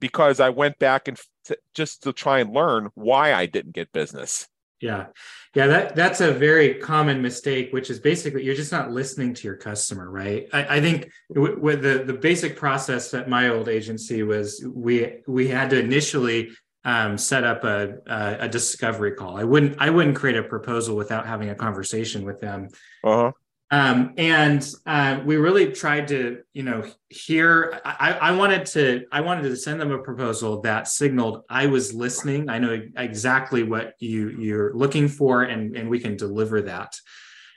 because 0.00 0.40
I 0.40 0.50
went 0.50 0.78
back 0.78 1.08
and 1.08 1.18
t- 1.46 1.56
just 1.74 2.02
to 2.02 2.12
try 2.12 2.40
and 2.40 2.52
learn 2.52 2.90
why 2.94 3.32
I 3.32 3.46
didn't 3.46 3.74
get 3.74 3.92
business. 3.92 4.46
Yeah. 4.80 5.06
Yeah, 5.54 5.68
that 5.68 5.94
that's 5.94 6.20
a 6.20 6.32
very 6.32 6.74
common 6.74 7.22
mistake, 7.22 7.72
which 7.72 7.88
is 7.88 8.00
basically 8.00 8.42
you're 8.42 8.56
just 8.56 8.72
not 8.72 8.90
listening 8.90 9.34
to 9.34 9.46
your 9.46 9.56
customer, 9.56 10.10
right? 10.10 10.48
I, 10.52 10.76
I 10.76 10.80
think 10.80 11.10
with 11.30 11.82
the 11.82 12.02
the 12.04 12.12
basic 12.12 12.56
process 12.56 13.14
at 13.14 13.28
my 13.28 13.48
old 13.48 13.68
agency 13.68 14.24
was 14.24 14.64
we 14.66 15.20
we 15.28 15.46
had 15.46 15.70
to 15.70 15.78
initially 15.78 16.50
um, 16.84 17.16
set 17.16 17.44
up 17.44 17.64
a, 17.64 17.98
a, 18.06 18.36
a 18.40 18.48
discovery 18.48 19.12
call. 19.12 19.36
I 19.36 19.44
wouldn't 19.44 19.76
I 19.78 19.90
wouldn't 19.90 20.16
create 20.16 20.36
a 20.36 20.42
proposal 20.42 20.96
without 20.96 21.24
having 21.24 21.50
a 21.50 21.54
conversation 21.54 22.24
with 22.24 22.40
them. 22.40 22.68
Uh-huh. 23.04 23.30
Um, 23.74 24.14
and 24.18 24.64
uh, 24.86 25.20
we 25.24 25.34
really 25.34 25.72
tried 25.72 26.06
to, 26.08 26.42
you 26.52 26.62
know, 26.62 26.84
hear. 27.08 27.80
I, 27.84 28.12
I, 28.12 28.30
wanted 28.30 28.66
to, 28.66 29.04
I 29.10 29.20
wanted 29.20 29.42
to 29.48 29.56
send 29.56 29.80
them 29.80 29.90
a 29.90 29.98
proposal 29.98 30.60
that 30.60 30.86
signaled 30.86 31.42
I 31.50 31.66
was 31.66 31.92
listening. 31.92 32.48
I 32.48 32.58
know 32.58 32.80
exactly 32.96 33.64
what 33.64 33.94
you 33.98 34.28
you're 34.38 34.72
looking 34.74 35.08
for, 35.08 35.42
and 35.42 35.76
and 35.76 35.90
we 35.90 35.98
can 35.98 36.16
deliver 36.16 36.62
that. 36.62 36.94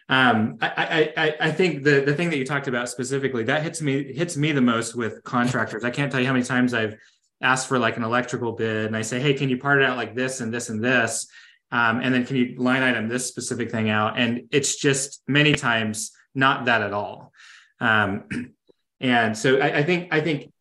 Um, 0.09 0.57
I, 0.59 1.13
I, 1.15 1.36
I 1.39 1.51
think 1.51 1.84
the 1.84 2.01
the 2.01 2.15
thing 2.15 2.32
that 2.32 2.38
you 2.38 2.45
talked 2.45 2.68
about 2.68 2.89
specifically 2.89 3.43
that 3.43 3.61
hits 3.61 3.80
me 3.80 4.11
hits 4.11 4.36
me 4.36 4.53
the 4.53 4.61
most 4.61 4.95
with 4.95 5.24
contractors. 5.24 5.84
I 5.84 5.91
can't 5.91 6.11
tell 6.11 6.20
you 6.20 6.26
how 6.26 6.34
many 6.34 6.45
times 6.45 6.74
I've 6.74 6.95
asked 7.43 7.68
for 7.68 7.78
like 7.78 7.95
an 7.95 8.03
electrical 8.03 8.53
bid, 8.53 8.88
and 8.88 8.97
I 8.97 9.03
say, 9.03 9.20
hey, 9.20 9.36
can 9.36 9.49
you 9.49 9.59
part 9.59 9.84
it 9.84 9.86
out 9.86 9.97
like 9.97 10.15
this 10.15 10.41
and 10.41 10.51
this 10.51 10.70
and 10.70 10.84
this, 10.84 11.28
Um, 11.72 11.99
and 12.01 12.13
then 12.13 12.26
can 12.26 12.38
you 12.38 12.55
line 12.57 12.82
item 12.82 13.09
this 13.09 13.26
specific 13.26 13.72
thing 13.72 13.89
out? 13.89 14.18
And 14.18 14.43
it's 14.51 14.78
just 14.78 15.22
many 15.28 15.53
times 15.53 16.11
not 16.34 16.65
that 16.65 16.82
at 16.82 16.93
all. 16.93 17.34
Um, 17.80 18.53
and 18.99 19.38
so 19.38 19.57
I, 19.57 19.80
I 19.80 19.84
think 19.84 20.13
I 20.13 20.22
think 20.22 20.51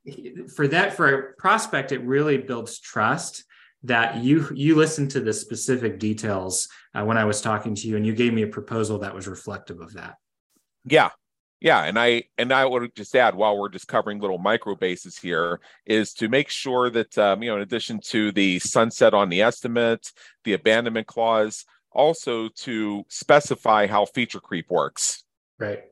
for 0.54 0.68
that 0.68 0.94
for 0.94 1.08
a 1.08 1.32
prospect, 1.34 1.92
it 1.92 2.02
really 2.02 2.38
builds 2.38 2.80
trust 2.80 3.44
that 3.84 4.16
you 4.16 4.48
you 4.54 4.74
listened 4.74 5.12
to 5.12 5.20
the 5.20 5.32
specific 5.32 5.98
details 5.98 6.68
uh, 6.94 7.04
when 7.04 7.18
I 7.18 7.24
was 7.24 7.40
talking 7.40 7.74
to 7.76 7.88
you, 7.88 7.96
and 7.96 8.06
you 8.06 8.14
gave 8.14 8.32
me 8.32 8.42
a 8.42 8.48
proposal 8.48 8.98
that 9.00 9.14
was 9.14 9.28
reflective 9.28 9.80
of 9.80 9.94
that. 9.94 10.16
Yeah, 10.84 11.10
yeah, 11.60 11.84
and 11.84 11.98
I 11.98 12.24
and 12.36 12.52
I 12.52 12.66
would 12.66 12.94
just 12.94 13.16
add 13.16 13.34
while 13.34 13.56
we're 13.56 13.70
just 13.70 13.88
covering 13.88 14.20
little 14.20 14.38
micro 14.38 14.74
bases 14.74 15.18
here 15.18 15.60
is 15.86 16.12
to 16.14 16.28
make 16.28 16.50
sure 16.50 16.90
that 16.90 17.16
um, 17.16 17.42
you 17.42 17.50
know 17.50 17.56
in 17.56 17.62
addition 17.62 18.00
to 18.06 18.30
the 18.32 18.58
sunset 18.58 19.14
on 19.14 19.30
the 19.30 19.42
estimate, 19.42 20.12
the 20.44 20.52
abandonment 20.52 21.06
clause, 21.06 21.64
also 21.92 22.48
to 22.48 23.04
specify 23.08 23.86
how 23.86 24.04
feature 24.04 24.40
creep 24.40 24.70
works. 24.70 25.24
Right. 25.58 25.84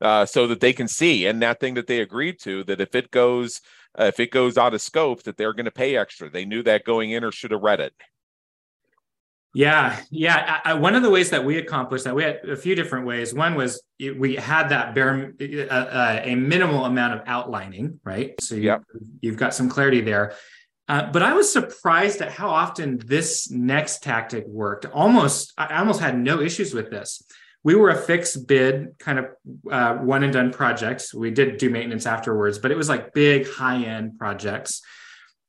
Uh, 0.00 0.24
so 0.24 0.46
that 0.46 0.60
they 0.60 0.72
can 0.72 0.88
see 0.88 1.26
and 1.26 1.42
that 1.42 1.60
thing 1.60 1.74
that 1.74 1.86
they 1.86 2.00
agreed 2.00 2.40
to 2.40 2.64
that 2.64 2.80
if 2.80 2.94
it 2.94 3.10
goes 3.10 3.60
uh, 3.98 4.04
if 4.04 4.18
it 4.18 4.30
goes 4.30 4.56
out 4.56 4.72
of 4.72 4.80
scope 4.80 5.22
that 5.24 5.36
they're 5.36 5.52
going 5.52 5.64
to 5.64 5.70
pay 5.70 5.96
extra. 5.96 6.30
They 6.30 6.44
knew 6.44 6.62
that 6.62 6.84
going 6.84 7.10
in 7.10 7.24
or 7.24 7.32
should 7.32 7.50
have 7.50 7.60
read 7.60 7.80
it. 7.80 7.92
Yeah, 9.52 9.98
yeah. 10.10 10.60
I, 10.64 10.74
one 10.74 10.94
of 10.94 11.02
the 11.02 11.10
ways 11.10 11.30
that 11.30 11.44
we 11.44 11.58
accomplished 11.58 12.04
that, 12.04 12.14
we 12.14 12.22
had 12.22 12.36
a 12.48 12.56
few 12.56 12.76
different 12.76 13.06
ways. 13.06 13.34
One 13.34 13.56
was 13.56 13.82
we 13.98 14.36
had 14.36 14.68
that 14.68 14.94
bare 14.94 15.34
uh, 15.40 15.74
uh, 15.74 16.20
a 16.22 16.34
minimal 16.36 16.84
amount 16.84 17.14
of 17.14 17.22
outlining, 17.26 17.98
right? 18.04 18.40
So 18.40 18.54
you, 18.54 18.62
yep. 18.62 18.84
you've 19.20 19.36
got 19.36 19.52
some 19.52 19.68
clarity 19.68 20.02
there. 20.02 20.34
Uh, 20.88 21.10
but 21.10 21.22
I 21.22 21.34
was 21.34 21.52
surprised 21.52 22.20
at 22.20 22.32
how 22.32 22.50
often 22.50 22.98
this 22.98 23.50
next 23.50 24.02
tactic 24.02 24.44
worked. 24.46 24.86
Almost, 24.86 25.52
I 25.56 25.78
almost 25.78 26.00
had 26.00 26.18
no 26.18 26.40
issues 26.40 26.74
with 26.74 26.90
this. 26.90 27.22
We 27.62 27.74
were 27.74 27.90
a 27.90 27.96
fixed 27.96 28.48
bid 28.48 28.98
kind 28.98 29.18
of 29.18 29.26
uh, 29.70 29.96
one 29.96 30.24
and 30.24 30.32
done 30.32 30.52
projects. 30.52 31.12
We 31.12 31.30
did 31.30 31.58
do 31.58 31.70
maintenance 31.70 32.06
afterwards, 32.06 32.58
but 32.58 32.70
it 32.70 32.76
was 32.76 32.88
like 32.88 33.14
big 33.14 33.48
high 33.48 33.84
end 33.84 34.18
projects. 34.18 34.82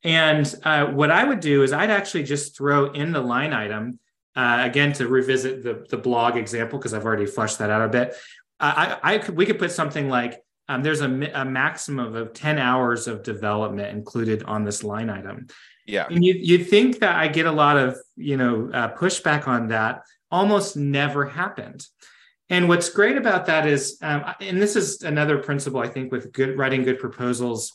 And 0.03 0.53
uh, 0.63 0.87
what 0.87 1.11
I 1.11 1.23
would 1.23 1.39
do 1.39 1.63
is 1.63 1.73
I'd 1.73 1.91
actually 1.91 2.23
just 2.23 2.57
throw 2.57 2.91
in 2.91 3.11
the 3.11 3.21
line 3.21 3.53
item 3.53 3.99
uh, 4.35 4.63
again 4.65 4.93
to 4.93 5.07
revisit 5.07 5.63
the 5.63 5.85
the 5.89 5.97
blog 5.97 6.37
example 6.37 6.79
because 6.79 6.93
I've 6.93 7.05
already 7.05 7.25
flushed 7.25 7.59
that 7.59 7.69
out 7.69 7.81
a 7.81 7.89
bit. 7.89 8.15
I, 8.59 8.97
I 9.01 9.17
could 9.17 9.35
we 9.35 9.45
could 9.45 9.59
put 9.59 9.71
something 9.71 10.07
like 10.09 10.41
um, 10.69 10.83
there's 10.83 11.01
a, 11.01 11.31
a 11.33 11.43
maximum 11.43 12.15
of 12.15 12.33
10 12.33 12.59
hours 12.59 13.07
of 13.07 13.23
development 13.23 13.89
included 13.89 14.43
on 14.43 14.63
this 14.63 14.83
line 14.83 15.09
item. 15.09 15.47
Yeah. 15.85 16.07
And 16.09 16.23
you 16.23 16.35
you 16.35 16.63
think 16.63 16.99
that 16.99 17.15
I 17.15 17.27
get 17.27 17.45
a 17.45 17.51
lot 17.51 17.77
of 17.77 17.97
you 18.15 18.37
know 18.37 18.69
uh, 18.73 18.95
pushback 18.95 19.47
on 19.47 19.67
that? 19.67 20.03
Almost 20.29 20.77
never 20.77 21.25
happened. 21.25 21.85
And 22.49 22.67
what's 22.67 22.89
great 22.89 23.15
about 23.15 23.45
that 23.45 23.65
is, 23.65 23.97
um, 24.01 24.25
and 24.41 24.61
this 24.61 24.75
is 24.75 25.03
another 25.03 25.37
principle 25.37 25.79
I 25.79 25.87
think 25.87 26.11
with 26.11 26.33
good 26.33 26.57
writing 26.57 26.83
good 26.83 26.99
proposals 26.99 27.73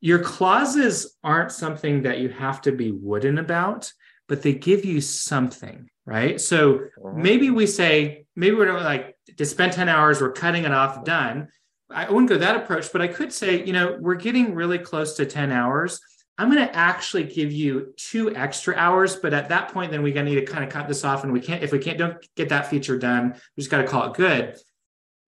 your 0.00 0.20
clauses 0.20 1.16
aren't 1.22 1.52
something 1.52 2.02
that 2.02 2.18
you 2.18 2.28
have 2.28 2.60
to 2.62 2.72
be 2.72 2.92
wooden 2.92 3.38
about, 3.38 3.92
but 4.28 4.42
they 4.42 4.54
give 4.54 4.84
you 4.84 5.00
something, 5.00 5.88
right? 6.06 6.40
So 6.40 6.86
maybe 7.14 7.50
we 7.50 7.66
say, 7.66 8.24
maybe 8.36 8.56
we're 8.56 8.80
like 8.80 9.16
to 9.36 9.44
spend 9.44 9.72
10 9.72 9.88
hours, 9.88 10.20
we're 10.20 10.32
cutting 10.32 10.64
it 10.64 10.72
off, 10.72 11.04
done. 11.04 11.48
I 11.90 12.08
wouldn't 12.08 12.28
go 12.28 12.38
that 12.38 12.56
approach, 12.56 12.90
but 12.92 13.02
I 13.02 13.08
could 13.08 13.32
say, 13.32 13.64
you 13.64 13.72
know, 13.72 13.98
we're 14.00 14.14
getting 14.14 14.54
really 14.54 14.78
close 14.78 15.14
to 15.16 15.26
10 15.26 15.52
hours. 15.52 16.00
I'm 16.38 16.50
going 16.50 16.66
to 16.66 16.74
actually 16.74 17.24
give 17.24 17.52
you 17.52 17.92
two 17.96 18.34
extra 18.34 18.74
hours, 18.74 19.16
but 19.16 19.34
at 19.34 19.50
that 19.50 19.72
point, 19.72 19.90
then 19.90 20.02
we're 20.02 20.14
going 20.14 20.26
to 20.26 20.32
need 20.32 20.44
to 20.44 20.50
kind 20.50 20.64
of 20.64 20.70
cut 20.70 20.88
this 20.88 21.04
off. 21.04 21.24
And 21.24 21.32
we 21.32 21.40
can't, 21.40 21.62
if 21.62 21.70
we 21.70 21.78
can't 21.78 21.98
don't 21.98 22.16
get 22.36 22.48
that 22.48 22.68
feature 22.68 22.98
done, 22.98 23.34
we 23.56 23.60
just 23.60 23.70
got 23.70 23.82
to 23.82 23.86
call 23.86 24.10
it 24.10 24.14
good. 24.14 24.56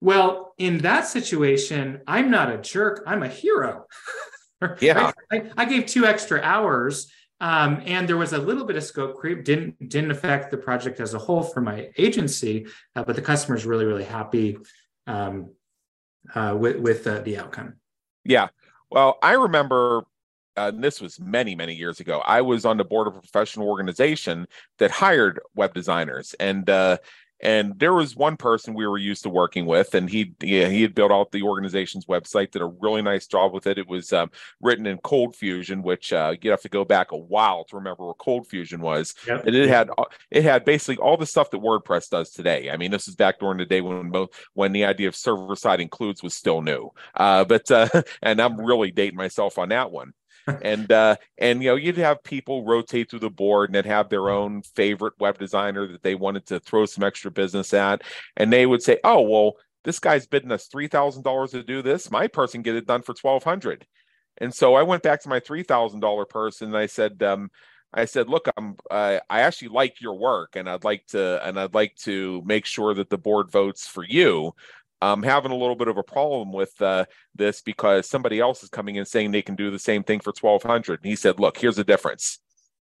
Well, 0.01 0.53
in 0.57 0.79
that 0.79 1.07
situation, 1.07 2.01
I'm 2.07 2.31
not 2.31 2.51
a 2.51 2.57
jerk. 2.57 3.03
I'm 3.05 3.23
a 3.23 3.27
hero. 3.27 3.85
Yeah. 4.81 5.11
I, 5.31 5.51
I, 5.57 5.65
gave 5.65 5.85
two 5.85 6.05
extra 6.05 6.41
hours. 6.41 7.11
Um, 7.41 7.81
and 7.85 8.07
there 8.07 8.17
was 8.17 8.33
a 8.33 8.37
little 8.37 8.63
bit 8.63 8.77
of 8.77 8.83
scope 8.83 9.17
creep 9.17 9.43
didn't 9.43 9.89
didn't 9.89 10.11
affect 10.11 10.51
the 10.51 10.57
project 10.57 11.01
as 11.01 11.13
a 11.13 11.19
whole 11.19 11.43
for 11.43 11.59
my 11.59 11.89
agency 11.97 12.65
uh, 12.95 13.03
but 13.03 13.17
the 13.17 13.21
customer 13.21 13.57
is 13.57 13.65
really 13.65 13.83
really 13.83 14.05
happy 14.05 14.57
um, 15.05 15.51
uh, 16.33 16.55
with 16.57 16.77
with 16.77 17.05
uh, 17.05 17.19
the 17.19 17.37
outcome 17.37 17.73
yeah 18.23 18.47
well 18.89 19.17
i 19.21 19.33
remember 19.33 20.05
uh, 20.55 20.71
this 20.71 21.01
was 21.01 21.19
many 21.19 21.55
many 21.55 21.75
years 21.75 21.99
ago 21.99 22.21
i 22.25 22.39
was 22.39 22.63
on 22.63 22.77
the 22.77 22.85
board 22.85 23.05
of 23.05 23.17
a 23.17 23.19
professional 23.19 23.67
organization 23.67 24.47
that 24.79 24.89
hired 24.89 25.41
web 25.55 25.73
designers 25.73 26.33
and 26.39 26.69
uh, 26.69 26.97
and 27.41 27.77
there 27.79 27.93
was 27.93 28.15
one 28.15 28.37
person 28.37 28.73
we 28.73 28.87
were 28.87 28.97
used 28.97 29.23
to 29.23 29.29
working 29.29 29.65
with, 29.65 29.93
and 29.93 30.09
he 30.09 30.33
yeah, 30.41 30.67
he 30.67 30.81
had 30.81 30.95
built 30.95 31.11
out 31.11 31.31
the 31.31 31.43
organization's 31.43 32.05
website, 32.05 32.51
did 32.51 32.61
a 32.61 32.65
really 32.65 33.01
nice 33.01 33.27
job 33.27 33.53
with 33.53 33.67
it. 33.67 33.77
It 33.77 33.87
was 33.87 34.13
um, 34.13 34.31
written 34.61 34.85
in 34.85 34.97
Cold 34.99 35.35
Fusion, 35.35 35.83
which 35.83 36.13
uh, 36.13 36.35
you 36.41 36.51
have 36.51 36.61
to 36.61 36.69
go 36.69 36.85
back 36.85 37.11
a 37.11 37.17
while 37.17 37.65
to 37.65 37.75
remember 37.75 38.05
what 38.05 38.17
Cold 38.17 38.47
Fusion 38.47 38.81
was. 38.81 39.15
Yep. 39.27 39.47
And 39.47 39.55
it 39.55 39.69
had 39.69 39.89
it 40.31 40.43
had 40.43 40.65
basically 40.65 40.97
all 40.97 41.17
the 41.17 41.25
stuff 41.25 41.51
that 41.51 41.61
WordPress 41.61 42.09
does 42.09 42.31
today. 42.31 42.69
I 42.69 42.77
mean, 42.77 42.91
this 42.91 43.07
is 43.07 43.15
back 43.15 43.39
during 43.39 43.57
the 43.57 43.65
day 43.65 43.81
when 43.81 44.09
both 44.09 44.29
when 44.53 44.71
the 44.71 44.85
idea 44.85 45.07
of 45.07 45.15
server 45.15 45.55
side 45.55 45.81
includes 45.81 46.23
was 46.23 46.33
still 46.33 46.61
new. 46.61 46.89
Uh, 47.15 47.43
but 47.43 47.69
uh, 47.69 47.89
and 48.21 48.41
I'm 48.41 48.59
really 48.59 48.91
dating 48.91 49.17
myself 49.17 49.57
on 49.57 49.69
that 49.69 49.91
one 49.91 50.13
and 50.61 50.91
uh, 50.91 51.15
and 51.37 51.61
you 51.63 51.69
know 51.69 51.75
you'd 51.75 51.97
have 51.97 52.23
people 52.23 52.65
rotate 52.65 53.09
through 53.09 53.19
the 53.19 53.29
board 53.29 53.69
and 53.69 53.75
they'd 53.75 53.85
have 53.89 54.09
their 54.09 54.29
own 54.29 54.61
favorite 54.61 55.13
web 55.19 55.37
designer 55.37 55.87
that 55.87 56.03
they 56.03 56.15
wanted 56.15 56.45
to 56.47 56.59
throw 56.59 56.85
some 56.85 57.03
extra 57.03 57.31
business 57.31 57.73
at, 57.73 58.03
and 58.37 58.51
they 58.51 58.65
would 58.65 58.81
say, 58.81 58.99
"Oh 59.03 59.21
well, 59.21 59.53
this 59.83 59.99
guy's 59.99 60.27
bidding 60.27 60.51
us 60.51 60.67
three 60.67 60.87
thousand 60.87 61.23
dollars 61.23 61.51
to 61.51 61.63
do 61.63 61.81
this. 61.81 62.11
My 62.11 62.27
person 62.27 62.61
get 62.61 62.75
it 62.75 62.87
done 62.87 63.03
for 63.03 63.13
twelve 63.13 63.43
hundred. 63.43 63.85
And 64.39 64.53
so 64.53 64.75
I 64.75 64.83
went 64.83 65.03
back 65.03 65.21
to 65.21 65.29
my 65.29 65.39
three 65.39 65.63
thousand 65.63 66.01
dollar 66.01 66.25
person 66.25 66.67
and 66.67 66.77
I 66.77 66.87
said, 66.87 67.23
um, 67.23 67.49
I 67.93 68.05
said, 68.05 68.27
look, 68.27 68.47
I'm 68.57 68.75
uh, 68.91 69.19
I 69.29 69.41
actually 69.41 69.69
like 69.69 70.01
your 70.01 70.15
work 70.15 70.55
and 70.55 70.69
I'd 70.69 70.83
like 70.83 71.05
to 71.07 71.45
and 71.47 71.57
I'd 71.59 71.73
like 71.73 71.95
to 72.03 72.41
make 72.45 72.65
sure 72.65 72.93
that 72.93 73.09
the 73.09 73.17
board 73.17 73.49
votes 73.51 73.87
for 73.87 74.03
you. 74.03 74.53
I'm 75.13 75.23
having 75.23 75.51
a 75.51 75.55
little 75.55 75.75
bit 75.75 75.87
of 75.87 75.97
a 75.97 76.03
problem 76.03 76.51
with 76.51 76.81
uh, 76.81 77.05
this 77.33 77.61
because 77.61 78.09
somebody 78.09 78.39
else 78.39 78.63
is 78.63 78.69
coming 78.69 78.95
in 78.95 79.05
saying 79.05 79.31
they 79.31 79.41
can 79.41 79.55
do 79.55 79.71
the 79.71 79.79
same 79.79 80.03
thing 80.03 80.19
for 80.19 80.33
1200 80.39 81.01
and 81.01 81.09
he 81.09 81.15
said 81.15 81.39
look 81.39 81.57
here's 81.57 81.75
the 81.75 81.83
difference. 81.83 82.39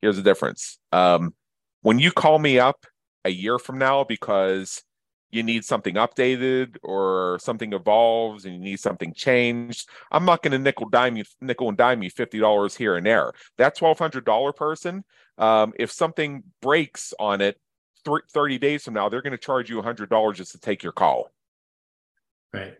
Here's 0.01 0.17
the 0.17 0.23
difference. 0.23 0.77
Um, 0.91 1.33
when 1.81 1.99
you 1.99 2.11
call 2.11 2.39
me 2.39 2.59
up 2.59 2.85
a 3.23 3.29
year 3.29 3.59
from 3.59 3.77
now 3.77 4.03
because 4.03 4.83
you 5.31 5.43
need 5.43 5.65
something 5.65 5.95
updated 5.95 6.77
or 6.83 7.37
something 7.41 7.73
evolves 7.73 8.45
and 8.45 8.53
you 8.53 8.59
need 8.59 8.79
something 8.79 9.13
changed 9.13 9.89
i'm 10.11 10.23
not 10.23 10.41
going 10.41 10.51
to 10.51 10.59
nickel 10.59 10.87
dime 10.89 11.17
you 11.17 11.23
nickel 11.41 11.67
and 11.67 11.77
dime 11.77 12.01
you 12.01 12.09
$50 12.09 12.77
here 12.77 12.95
and 12.95 13.05
there. 13.05 13.33
That 13.57 13.77
$1200 13.77 14.55
person 14.55 15.03
um, 15.37 15.73
if 15.77 15.91
something 15.91 16.43
breaks 16.61 17.13
on 17.19 17.41
it 17.41 17.59
30 18.05 18.57
days 18.59 18.83
from 18.83 18.93
now 18.93 19.09
they're 19.09 19.21
going 19.21 19.31
to 19.31 19.37
charge 19.37 19.69
you 19.69 19.81
$100 19.81 20.35
just 20.35 20.51
to 20.51 20.59
take 20.59 20.83
your 20.83 20.93
call 20.93 21.29
Right. 22.53 22.75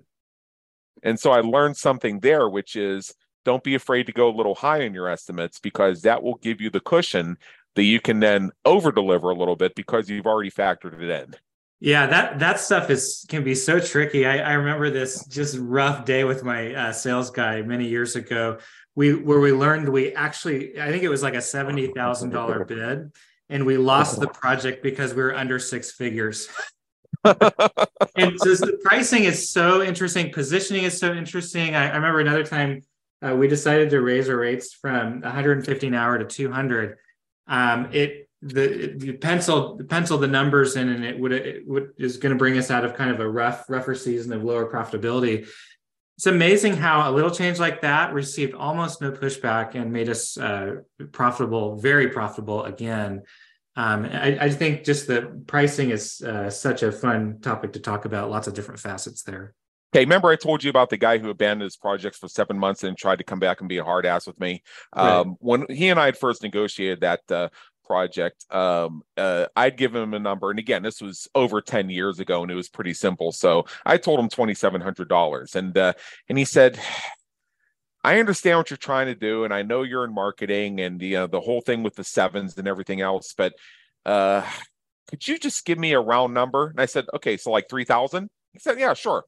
And 1.04 1.20
so 1.20 1.32
I 1.32 1.42
learned 1.42 1.78
something 1.78 2.20
there, 2.20 2.50
which 2.50 2.76
is 2.76 3.14
don't 3.46 3.64
be 3.64 3.76
afraid 3.76 4.08
to 4.08 4.12
go 4.12 4.30
a 4.30 4.36
little 4.36 4.56
high 4.56 4.82
in 4.82 4.94
your 4.94 5.08
estimates 5.08 5.60
because 5.60 6.02
that 6.02 6.24
will 6.24 6.36
give 6.36 6.60
you 6.60 6.70
the 6.70 6.80
cushion 6.80 7.38
that 7.76 7.84
you 7.84 8.00
can 8.00 8.20
then 8.20 8.52
over 8.66 8.92
deliver 8.92 9.30
a 9.30 9.36
little 9.36 9.56
bit 9.56 9.76
because 9.76 10.10
you've 10.10 10.26
already 10.26 10.50
factored 10.50 11.00
it 11.02 11.10
in. 11.10 11.36
Yeah, 11.80 12.08
that 12.08 12.40
that 12.40 12.60
stuff 12.60 12.90
is 12.90 13.26
can 13.28 13.44
be 13.44 13.54
so 13.54 13.80
tricky. 13.80 14.26
I, 14.26 14.38
I 14.38 14.54
remember 14.54 14.90
this 14.90 15.26
just 15.28 15.58
rough 15.60 16.06
day 16.06 16.24
with 16.24 16.44
my 16.44 16.74
uh, 16.74 16.92
sales 16.94 17.30
guy 17.30 17.62
many 17.62 17.88
years 17.88 18.16
ago. 18.16 18.60
We 18.96 19.14
where 19.14 19.42
we 19.42 19.52
learned 19.52 19.90
we 19.90 20.14
actually 20.14 20.80
I 20.82 20.90
think 20.90 21.04
it 21.04 21.10
was 21.10 21.22
like 21.22 21.36
a 21.36 21.42
seventy 21.42 21.88
thousand 21.88 22.30
dollar 22.30 22.64
bid, 22.66 23.12
and 23.50 23.66
we 23.66 23.78
lost 23.78 24.20
the 24.20 24.28
project 24.28 24.82
because 24.84 25.14
we 25.14 25.22
were 25.22 25.36
under 25.36 25.60
six 25.60 25.92
figures. 25.92 26.48
and 27.26 28.40
so 28.40 28.56
the 28.56 28.80
pricing 28.84 29.24
is 29.24 29.50
so 29.50 29.82
interesting. 29.82 30.32
Positioning 30.32 30.84
is 30.84 30.98
so 30.98 31.14
interesting. 31.14 31.76
I, 31.76 31.90
I 31.90 31.96
remember 31.96 32.20
another 32.20 32.46
time 32.46 32.84
uh, 33.22 33.36
we 33.36 33.48
decided 33.48 33.90
to 33.90 34.02
raise 34.02 34.30
our 34.30 34.38
rates 34.38 34.74
from 34.74 35.22
150 35.22 35.88
an 35.88 35.94
hour 35.94 36.18
to 36.18 36.26
200. 36.26 36.98
Um, 37.48 37.90
it 37.92 38.30
the, 38.42 38.94
the 38.96 39.14
pencil 39.14 39.80
pencil 39.90 40.18
the 40.18 40.28
numbers 40.28 40.76
in, 40.76 40.90
and 40.90 41.04
it 41.04 41.20
would 41.20 41.32
it 41.32 41.68
would 41.68 41.92
is 41.98 42.18
going 42.18 42.34
to 42.34 42.38
bring 42.38 42.58
us 42.58 42.70
out 42.70 42.86
of 42.86 42.94
kind 42.94 43.10
of 43.10 43.20
a 43.20 43.28
rough 43.28 43.66
rougher 43.70 43.96
season 43.96 44.34
of 44.34 44.44
lower 44.44 44.72
profitability. 44.72 45.48
It's 46.18 46.28
amazing 46.28 46.78
how 46.78 47.10
a 47.10 47.12
little 47.12 47.32
change 47.32 47.60
like 47.60 47.82
that 47.82 48.14
received 48.14 48.54
almost 48.54 49.02
no 49.02 49.12
pushback 49.12 49.76
and 49.76 49.92
made 49.92 50.08
us 50.08 50.38
uh, 50.38 50.76
profitable, 51.12 51.76
very 51.76 52.10
profitable 52.10 52.64
again. 52.64 53.24
Um, 53.76 54.06
I, 54.06 54.38
I, 54.40 54.50
think 54.50 54.86
just 54.86 55.08
the 55.08 55.44
pricing 55.48 55.90
is 55.90 56.22
uh, 56.22 56.50
such 56.50 56.82
a 56.82 56.94
fun 56.94 57.40
topic 57.42 57.74
to 57.74 57.80
talk 57.80 58.06
about. 58.06 58.30
Lots 58.30 58.48
of 58.48 58.54
different 58.54 58.80
facets 58.80 59.24
there. 59.24 59.54
Okay, 59.94 60.04
remember 60.04 60.30
I 60.30 60.38
told 60.38 60.64
you 60.64 60.70
about 60.70 60.90
the 60.90 60.98
guy 60.98 61.18
who 61.18 61.30
abandoned 61.30 61.64
his 61.64 61.76
projects 61.76 62.18
for 62.18 62.28
seven 62.30 62.58
months 62.58 62.84
and 62.84 62.98
tried 62.98 63.18
to 63.18 63.24
come 63.26 63.40
back 63.40 63.60
and 63.60 63.70
be 63.70 63.78
a 63.78 63.84
hard 63.84 64.06
ass 64.06 64.28
with 64.28 64.40
me. 64.40 64.64
Right. 64.96 65.10
Um, 65.10 65.36
when 65.40 65.66
he 65.70 65.90
and 65.90 66.00
I 66.00 66.06
had 66.06 66.18
first 66.18 66.42
negotiated 66.42 67.02
that, 67.02 67.22
uh, 67.30 67.50
project, 67.86 68.46
um, 68.54 69.04
uh, 69.16 69.46
I'd 69.56 69.78
give 69.78 69.96
him 69.96 70.14
a 70.14 70.20
number. 70.20 70.50
And 70.50 70.60
again, 70.60 70.84
this 70.84 71.02
was 71.02 71.28
over 71.36 71.62
10 71.62 71.90
years 71.90 72.20
ago 72.20 72.42
and 72.42 72.52
it 72.52 72.56
was 72.56 72.70
pretty 72.70 72.94
simple. 72.94 73.32
So 73.32 73.66
I 73.86 73.98
told 73.98 74.20
him 74.20 74.30
$2,700 74.30 75.56
and, 75.56 75.78
uh, 75.78 75.94
and 76.28 76.38
he 76.38 76.46
said, 76.46 76.80
I 78.06 78.20
understand 78.20 78.58
what 78.58 78.70
you're 78.70 78.78
trying 78.78 79.08
to 79.08 79.16
do. 79.16 79.44
And 79.44 79.54
I 79.54 79.64
know 79.64 79.82
you're 79.82 80.06
in 80.06 80.14
marketing 80.14 80.80
and 80.80 81.00
the, 81.00 81.16
uh, 81.16 81.28
the 81.28 81.42
whole 81.42 81.62
thing 81.62 81.82
with 81.84 81.96
the 81.96 82.04
sevens 82.04 82.58
and 82.58 82.68
everything 82.68 83.02
else, 83.02 83.34
but, 83.36 83.54
uh, 84.06 84.48
could 85.10 85.28
you 85.28 85.38
just 85.38 85.66
give 85.66 85.78
me 85.78 85.94
a 85.94 86.00
round 86.00 86.34
number? 86.34 86.68
And 86.68 86.80
I 86.80 86.86
said, 86.86 87.06
okay, 87.14 87.38
so 87.38 87.52
like 87.52 87.70
3,000. 87.70 88.30
He 88.54 88.60
said, 88.60 88.80
yeah, 88.80 88.94
sure. 88.94 89.24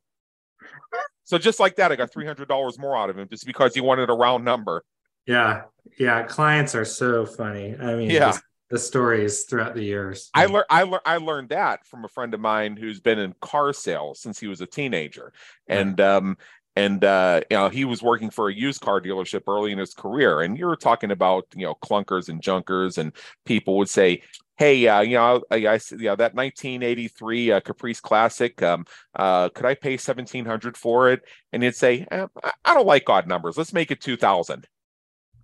So 1.24 1.38
just 1.38 1.60
like 1.60 1.76
that, 1.76 1.92
I 1.92 1.96
got 1.96 2.12
$300 2.12 2.80
more 2.80 2.96
out 2.96 3.10
of 3.10 3.18
him 3.18 3.28
just 3.30 3.46
because 3.46 3.76
he 3.76 3.82
wanted 3.82 4.10
a 4.10 4.14
round 4.14 4.46
number. 4.46 4.84
Yeah. 5.26 5.64
Yeah. 6.00 6.24
Clients 6.24 6.74
are 6.74 6.86
so 6.86 7.26
funny. 7.26 7.76
I 7.78 7.96
mean, 7.96 8.10
yeah. 8.10 8.38
The 8.70 8.80
stories 8.80 9.44
throughout 9.44 9.76
the 9.76 9.84
years. 9.84 10.30
I 10.34 10.46
learned 10.48 10.66
I 10.70 10.84
learned 10.84 11.04
I 11.06 11.18
learned 11.18 11.50
that 11.50 11.86
from 11.88 12.04
a 12.04 12.10
friend 12.10 12.34
of 12.34 12.42
mine 12.42 12.76
who's 12.76 13.00
been 13.00 13.18
in 13.18 13.34
car 13.40 13.72
sales 13.72 14.20
since 14.20 14.40
he 14.40 14.48
was 14.48 14.60
a 14.60 14.66
teenager. 14.66 15.32
And 15.68 16.02
um 16.02 16.38
and 16.78 17.04
uh, 17.04 17.42
you 17.50 17.58
know 17.58 17.70
he 17.70 17.86
was 17.86 18.02
working 18.02 18.30
for 18.30 18.50
a 18.50 18.54
used 18.54 18.82
car 18.82 19.02
dealership 19.02 19.44
early 19.48 19.72
in 19.72 19.78
his 19.78 19.94
career 19.94 20.42
and 20.42 20.58
you 20.58 20.66
were 20.66 20.76
talking 20.76 21.12
about 21.12 21.46
you 21.56 21.66
know 21.66 21.76
clunkers 21.76 22.30
and 22.30 22.42
junkers 22.42 22.98
and 22.98 23.12
people 23.46 23.78
would 23.78 23.90
say 23.90 24.22
hey, 24.58 24.88
uh, 24.88 25.02
you 25.02 25.16
know, 25.16 25.44
I, 25.52 25.56
I, 25.56 25.80
you 25.92 25.98
know, 25.98 26.16
that 26.16 26.34
1983 26.34 27.52
uh, 27.52 27.60
Caprice 27.60 28.00
Classic, 28.02 28.62
um, 28.64 28.86
uh, 29.16 29.50
could 29.50 29.66
I 29.66 29.76
pay 29.76 29.92
1700 29.92 30.76
for 30.76 31.12
it? 31.12 31.22
And 31.54 31.62
he'd 31.62 31.76
say, 31.76 32.08
eh, 32.10 32.26
I 32.66 32.74
don't 32.74 32.88
like 32.88 33.08
odd 33.08 33.28
numbers. 33.28 33.58
Let's 33.58 33.72
make 33.72 33.92
it 33.92 34.02
2000. 34.02 34.56
Right. 34.56 34.68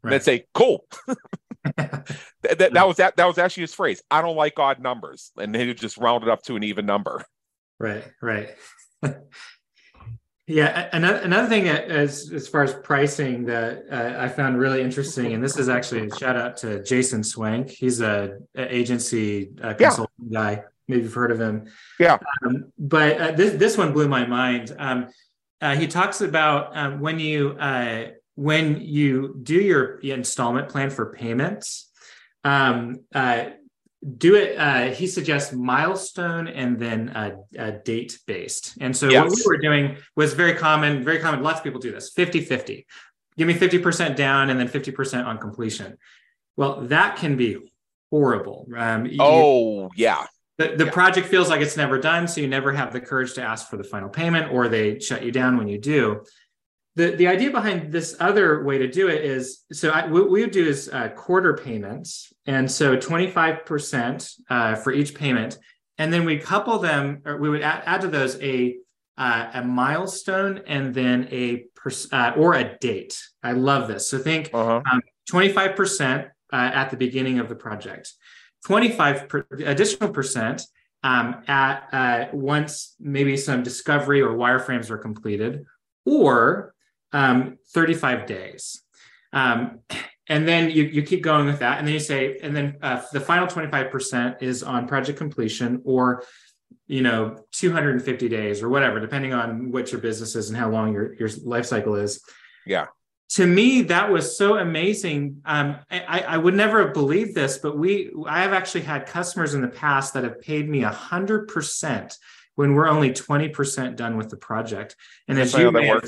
And 0.04 0.12
they'd 0.12 0.24
say, 0.24 0.46
cool. 0.54 0.86
that, 1.78 2.18
that, 2.42 2.74
that, 2.74 2.88
was 2.88 2.98
that, 2.98 3.16
that 3.16 3.26
was 3.26 3.38
actually 3.38 3.62
his 3.62 3.74
phrase. 3.74 4.02
I 4.12 4.22
don't 4.22 4.36
like 4.36 4.58
odd 4.60 4.80
numbers. 4.80 5.32
And 5.38 5.56
he 5.56 5.68
would 5.68 5.78
just 5.78 5.98
round 5.98 6.24
it 6.24 6.30
up 6.30 6.42
to 6.44 6.56
an 6.56 6.64
even 6.64 6.86
number. 6.86 7.24
Right. 7.80 8.04
Right. 8.22 8.50
Yeah, 10.46 10.90
another 10.92 11.20
another 11.20 11.48
thing 11.48 11.70
as 11.70 12.30
as 12.34 12.50
far 12.50 12.64
as 12.64 12.74
pricing 12.74 13.46
that 13.46 13.86
uh, 13.90 14.22
I 14.22 14.28
found 14.28 14.60
really 14.60 14.82
interesting, 14.82 15.32
and 15.34 15.42
this 15.42 15.58
is 15.58 15.70
actually 15.70 16.08
a 16.08 16.16
shout 16.16 16.36
out 16.36 16.58
to 16.58 16.84
Jason 16.84 17.22
Swenk. 17.22 17.70
He's 17.70 18.02
a, 18.02 18.40
a 18.54 18.76
agency 18.76 19.52
uh, 19.62 19.74
consulting 19.74 20.28
yeah. 20.28 20.56
guy. 20.56 20.64
Maybe 20.90 21.04
you've 21.04 21.14
heard 21.14 21.32
of 21.32 21.40
him. 21.40 21.72
Yeah. 21.98 22.18
Um, 22.46 22.74
but 22.78 23.22
uh, 23.22 23.32
this 23.32 23.54
this 23.54 23.78
one 23.78 23.94
blew 23.94 24.10
my 24.10 24.26
mind. 24.26 24.76
Um, 24.78 25.08
uh, 25.62 25.78
he 25.78 25.88
talks 25.88 26.20
about 26.20 26.76
um, 26.76 27.00
when 27.00 27.20
you 27.20 27.52
uh, 27.52 28.08
when 28.36 28.82
you 28.82 29.40
do 29.42 29.56
your 29.56 30.00
installment 30.00 30.68
plan 30.68 30.90
for 30.90 31.14
payments. 31.14 31.90
Um, 32.44 33.06
uh, 33.16 33.52
do 34.18 34.36
it 34.36 34.58
uh, 34.58 34.90
he 34.92 35.08
suggests 35.08 35.54
milestone 35.54 36.48
and 36.48 36.78
then 36.78 37.10
uh, 37.10 37.36
uh, 37.58 37.72
date 37.86 38.20
based. 38.28 38.78
And 38.82 38.96
so 38.96 39.10
yes. 39.10 39.30
what 39.30 39.38
we 39.38 39.44
were 39.46 39.58
doing 39.58 39.98
was 40.16 40.34
very 40.34 40.54
common 40.56 41.04
very 41.04 41.20
common. 41.20 41.42
Lots 41.42 41.60
of 41.60 41.64
people 41.64 41.80
do 41.80 41.92
this. 41.92 42.12
50 42.12 42.42
50 42.42 42.86
give 43.38 43.48
me 43.48 43.54
50% 43.54 44.16
down 44.16 44.50
and 44.50 44.60
then 44.60 44.68
50% 44.68 45.26
on 45.26 45.38
completion. 45.38 45.98
Well 46.58 46.82
that 46.82 47.18
can 47.18 47.38
be 47.38 47.58
horrible. 48.12 48.68
Um, 48.76 49.10
oh 49.20 49.84
you, 49.84 49.90
yeah. 49.96 50.26
The, 50.58 50.76
the 50.76 50.86
yeah. 50.86 50.92
project 50.92 51.28
feels 51.28 51.50
like 51.50 51.62
it's 51.62 51.78
never 51.78 51.98
done 51.98 52.28
so 52.28 52.42
you 52.42 52.48
never 52.48 52.72
have 52.74 52.94
the 52.94 53.02
courage 53.02 53.34
to 53.36 53.42
ask 53.42 53.70
for 53.70 53.78
the 53.78 53.84
final 53.84 54.10
payment 54.10 54.52
or 54.52 54.68
they 54.68 55.00
shut 55.00 55.24
you 55.24 55.32
down 55.32 55.58
when 55.58 55.68
you 55.68 55.80
do 55.80 56.24
the, 56.96 57.16
the 57.16 57.28
idea 57.28 57.50
behind 57.50 57.92
this 57.92 58.16
other 58.20 58.64
way 58.64 58.78
to 58.78 58.88
do 58.88 59.08
it 59.08 59.24
is 59.24 59.64
so 59.72 59.90
I, 59.90 60.08
what 60.08 60.30
we 60.30 60.42
would 60.42 60.52
do 60.52 60.66
is 60.66 60.90
uh, 60.90 61.10
quarter 61.10 61.56
payments. 61.56 62.32
And 62.46 62.70
so 62.70 62.96
25% 62.96 64.40
uh, 64.50 64.76
for 64.76 64.92
each 64.92 65.16
payment. 65.16 65.58
And 65.98 66.14
then 66.14 66.26
we 66.26 66.38
couple 66.38 66.78
them 66.80 67.22
or 67.26 67.38
we 67.38 67.50
would 67.50 67.62
add, 67.62 67.84
add 67.86 68.02
to 68.02 68.08
those 68.08 68.40
a 68.42 68.78
uh, 69.16 69.52
a 69.54 69.64
milestone 69.64 70.62
and 70.66 70.92
then 70.94 71.28
a 71.30 71.66
pers- 71.76 72.12
uh, 72.12 72.34
or 72.36 72.56
a 72.56 72.78
date. 72.80 73.22
I 73.44 73.52
love 73.52 73.88
this. 73.88 74.10
So 74.10 74.18
think 74.18 74.50
uh-huh. 74.52 74.82
um, 74.92 75.02
25% 75.30 76.26
uh, 76.26 76.30
at 76.52 76.90
the 76.90 76.98
beginning 76.98 77.38
of 77.38 77.48
the 77.48 77.56
project. 77.56 78.12
25 78.66 79.30
per- 79.30 79.46
additional 79.66 80.10
percent 80.10 80.64
um, 81.04 81.44
at 81.48 81.88
uh, 81.92 82.26
once 82.34 82.96
maybe 83.00 83.38
some 83.38 83.62
discovery 83.62 84.20
or 84.20 84.32
wireframes 84.32 84.90
are 84.90 84.98
completed. 84.98 85.66
Or 86.06 86.74
um, 87.14 87.58
35 87.70 88.26
days. 88.26 88.82
Um, 89.32 89.80
and 90.28 90.48
then 90.48 90.70
you, 90.70 90.84
you 90.84 91.04
keep 91.04 91.22
going 91.22 91.46
with 91.46 91.60
that. 91.60 91.80
And 91.80 91.88
then 91.88 91.94
you 91.94 92.00
say, 92.00 92.40
and 92.42 92.56
then 92.56 92.78
uh, 92.82 93.02
the 93.12 93.20
final 93.20 93.48
25% 93.48 94.42
is 94.42 94.64
on 94.64 94.88
project 94.88 95.18
completion 95.18 95.82
or, 95.86 96.24
you 96.88 97.02
know, 97.02 97.44
250 97.52 98.30
days 98.30 98.62
or 98.62 98.70
whatever, 98.70 99.00
depending 99.00 99.34
on 99.34 99.72
what 99.72 99.92
your 99.92 100.02
business 100.02 100.36
is 100.36 100.50
and 100.50 100.58
how 100.58 100.70
long 100.70 100.94
your, 100.94 101.14
your 101.16 101.30
life 101.44 101.66
cycle 101.66 101.96
is. 101.96 102.22
Yeah. 102.66 102.88
To 103.32 103.48
me, 103.48 103.82
that 103.84 104.12
was 104.12 104.38
so 104.38 104.58
amazing. 104.58 105.42
Um, 105.44 105.78
I, 105.90 106.20
I 106.22 106.38
would 106.38 106.54
never 106.54 106.86
have 106.86 106.94
believed 106.94 107.34
this, 107.34 107.58
but 107.58 107.78
we, 107.78 108.12
I 108.28 108.44
have 108.44 108.54
actually 108.54 108.82
had 108.82 109.08
customers 109.08 109.56
in 109.56 109.62
the 109.62 109.70
past 109.70 110.14
that 110.14 110.24
have 110.24 110.40
paid 110.40 110.70
me 110.70 110.84
a 110.84 110.90
hundred 110.90 111.48
percent 111.48 112.18
when 112.56 112.76
we're 112.76 112.88
only 112.88 113.12
20% 113.12 113.96
done 113.96 114.18
with 114.18 114.30
the 114.30 114.38
project. 114.38 114.96
And 115.28 115.38
That's 115.38 115.54
as 115.56 115.62
you 115.62 115.72
may 115.72 115.88
have, 115.88 116.06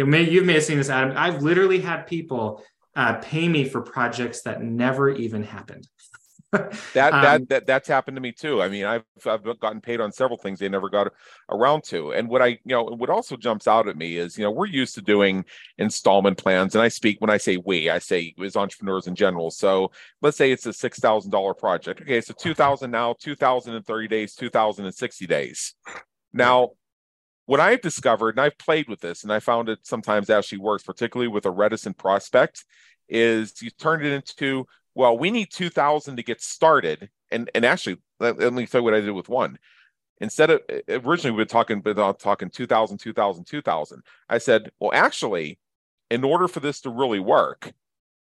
you 0.00 0.06
may 0.06 0.22
you 0.22 0.42
may 0.42 0.54
have 0.54 0.64
seen 0.64 0.78
this, 0.78 0.88
Adam. 0.88 1.12
I've 1.14 1.42
literally 1.42 1.78
had 1.78 2.06
people 2.06 2.64
uh, 2.96 3.18
pay 3.18 3.48
me 3.48 3.64
for 3.64 3.82
projects 3.82 4.40
that 4.42 4.62
never 4.62 5.10
even 5.10 5.42
happened. 5.42 5.86
that 6.94 7.12
um, 7.12 7.22
that 7.22 7.48
that 7.50 7.66
that's 7.66 7.86
happened 7.86 8.16
to 8.16 8.20
me 8.22 8.32
too. 8.32 8.62
I 8.62 8.70
mean, 8.70 8.86
I've 8.86 9.04
I've 9.26 9.44
gotten 9.60 9.82
paid 9.82 10.00
on 10.00 10.10
several 10.10 10.38
things 10.38 10.58
they 10.58 10.70
never 10.70 10.88
got 10.88 11.12
around 11.50 11.84
to. 11.84 12.14
And 12.14 12.30
what 12.30 12.40
I 12.40 12.46
you 12.46 12.58
know 12.64 12.84
what 12.84 13.10
also 13.10 13.36
jumps 13.36 13.68
out 13.68 13.88
at 13.88 13.98
me 13.98 14.16
is 14.16 14.38
you 14.38 14.44
know 14.44 14.50
we're 14.50 14.66
used 14.66 14.94
to 14.94 15.02
doing 15.02 15.44
installment 15.76 16.38
plans, 16.38 16.74
and 16.74 16.80
I 16.80 16.88
speak 16.88 17.20
when 17.20 17.28
I 17.28 17.36
say 17.36 17.58
we, 17.58 17.90
I 17.90 17.98
say 17.98 18.34
as 18.42 18.56
entrepreneurs 18.56 19.06
in 19.06 19.14
general. 19.14 19.50
So 19.50 19.92
let's 20.22 20.38
say 20.38 20.50
it's 20.50 20.64
a 20.64 20.72
six 20.72 20.98
thousand 20.98 21.30
dollar 21.30 21.52
project. 21.52 22.00
Okay, 22.00 22.22
so 22.22 22.32
two 22.32 22.54
thousand 22.54 22.90
now, 22.90 23.14
two 23.20 23.36
thousand 23.36 23.74
and 23.74 23.86
thirty 23.86 24.08
days, 24.08 24.34
two 24.34 24.48
thousand 24.48 24.86
and 24.86 24.94
sixty 24.94 25.26
days. 25.26 25.74
Now 26.32 26.70
what 27.50 27.58
I've 27.58 27.80
discovered, 27.80 28.36
and 28.36 28.40
I've 28.40 28.58
played 28.58 28.88
with 28.88 29.00
this, 29.00 29.24
and 29.24 29.32
I 29.32 29.40
found 29.40 29.68
it 29.68 29.80
sometimes 29.82 30.30
actually 30.30 30.58
works, 30.58 30.84
particularly 30.84 31.26
with 31.26 31.46
a 31.46 31.50
reticent 31.50 31.98
prospect, 31.98 32.64
is 33.08 33.60
you 33.60 33.70
turn 33.70 34.06
it 34.06 34.12
into, 34.12 34.68
well, 34.94 35.18
we 35.18 35.32
need 35.32 35.50
2000 35.50 36.14
to 36.14 36.22
get 36.22 36.40
started. 36.40 37.10
And 37.32 37.50
and 37.52 37.64
actually, 37.64 37.96
let, 38.20 38.38
let 38.38 38.52
me 38.52 38.68
tell 38.68 38.82
you 38.82 38.84
what 38.84 38.94
I 38.94 39.00
did 39.00 39.10
with 39.10 39.28
one. 39.28 39.58
Instead 40.20 40.50
of 40.50 40.60
eh, 40.68 41.00
originally 41.04 41.32
we 41.32 41.38
were 41.38 41.44
talking, 41.44 41.80
but 41.80 42.20
talking 42.20 42.50
2000, 42.50 42.98
2000, 42.98 43.44
2000. 43.44 44.02
I 44.28 44.38
said, 44.38 44.70
well, 44.78 44.92
actually, 44.94 45.58
in 46.08 46.22
order 46.22 46.46
for 46.46 46.60
this 46.60 46.80
to 46.82 46.90
really 46.90 47.18
work, 47.18 47.72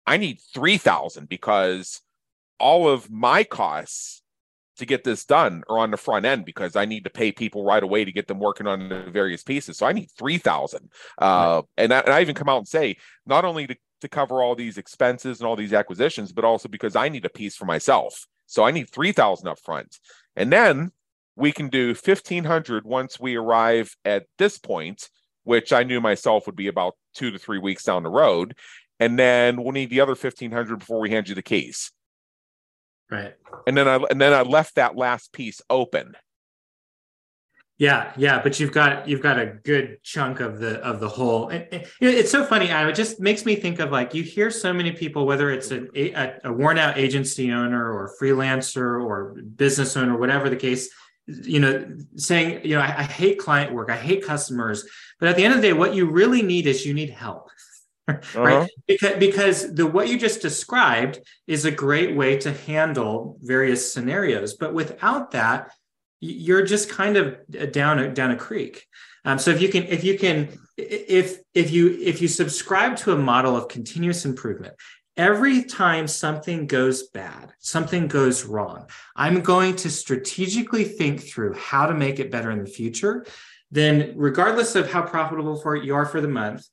I 0.06 0.16
need 0.16 0.40
3000 0.54 1.28
because 1.28 2.00
all 2.62 2.88
of 2.88 3.12
my 3.12 3.44
costs 3.44 4.22
to 4.78 4.86
get 4.86 5.04
this 5.04 5.26
done 5.26 5.64
or 5.68 5.80
on 5.80 5.92
the 5.92 5.98
front 5.98 6.26
end 6.26 6.46
because 6.46 6.76
I 6.76 6.86
need 6.86 7.04
to 7.04 7.10
pay 7.10 7.32
people 7.32 7.64
right 7.64 7.84
away 7.84 8.06
to 8.06 8.12
get 8.12 8.28
them 8.28 8.40
working 8.40 8.68
on 8.68 8.90
the 8.90 9.04
various 9.04 9.44
pieces. 9.44 9.78
So 9.78 9.86
I 9.86 9.94
need 9.94 10.10
3000. 10.18 10.90
Uh, 11.22 11.26
right. 11.26 11.64
and, 11.78 11.94
I, 11.94 12.00
and 12.00 12.14
I 12.14 12.22
even 12.22 12.36
come 12.36 12.50
out 12.50 12.60
and 12.60 12.68
say, 12.68 12.98
not 13.26 13.46
only 13.46 13.68
to, 13.68 13.76
to 14.02 14.08
cover 14.08 14.42
all 14.42 14.56
these 14.56 14.78
expenses 14.78 15.40
and 15.40 15.48
all 15.48 15.56
these 15.56 15.74
acquisitions, 15.74 16.32
but 16.32 16.46
also 16.46 16.70
because 16.70 16.96
I 16.96 17.10
need 17.10 17.26
a 17.26 17.30
piece 17.30 17.56
for 17.56 17.66
myself. 17.66 18.26
So 18.46 18.64
I 18.64 18.72
need 18.72 18.90
3000 18.90 19.48
up 19.48 19.60
front. 19.60 19.98
And 20.36 20.52
then 20.52 20.92
we 21.36 21.52
can 21.52 21.70
do 21.70 21.90
1500 21.90 22.86
once 22.86 23.20
we 23.20 23.36
arrive 23.36 23.96
at 24.06 24.26
this 24.38 24.58
point, 24.58 25.10
which 25.44 25.72
I 25.74 25.84
knew 25.84 26.02
myself 26.02 26.46
would 26.46 26.56
be 26.56 26.68
about 26.68 26.96
two 27.14 27.32
to 27.32 27.40
three 27.40 27.60
weeks 27.60 27.84
down 27.84 28.04
the 28.04 28.10
road. 28.10 28.56
And 29.00 29.18
then 29.20 29.62
we'll 29.62 29.74
need 29.74 29.90
the 29.90 30.02
other 30.02 30.14
1500 30.14 30.80
before 30.80 31.00
we 31.00 31.12
hand 31.12 31.30
you 31.30 31.36
the 31.36 31.44
keys. 31.44 31.92
Right. 33.10 33.34
And 33.66 33.78
then 33.78 33.88
I 33.88 33.96
and 34.10 34.20
then 34.20 34.34
I 34.34 34.42
left 34.42 34.76
that 34.76 34.96
last 34.96 35.32
piece 35.32 35.62
open. 35.70 36.16
Yeah, 37.80 38.12
yeah, 38.18 38.42
but 38.42 38.60
you've 38.60 38.72
got 38.72 39.08
you've 39.08 39.22
got 39.22 39.38
a 39.40 39.46
good 39.46 40.00
chunk 40.02 40.40
of 40.40 40.60
the 40.60 40.80
of 40.80 41.00
the 41.00 41.08
whole. 41.08 41.50
And, 41.50 41.68
and, 41.72 41.86
it's 42.02 42.32
so 42.32 42.44
funny. 42.44 42.70
Adam, 42.70 42.90
it 42.90 42.96
just 42.96 43.20
makes 43.20 43.46
me 43.46 43.56
think 43.56 43.80
of 43.80 43.92
like 43.92 44.16
you 44.16 44.24
hear 44.24 44.50
so 44.50 44.74
many 44.74 44.92
people, 44.92 45.28
whether 45.28 45.52
it's 45.52 45.70
a, 45.72 45.86
a, 45.96 46.40
a 46.46 46.52
worn 46.52 46.80
out 46.80 46.98
agency 46.98 47.52
owner 47.52 47.94
or 47.94 48.16
freelancer 48.20 49.02
or 49.02 49.36
business 49.56 49.96
owner, 49.96 50.18
whatever 50.18 50.50
the 50.50 50.56
case, 50.56 50.90
you 51.28 51.60
know, 51.60 51.88
saying, 52.16 52.66
you 52.66 52.76
know, 52.76 52.82
I, 52.82 52.98
I 52.98 53.04
hate 53.04 53.38
client 53.38 53.72
work, 53.72 53.92
I 53.92 53.98
hate 53.98 54.26
customers, 54.26 54.84
but 55.20 55.30
at 55.30 55.36
the 55.36 55.46
end 55.46 55.54
of 55.54 55.62
the 55.62 55.68
day, 55.68 55.74
what 55.74 55.94
you 55.94 56.10
really 56.10 56.42
need 56.42 56.66
is 56.66 56.84
you 56.84 56.96
need 56.96 57.12
help 57.12 57.52
uh-huh. 58.08 58.42
right 58.42 58.70
because, 58.88 59.18
because 59.18 59.74
the 59.74 59.86
what 59.86 60.08
you 60.08 60.18
just 60.18 60.42
described 60.42 61.20
is 61.46 61.66
a 61.66 61.72
great 61.72 62.16
way 62.16 62.38
to 62.38 62.52
handle 62.52 63.38
various 63.42 63.92
scenarios 63.92 64.54
but 64.56 64.74
without 64.74 65.32
that 65.32 65.72
you're 66.20 66.66
just 66.66 66.90
kind 66.90 67.16
of 67.18 67.38
down 67.72 68.00
a, 68.00 68.14
down 68.14 68.32
a 68.32 68.36
creek 68.36 68.88
um, 69.26 69.38
so 69.38 69.52
if 69.52 69.62
you 69.62 69.70
can 69.70 69.84
if 69.84 70.04
you 70.04 70.18
can 70.18 70.50
if 70.78 71.40
if 71.54 71.72
you 71.72 71.98
if 72.02 72.22
you 72.22 72.28
subscribe 72.28 72.96
to 72.96 73.12
a 73.12 73.18
model 73.18 73.56
of 73.56 73.68
continuous 73.68 74.26
improvement 74.26 74.74
every 75.18 75.64
time 75.64 76.08
something 76.08 76.68
goes 76.68 77.10
bad, 77.10 77.52
something 77.60 78.08
goes 78.08 78.46
wrong, 78.46 78.88
I'm 79.16 79.42
going 79.42 79.76
to 79.78 79.90
strategically 79.90 80.84
think 80.84 81.22
through 81.22 81.54
how 81.56 81.88
to 81.88 81.94
make 81.94 82.20
it 82.20 82.32
better 82.32 82.52
in 82.52 82.64
the 82.64 82.70
future. 82.70 83.26
Then, 83.70 84.14
regardless 84.16 84.76
of 84.76 84.90
how 84.90 85.02
profitable 85.02 85.58
for 85.58 85.76
you 85.76 85.94
are 85.96 86.06
for 86.06 86.22
the 86.22 86.28
month, 86.28 86.66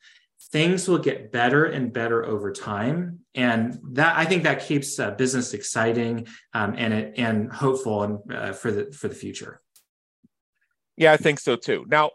things 0.54 0.86
will 0.86 0.98
get 0.98 1.32
better 1.32 1.64
and 1.64 1.92
better 1.92 2.24
over 2.24 2.52
time. 2.52 3.18
And 3.34 3.76
that 3.94 4.16
i 4.16 4.24
think 4.24 4.44
that 4.44 4.64
keeps 4.64 5.00
uh, 5.00 5.10
business 5.10 5.52
exciting 5.52 6.28
um, 6.52 6.76
and 6.78 6.94
it, 6.94 7.14
and 7.16 7.52
hopeful 7.52 8.04
and 8.04 8.32
uh, 8.32 8.52
for 8.52 8.70
the 8.70 8.92
for 8.92 9.08
the 9.08 9.16
future. 9.16 9.60
Yeah 10.96 11.12
i 11.12 11.16
think 11.16 11.40
so 11.40 11.56
too. 11.56 11.84
Now 11.88 12.12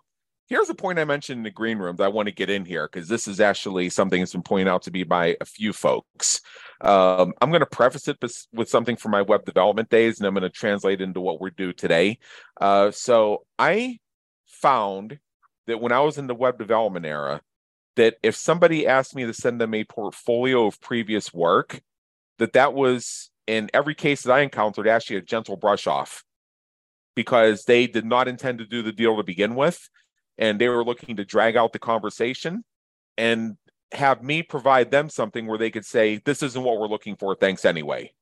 here's 0.47 0.69
a 0.69 0.73
point 0.73 0.99
i 0.99 1.03
mentioned 1.03 1.39
in 1.39 1.43
the 1.43 1.51
green 1.51 1.77
room 1.77 1.97
that 1.97 2.05
i 2.05 2.07
want 2.07 2.27
to 2.29 2.33
get 2.33 2.49
in 2.49 2.63
here 2.63 2.87
because 2.87 3.09
this 3.09 3.27
is 3.27 3.41
actually 3.41 3.89
something 3.89 4.21
that's 4.21 4.31
been 4.31 4.41
pointed 4.41 4.69
out 4.69 4.83
to 4.83 4.91
me 4.91 5.03
by 5.03 5.35
a 5.41 5.45
few 5.45 5.73
folks. 5.73 6.39
Um, 6.79 7.33
i'm 7.41 7.49
going 7.49 7.59
to 7.59 7.75
preface 7.79 8.07
it 8.07 8.23
with 8.53 8.69
something 8.69 8.95
from 8.95 9.11
my 9.11 9.21
web 9.21 9.43
development 9.43 9.89
days 9.89 10.17
and 10.17 10.25
i'm 10.25 10.33
going 10.33 10.43
to 10.43 10.49
translate 10.49 11.01
into 11.01 11.19
what 11.19 11.41
we're 11.41 11.49
due 11.49 11.73
today. 11.73 12.19
Uh, 12.61 12.89
so 12.91 13.43
i 13.59 13.99
found 14.47 15.19
that 15.67 15.81
when 15.81 15.91
i 15.91 15.99
was 15.99 16.17
in 16.17 16.27
the 16.27 16.41
web 16.45 16.57
development 16.57 17.05
era 17.05 17.41
that 17.99 18.15
if 18.23 18.33
somebody 18.33 18.87
asked 18.87 19.13
me 19.13 19.25
to 19.25 19.33
send 19.33 19.59
them 19.59 19.73
a 19.73 19.83
portfolio 19.83 20.65
of 20.65 20.79
previous 20.79 21.33
work, 21.33 21.81
that 22.37 22.53
that 22.53 22.73
was 22.73 23.29
in 23.45 23.69
every 23.73 23.93
case 23.93 24.21
that 24.21 24.31
I 24.31 24.39
encountered 24.39 24.87
actually 24.87 25.17
a 25.17 25.21
gentle 25.21 25.57
brush 25.57 25.85
off. 25.85 26.23
Because 27.13 27.65
they 27.65 27.87
did 27.87 28.05
not 28.05 28.29
intend 28.29 28.59
to 28.59 28.65
do 28.65 28.81
the 28.81 28.93
deal 28.93 29.17
to 29.17 29.23
begin 29.23 29.55
with 29.55 29.89
and 30.37 30.61
they 30.61 30.69
were 30.69 30.85
looking 30.85 31.17
to 31.17 31.25
drag 31.25 31.57
out 31.57 31.73
the 31.73 31.79
conversation 31.79 32.63
and 33.17 33.57
have 33.91 34.23
me 34.23 34.43
provide 34.43 34.91
them 34.91 35.09
something 35.09 35.45
where 35.45 35.57
they 35.57 35.69
could 35.69 35.85
say 35.85 36.21
this 36.23 36.41
isn't 36.41 36.63
what 36.63 36.79
we're 36.79 36.87
looking 36.87 37.17
for 37.17 37.35
thanks 37.35 37.65
anyway. 37.65 38.13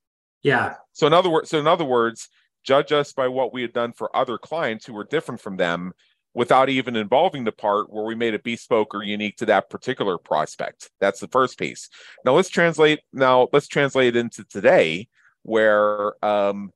Yeah. 0.41 0.75
So 0.93 1.05
in 1.05 1.13
other 1.13 1.29
words 1.29 1.51
so 1.51 1.59
in 1.59 1.67
other 1.67 1.85
words 1.85 2.29
judge 2.63 2.91
us 2.91 3.13
by 3.13 3.27
what 3.27 3.53
we 3.53 3.61
had 3.61 3.73
done 3.73 3.93
for 3.93 4.15
other 4.15 4.39
clients 4.39 4.87
who 4.87 4.93
were 4.93 5.03
different 5.03 5.39
from 5.39 5.57
them 5.57 5.93
without 6.37 6.69
even 6.69 6.95
involving 6.95 7.43
the 7.43 7.51
part 7.51 7.91
where 7.91 8.05
we 8.05 8.13
made 8.13 8.35
it 8.35 8.43
bespoke 8.43 8.93
or 8.93 9.01
unique 9.01 9.35
to 9.37 9.47
that 9.47 9.71
particular 9.71 10.19
prospect. 10.19 10.91
That's 10.99 11.19
the 11.19 11.27
first 11.29 11.57
piece. 11.57 11.89
Now 12.23 12.33
let's 12.35 12.49
translate. 12.49 12.99
Now 13.11 13.47
let's 13.51 13.67
translate 13.67 14.15
into 14.15 14.43
today, 14.43 15.07
where 15.41 16.13
um, 16.23 16.71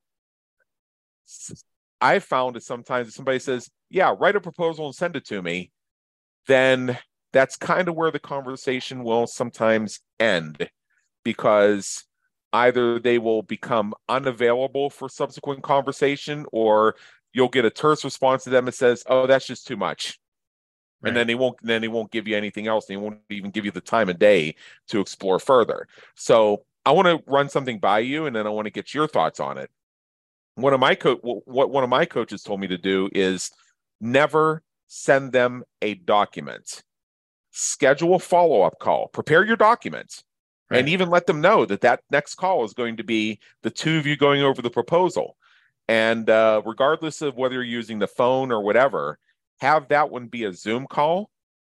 I 2.00 2.18
found 2.18 2.56
that 2.56 2.64
sometimes 2.64 3.06
if 3.06 3.14
somebody 3.14 3.38
says, 3.38 3.70
"Yeah, 3.88 4.16
write 4.18 4.34
a 4.34 4.40
proposal 4.40 4.86
and 4.86 4.94
send 4.96 5.14
it 5.14 5.24
to 5.26 5.40
me," 5.40 5.70
then 6.48 6.98
that's 7.32 7.54
kind 7.54 7.88
of 7.88 7.94
where 7.94 8.10
the 8.10 8.18
conversation 8.18 9.04
will 9.04 9.28
sometimes 9.28 10.00
end 10.18 10.68
because 11.22 12.04
either 12.52 12.98
they 12.98 13.18
will 13.18 13.42
become 13.42 13.94
unavailable 14.08 14.90
for 14.90 15.08
subsequent 15.08 15.62
conversation 15.62 16.46
or 16.50 16.96
you'll 17.32 17.48
get 17.48 17.64
a 17.64 17.70
terse 17.70 18.04
response 18.04 18.44
to 18.44 18.50
them 18.50 18.64
that 18.66 18.74
says, 18.74 19.04
"Oh, 19.06 19.26
that's 19.26 19.46
just 19.46 19.66
too 19.66 19.76
much," 19.76 20.18
right. 21.00 21.08
and 21.08 21.16
then 21.16 21.26
they 21.26 21.34
won't. 21.34 21.56
Then 21.62 21.80
they 21.80 21.88
won't 21.88 22.10
give 22.10 22.28
you 22.28 22.36
anything 22.36 22.66
else. 22.66 22.86
They 22.86 22.96
won't 22.96 23.18
even 23.30 23.50
give 23.50 23.64
you 23.64 23.70
the 23.70 23.80
time 23.80 24.08
of 24.08 24.18
day 24.18 24.54
to 24.88 25.00
explore 25.00 25.38
further. 25.38 25.88
So 26.14 26.64
I 26.84 26.92
want 26.92 27.08
to 27.08 27.30
run 27.30 27.48
something 27.48 27.78
by 27.78 28.00
you, 28.00 28.26
and 28.26 28.34
then 28.34 28.46
I 28.46 28.50
want 28.50 28.66
to 28.66 28.70
get 28.70 28.94
your 28.94 29.06
thoughts 29.06 29.40
on 29.40 29.58
it. 29.58 29.70
One 30.54 30.74
of 30.74 30.80
my 30.80 30.94
co- 30.94 31.16
what 31.16 31.70
one 31.70 31.84
of 31.84 31.90
my 31.90 32.04
coaches 32.04 32.42
told 32.42 32.60
me 32.60 32.68
to 32.68 32.78
do 32.78 33.08
is 33.12 33.50
never 34.00 34.62
send 34.86 35.32
them 35.32 35.64
a 35.80 35.94
document. 35.94 36.82
Schedule 37.50 38.16
a 38.16 38.18
follow 38.18 38.62
up 38.62 38.78
call. 38.78 39.08
Prepare 39.08 39.44
your 39.44 39.56
documents. 39.56 40.24
Right. 40.70 40.80
And 40.80 40.88
even 40.88 41.10
let 41.10 41.26
them 41.26 41.42
know 41.42 41.66
that 41.66 41.82
that 41.82 42.00
next 42.10 42.36
call 42.36 42.64
is 42.64 42.72
going 42.72 42.96
to 42.96 43.04
be 43.04 43.38
the 43.62 43.70
two 43.70 43.98
of 43.98 44.06
you 44.06 44.16
going 44.16 44.42
over 44.42 44.62
the 44.62 44.70
proposal 44.70 45.36
and 45.92 46.30
uh, 46.30 46.62
regardless 46.64 47.20
of 47.20 47.36
whether 47.36 47.56
you're 47.56 47.64
using 47.64 47.98
the 47.98 48.06
phone 48.06 48.50
or 48.50 48.62
whatever, 48.62 49.18
have 49.60 49.88
that 49.88 50.08
one 50.08 50.26
be 50.26 50.44
a 50.44 50.52
Zoom 50.54 50.86
call 50.86 51.28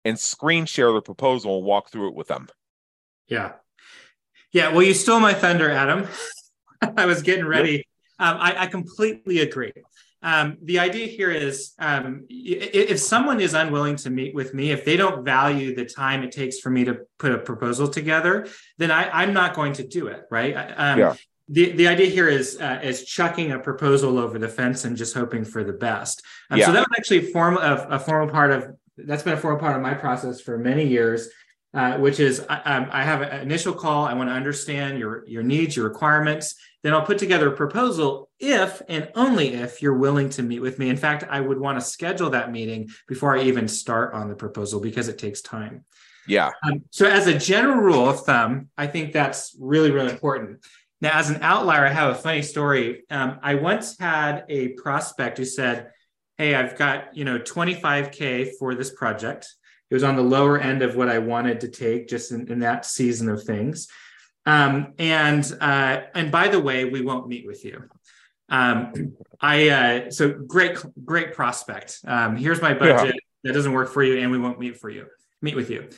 and 0.04 0.18
screen 0.18 0.66
share 0.66 0.92
the 0.92 1.00
proposal 1.00 1.56
and 1.56 1.66
walk 1.66 1.90
through 1.90 2.08
it 2.08 2.14
with 2.14 2.28
them. 2.28 2.46
Yeah. 3.26 3.52
Yeah. 4.52 4.70
Well, 4.72 4.82
you 4.82 4.92
stole 4.92 5.18
my 5.18 5.32
thunder, 5.32 5.70
Adam. 5.70 6.06
I 6.98 7.06
was 7.06 7.22
getting 7.22 7.46
ready. 7.46 7.86
Um, 8.18 8.36
I, 8.38 8.64
I, 8.64 8.66
completely 8.66 9.40
agree. 9.40 9.72
Um, 10.22 10.58
the 10.60 10.78
idea 10.78 11.06
here 11.06 11.30
is 11.30 11.72
um, 11.78 12.26
if 12.28 12.98
someone 12.98 13.40
is 13.40 13.54
unwilling 13.54 13.96
to 13.96 14.10
meet 14.10 14.34
with 14.34 14.52
me, 14.52 14.72
if 14.72 14.84
they 14.84 14.98
don't 14.98 15.24
value 15.24 15.74
the 15.74 15.86
time 15.86 16.22
it 16.22 16.32
takes 16.32 16.58
for 16.58 16.68
me 16.68 16.84
to 16.84 16.98
put 17.18 17.32
a 17.32 17.38
proposal 17.38 17.88
together, 17.88 18.46
then 18.76 18.90
I, 18.90 19.22
am 19.22 19.32
not 19.32 19.54
going 19.54 19.72
to 19.74 19.88
do 19.88 20.08
it. 20.08 20.24
Right. 20.30 20.54
Um, 20.54 20.98
yeah 20.98 21.16
the, 21.48 21.72
the 21.72 21.88
idea 21.88 22.06
here 22.06 22.28
is 22.28 22.60
uh, 22.60 22.80
is 22.82 23.04
chucking 23.04 23.52
a 23.52 23.58
proposal 23.58 24.18
over 24.18 24.38
the 24.38 24.48
fence 24.48 24.84
and 24.84 24.96
just 24.96 25.14
hoping 25.14 25.44
for 25.44 25.64
the 25.64 25.72
best. 25.72 26.22
Um, 26.50 26.58
yeah. 26.58 26.66
So 26.66 26.72
that 26.72 26.80
was 26.88 26.98
actually 26.98 27.32
form 27.32 27.56
of 27.58 27.86
a 27.90 27.98
formal 27.98 28.32
part 28.32 28.50
of 28.52 28.76
that's 28.96 29.22
been 29.22 29.34
a 29.34 29.40
formal 29.40 29.58
part 29.58 29.76
of 29.76 29.82
my 29.82 29.94
process 29.94 30.40
for 30.40 30.58
many 30.58 30.86
years, 30.86 31.28
uh, 31.74 31.96
which 31.98 32.20
is 32.20 32.44
I, 32.48 32.60
um, 32.62 32.88
I, 32.92 33.02
have 33.02 33.22
an 33.22 33.40
initial 33.40 33.72
call. 33.72 34.04
I 34.04 34.14
want 34.14 34.28
to 34.28 34.34
understand 34.34 34.98
your 34.98 35.26
your 35.26 35.42
needs, 35.42 35.76
your 35.76 35.88
requirements. 35.88 36.54
Then 36.82 36.94
I'll 36.94 37.06
put 37.06 37.18
together 37.18 37.52
a 37.52 37.56
proposal 37.56 38.28
if 38.40 38.82
and 38.88 39.08
only 39.14 39.54
if 39.54 39.82
you're 39.82 39.96
willing 39.96 40.30
to 40.30 40.42
meet 40.42 40.60
with 40.60 40.78
me. 40.78 40.88
In 40.88 40.96
fact, 40.96 41.24
I 41.28 41.40
would 41.40 41.58
want 41.58 41.78
to 41.78 41.84
schedule 41.84 42.30
that 42.30 42.50
meeting 42.50 42.90
before 43.08 43.36
I 43.36 43.42
even 43.42 43.68
start 43.68 44.14
on 44.14 44.28
the 44.28 44.34
proposal 44.34 44.80
because 44.80 45.08
it 45.08 45.18
takes 45.18 45.40
time. 45.40 45.84
Yeah. 46.26 46.50
Um, 46.64 46.82
so 46.90 47.06
as 47.06 47.26
a 47.26 47.36
general 47.36 47.78
rule 47.78 48.08
of 48.08 48.20
thumb, 48.24 48.68
I 48.76 48.86
think 48.86 49.12
that's 49.12 49.56
really 49.58 49.90
really 49.90 50.10
important. 50.10 50.64
Now, 51.02 51.18
as 51.18 51.30
an 51.30 51.42
outlier, 51.42 51.84
I 51.84 51.90
have 51.90 52.12
a 52.12 52.14
funny 52.14 52.42
story. 52.42 53.02
Um, 53.10 53.40
I 53.42 53.56
once 53.56 53.98
had 53.98 54.44
a 54.48 54.68
prospect 54.68 55.36
who 55.36 55.44
said, 55.44 55.90
"Hey, 56.38 56.54
I've 56.54 56.78
got 56.78 57.16
you 57.16 57.24
know 57.24 57.40
25k 57.40 58.52
for 58.56 58.76
this 58.76 58.90
project." 58.94 59.52
It 59.90 59.94
was 59.94 60.04
on 60.04 60.14
the 60.14 60.22
lower 60.22 60.58
end 60.58 60.80
of 60.80 60.94
what 60.94 61.08
I 61.08 61.18
wanted 61.18 61.60
to 61.62 61.68
take 61.68 62.08
just 62.08 62.30
in, 62.30 62.50
in 62.50 62.60
that 62.60 62.86
season 62.86 63.28
of 63.28 63.42
things. 63.42 63.88
Um, 64.46 64.94
and 65.00 65.44
uh, 65.60 66.02
and 66.14 66.30
by 66.30 66.46
the 66.46 66.60
way, 66.60 66.84
we 66.84 67.02
won't 67.02 67.26
meet 67.26 67.48
with 67.48 67.64
you. 67.64 67.82
Um, 68.48 69.16
I 69.40 69.68
uh, 69.70 70.10
so 70.12 70.30
great 70.30 70.78
great 71.04 71.34
prospect. 71.34 71.98
Um, 72.06 72.36
here's 72.36 72.62
my 72.62 72.74
budget. 72.74 73.16
Yeah. 73.16 73.20
That 73.42 73.54
doesn't 73.54 73.72
work 73.72 73.90
for 73.90 74.04
you, 74.04 74.20
and 74.20 74.30
we 74.30 74.38
won't 74.38 74.60
meet 74.60 74.78
for 74.78 74.88
you. 74.88 75.06
Meet 75.40 75.56
with 75.56 75.68
you. 75.68 75.88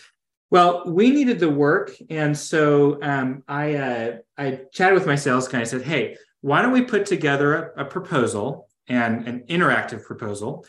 Well, 0.51 0.84
we 0.86 1.11
needed 1.11 1.40
the 1.40 1.51
work, 1.51 1.92
and 2.11 2.36
so 2.36 3.03
um, 3.03 3.42
I 3.49 3.74
uh, 3.74 4.16
I 4.38 4.61
chatted 4.72 4.95
with 4.95 5.07
my 5.07 5.16
sales 5.16 5.49
guy. 5.49 5.61
I 5.61 5.64
said, 5.64 5.82
"Hey, 5.82 6.16
why 6.42 6.62
don't 6.62 6.72
we 6.72 6.82
put 6.82 7.07
together 7.07 7.72
a, 7.76 7.82
a 7.82 7.84
proposal 7.84 8.68
and 8.86 9.26
an 9.26 9.45
interactive 9.49 10.05
proposal? 10.05 10.64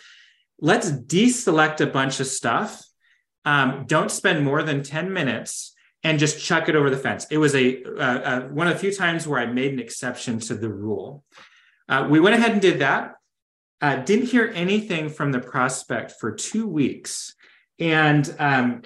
Let's 0.60 0.92
deselect 0.92 1.82
a 1.82 1.88
bunch 1.88 2.20
of 2.20 2.28
stuff. 2.28 2.84
Um, 3.44 3.86
don't 3.88 4.10
spend 4.10 4.44
more 4.44 4.64
than 4.64 4.84
ten 4.84 5.14
minutes." 5.14 5.74
And 6.04 6.20
just 6.20 6.40
chuck 6.40 6.70
it 6.70 6.76
over 6.76 6.92
the 6.92 6.98
fence. 6.98 7.26
It 7.32 7.40
was 7.40 7.56
a 7.56 7.82
one 8.52 8.68
of 8.68 8.74
the 8.74 8.80
few 8.80 8.94
times 8.94 9.28
where 9.28 9.40
I 9.40 9.48
made 9.48 9.74
an 9.74 9.80
exception 9.80 10.40
to 10.42 10.54
the 10.54 10.70
rule. 10.70 11.24
Uh, 11.90 12.06
we 12.08 12.20
went 12.20 12.36
ahead 12.36 12.52
and 12.52 12.62
did 12.62 12.78
that. 12.78 13.16
Uh, 13.82 13.96
didn't 13.96 14.28
hear 14.28 14.52
anything 14.54 15.10
from 15.10 15.32
the 15.32 15.40
prospect 15.40 16.14
for 16.20 16.32
two 16.32 16.68
weeks, 16.68 17.34
and 17.80 18.36
um, 18.38 18.84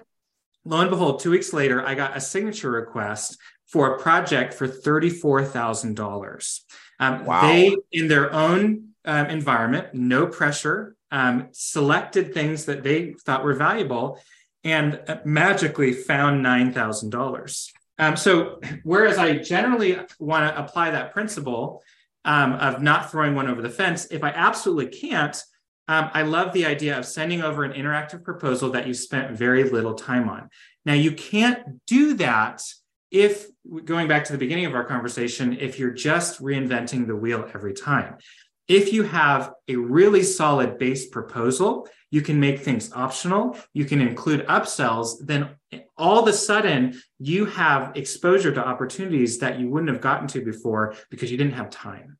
lo 0.66 0.82
and 0.82 0.89
behold, 0.89 1.20
two 1.20 1.32
weeks 1.32 1.53
later, 1.53 1.86
I 1.86 1.95
got 1.95 2.18
a 2.18 2.22
signature 2.22 2.72
request 2.72 3.38
for 3.68 3.95
a 3.95 3.99
project 3.99 4.53
for 4.53 4.68
$34,000. 4.68 6.60
Um, 6.99 7.26
wow. 7.26 7.41
They, 7.43 7.76
in 7.91 8.07
their 8.07 8.34
own 8.34 8.89
um, 9.05 9.28
environment, 9.28 9.93
no 9.93 10.28
pressure, 10.28 10.95
um, 11.12 11.47
selected 11.51 12.34
things 12.34 12.66
that 12.66 12.84
they 12.84 13.14
thought 13.14 13.43
were 13.43 13.53
valuable 13.53 14.20
and 14.64 14.99
uh, 15.07 15.18
magically 15.24 15.93
found 15.93 16.45
$9,000. 16.45 17.72
Um, 17.97 18.16
so, 18.16 18.60
whereas 18.84 19.18
I 19.18 19.38
generally 19.38 19.99
want 20.20 20.53
to 20.53 20.62
apply 20.62 20.91
that 20.91 21.12
principle 21.12 21.84
um, 22.26 22.53
of 22.53 22.82
not 22.82 23.12
throwing 23.12 23.36
one 23.36 23.47
over 23.47 23.62
the 23.62 23.70
fence, 23.70 24.07
if 24.12 24.24
I 24.24 24.30
absolutely 24.30 24.88
can't, 24.88 25.41
um, 25.90 26.12
I 26.14 26.22
love 26.22 26.54
the 26.54 26.68
idea 26.68 27.00
of 27.00 27.04
sending 27.04 27.42
over 27.42 27.64
an 27.64 27.74
interactive 27.74 28.24
proposal 28.24 28.70
that 28.74 28.86
you 28.86 28.94
spent 28.94 29.36
very 29.36 29.64
little 29.64 29.96
time 29.96 30.30
on. 30.30 30.52
Now, 30.86 30.94
you 30.94 31.12
can't 31.12 31.84
do 31.88 32.14
that 32.14 32.62
if, 33.10 33.48
going 33.86 34.08
back 34.08 34.24
to 34.26 34.32
the 34.32 34.38
beginning 34.38 34.68
of 34.68 34.76
our 34.76 34.84
conversation, 34.84 35.58
if 35.60 35.80
you're 35.80 35.90
just 35.90 36.44
reinventing 36.44 37.08
the 37.08 37.16
wheel 37.16 37.50
every 37.56 37.74
time. 37.74 38.18
If 38.68 38.94
you 38.94 39.02
have 39.02 39.52
a 39.68 39.78
really 39.78 40.22
solid 40.22 40.78
base 40.78 41.08
proposal, 41.08 41.90
you 42.12 42.22
can 42.22 42.40
make 42.40 42.60
things 42.60 42.94
optional, 42.94 43.58
you 43.74 43.86
can 43.86 44.00
include 44.00 44.46
upsells, 44.46 45.16
then 45.26 45.56
all 45.98 46.20
of 46.20 46.28
a 46.28 46.34
sudden 46.34 47.02
you 47.18 47.46
have 47.46 47.98
exposure 47.98 48.54
to 48.54 48.64
opportunities 48.64 49.40
that 49.40 49.60
you 49.60 49.72
wouldn't 49.72 49.92
have 49.92 50.02
gotten 50.02 50.28
to 50.28 50.46
before 50.46 50.94
because 51.10 51.32
you 51.32 51.38
didn't 51.38 51.54
have 51.54 51.72
time 51.72 52.20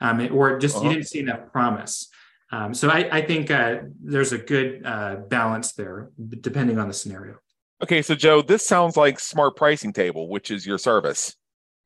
um, 0.00 0.26
or 0.32 0.58
just 0.58 0.76
uh-huh. 0.76 0.84
you 0.84 0.94
didn't 0.94 1.08
see 1.08 1.20
enough 1.20 1.52
promise. 1.52 2.08
Um, 2.52 2.74
so 2.74 2.88
I, 2.88 3.08
I 3.10 3.22
think 3.22 3.50
uh, 3.50 3.78
there's 4.02 4.32
a 4.32 4.38
good 4.38 4.82
uh, 4.84 5.16
balance 5.28 5.72
there, 5.72 6.10
depending 6.40 6.78
on 6.78 6.88
the 6.88 6.94
scenario. 6.94 7.36
Okay, 7.82 8.02
so 8.02 8.14
Joe, 8.14 8.42
this 8.42 8.66
sounds 8.66 8.96
like 8.96 9.20
Smart 9.20 9.56
Pricing 9.56 9.92
Table, 9.92 10.28
which 10.28 10.50
is 10.50 10.66
your 10.66 10.78
service. 10.78 11.36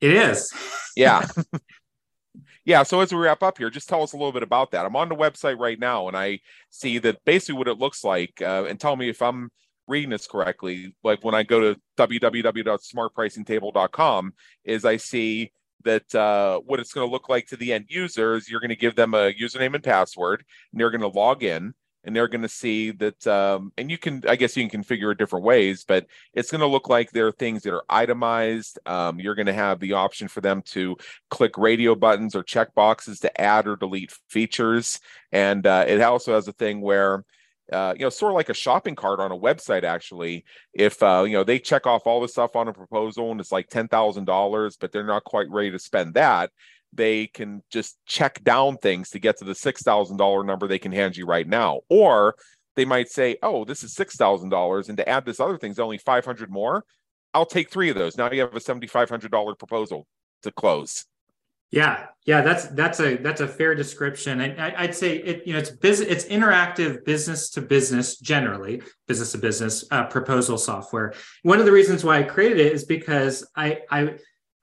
It 0.01 0.13
is. 0.13 0.53
Yeah. 0.97 1.27
yeah. 2.65 2.83
So 2.83 3.01
as 3.01 3.13
we 3.13 3.19
wrap 3.19 3.43
up 3.43 3.59
here, 3.59 3.69
just 3.71 3.89
tell 3.89 4.03
us 4.03 4.13
a 4.13 4.17
little 4.17 4.33
bit 4.33 4.43
about 4.43 4.73
that. 4.73 4.87
I'm 4.87 4.97
on 4.97 5.09
the 5.09 5.15
website 5.15 5.59
right 5.59 5.79
now 5.79 6.09
and 6.09 6.17
I 6.17 6.41
see 6.71 6.99
that 6.99 7.25
basically 7.25 7.59
what 7.59 7.69
it 7.69 7.79
looks 7.79 8.03
like, 8.03 8.43
uh, 8.43 8.65
and 8.69 8.81
tell 8.81 8.97
me 8.97 9.09
if 9.09 9.23
I'm 9.23 9.51
reading 9.87 10.11
this 10.11 10.27
correctly. 10.27 10.97
Like 11.05 11.25
when 11.25 11.35
I 11.35 11.45
go 11.45 11.61
to 11.61 11.81
www.smartpricingtable.com, 11.97 14.33
is 14.65 14.85
I 14.85 14.97
see 14.97 15.53
that 15.85 16.15
uh, 16.15 16.61
what 16.61 16.81
it's 16.81 16.93
going 16.93 17.07
to 17.07 17.13
look 17.13 17.29
like 17.29 17.47
to 17.49 17.57
the 17.57 17.73
end 17.73 17.87
users. 17.89 18.49
You're 18.49 18.61
going 18.61 18.71
to 18.71 18.77
give 18.77 18.97
them 18.97 19.15
a 19.15 19.33
username 19.33 19.75
and 19.75 19.85
password, 19.85 20.45
and 20.73 20.81
they're 20.81 20.91
going 20.91 21.01
to 21.01 21.19
log 21.19 21.43
in 21.43 21.75
and 22.05 22.15
they're 22.15 22.29
going 22.29 22.43
to 22.43 22.49
see 22.49 22.91
that 22.93 23.27
um, 23.27 23.73
and 23.77 23.91
you 23.91 23.99
can 23.99 24.23
i 24.29 24.37
guess 24.37 24.57
you 24.57 24.69
can 24.69 24.83
configure 24.83 25.13
it 25.13 25.19
different 25.19 25.45
ways 25.45 25.85
but 25.87 26.07
it's 26.35 26.51
going 26.51 26.61
to 26.61 26.67
look 26.67 26.89
like 26.89 27.11
there 27.11 27.27
are 27.27 27.33
things 27.33 27.63
that 27.63 27.73
are 27.73 27.85
itemized 27.89 28.79
um, 28.87 29.19
you're 29.19 29.35
going 29.35 29.47
to 29.47 29.53
have 29.53 29.81
the 29.81 29.93
option 29.93 30.29
for 30.29 30.41
them 30.41 30.63
to 30.63 30.97
click 31.31 31.57
radio 31.59 31.95
buttons 31.95 32.35
or 32.35 32.43
check 32.43 32.75
boxes 32.75 33.21
to 33.21 33.41
add 33.41 33.67
or 33.67 33.77
delete 33.77 34.13
features 34.29 35.01
and 35.33 35.67
uh, 35.67 35.85
it 35.87 36.01
also 36.01 36.35
has 36.35 36.47
a 36.47 36.53
thing 36.53 36.81
where 36.81 37.25
uh, 37.73 37.95
you 37.97 38.05
know, 38.05 38.11
sort 38.11 38.33
of 38.33 38.37
like 38.37 38.49
a 38.49 38.55
shopping 38.55 38.95
cart 38.95 39.21
on 39.21 39.33
a 39.33 39.39
website. 39.39 39.85
Actually, 39.85 40.45
if 40.73 41.03
uh, 41.03 41.25
you 41.27 41.33
know 41.33 41.45
they 41.45 41.59
check 41.59 41.87
off 41.87 42.07
all 42.07 42.21
the 42.21 42.29
stuff 42.29 42.57
on 42.57 42.69
a 42.69 42.73
proposal 42.73 43.31
and 43.31 43.41
it's 43.41 43.53
like 43.53 43.69
ten 43.69 43.89
thousand 43.89 44.27
dollars, 44.27 44.77
but 44.77 44.93
they're 44.93 45.05
not 45.05 45.25
quite 45.25 45.51
ready 45.51 45.71
to 45.71 45.79
spend 45.79 46.15
that, 46.15 46.51
they 46.97 47.27
can 47.27 47.63
just 47.71 47.99
check 48.07 48.43
down 48.45 48.77
things 48.79 49.11
to 49.11 49.19
get 49.19 49.39
to 49.39 49.45
the 49.45 49.53
$6,000 49.53 50.47
number 50.47 50.67
they 50.67 50.79
can 50.79 50.93
hand 50.93 51.17
you 51.17 51.27
right 51.27 51.47
now. 51.47 51.81
Or 51.89 52.37
they 52.77 52.85
might 52.85 53.09
say, 53.09 53.37
oh, 53.43 53.65
this 53.65 53.83
is 53.83 53.95
$6,000. 53.95 54.89
And 54.89 54.97
to 54.97 55.09
add 55.09 55.25
this 55.25 55.41
other 55.41 55.59
thing 55.59 55.73
is 55.73 55.79
only 55.79 55.99
500 55.99 56.51
more. 56.51 56.85
I'll 57.33 57.47
take 57.47 57.71
three 57.71 57.91
of 57.91 57.97
those. 57.97 58.17
Now 58.17 58.31
you 58.31 58.41
have 58.41 58.55
a 58.55 58.61
$7,500 58.61 59.59
proposal 59.59 60.07
to 60.43 60.53
close. 60.53 61.05
Yeah, 61.71 62.07
yeah, 62.25 62.41
that's 62.41 62.67
that's 62.69 63.01
a 63.01 63.17
that's 63.17 63.41
a 63.41 63.49
fair 63.49 63.75
description. 63.75 64.41
I, 64.41 64.87
would 64.87 64.95
say 64.95 65.17
it, 65.17 65.47
you 65.47 65.53
know, 65.53 65.59
it's 65.59 65.71
business, 65.71 66.09
it's 66.09 66.25
interactive 66.27 67.05
business 67.05 67.51
to 67.51 67.61
business, 67.61 68.19
generally 68.19 68.81
business 69.07 69.33
to 69.33 69.39
business 69.39 69.85
uh, 69.91 70.05
proposal 70.05 70.57
software. 70.57 71.13
One 71.43 71.59
of 71.59 71.67
the 71.67 71.73
reasons 71.73 72.05
why 72.05 72.19
I 72.19 72.23
created 72.23 72.61
it 72.61 72.73
is 72.73 72.85
because 72.85 73.47
I 73.57 73.81
I 73.91 74.15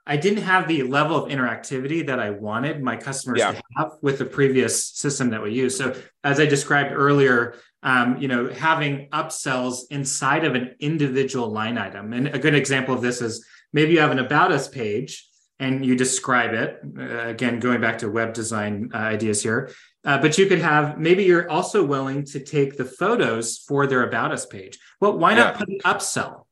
I 0.08 0.18
didn't 0.18 0.44
have 0.44 0.68
the 0.68 0.84
level 0.84 1.16
of 1.16 1.32
interactivity 1.32 2.06
that 2.08 2.20
I 2.20 2.32
wanted 2.32 2.82
my 2.82 2.98
customers 2.98 3.40
yeah. 3.40 3.52
to 3.52 3.62
have 3.78 3.92
with 4.02 4.18
the 4.18 4.26
previous 4.26 4.88
system 4.88 5.30
that 5.30 5.44
we 5.44 5.54
use. 5.54 5.78
So, 5.78 5.96
as 6.24 6.40
I 6.40 6.46
described 6.46 6.92
earlier, 6.92 7.56
um, 7.84 8.18
you 8.18 8.28
know, 8.28 8.50
having 8.50 9.08
upsells 9.10 9.84
inside 9.92 10.46
of 10.46 10.56
an 10.56 10.76
individual 10.80 11.50
line 11.50 11.78
item. 11.78 12.14
And 12.14 12.28
a 12.28 12.40
good 12.40 12.56
example 12.56 12.96
of 12.96 13.02
this 13.02 13.22
is 13.22 13.46
maybe 13.74 13.94
you 13.94 14.00
have 14.00 14.12
an 14.12 14.20
about 14.20 14.52
us 14.52 14.68
page 14.68 15.28
and 15.62 15.86
you 15.86 15.96
describe 15.96 16.54
it. 16.54 16.82
Uh, 17.00 17.30
again, 17.30 17.62
going 17.62 17.80
back 17.80 18.00
to 18.00 18.12
web 18.12 18.34
design 18.34 18.90
uh, 18.94 18.98
ideas 18.98 19.42
here. 19.42 19.72
Uh, 20.04 20.18
but 20.18 20.38
you 20.38 20.48
could 20.48 20.60
have 20.60 20.98
maybe 20.98 21.24
you're 21.24 21.50
also 21.50 21.86
willing 21.86 22.26
to 22.26 22.40
take 22.40 22.76
the 22.76 22.86
photos 22.86 23.60
for 23.60 23.88
their 23.88 24.04
about 24.04 24.32
us 24.34 24.46
page. 24.46 24.78
Well, 25.00 25.18
why 25.18 25.36
not 25.36 25.54
yeah. 25.54 25.60
put 25.60 25.70
an 25.70 25.80
upsell? 25.86 26.46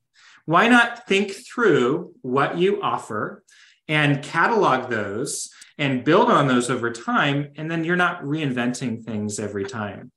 why 0.50 0.68
not 0.68 1.06
think 1.06 1.32
through 1.32 2.12
what 2.24 2.58
you 2.58 2.82
offer 2.82 3.44
and 3.88 4.24
catalog 4.24 4.90
those 4.90 5.52
and 5.78 6.04
build 6.04 6.32
on 6.32 6.48
those 6.48 6.72
over 6.72 6.90
time 6.90 7.50
and 7.56 7.70
then 7.70 7.84
you're 7.84 7.96
not 7.96 8.24
reinventing 8.24 9.06
things 9.06 9.40
every 9.40 9.64
time 9.64 10.12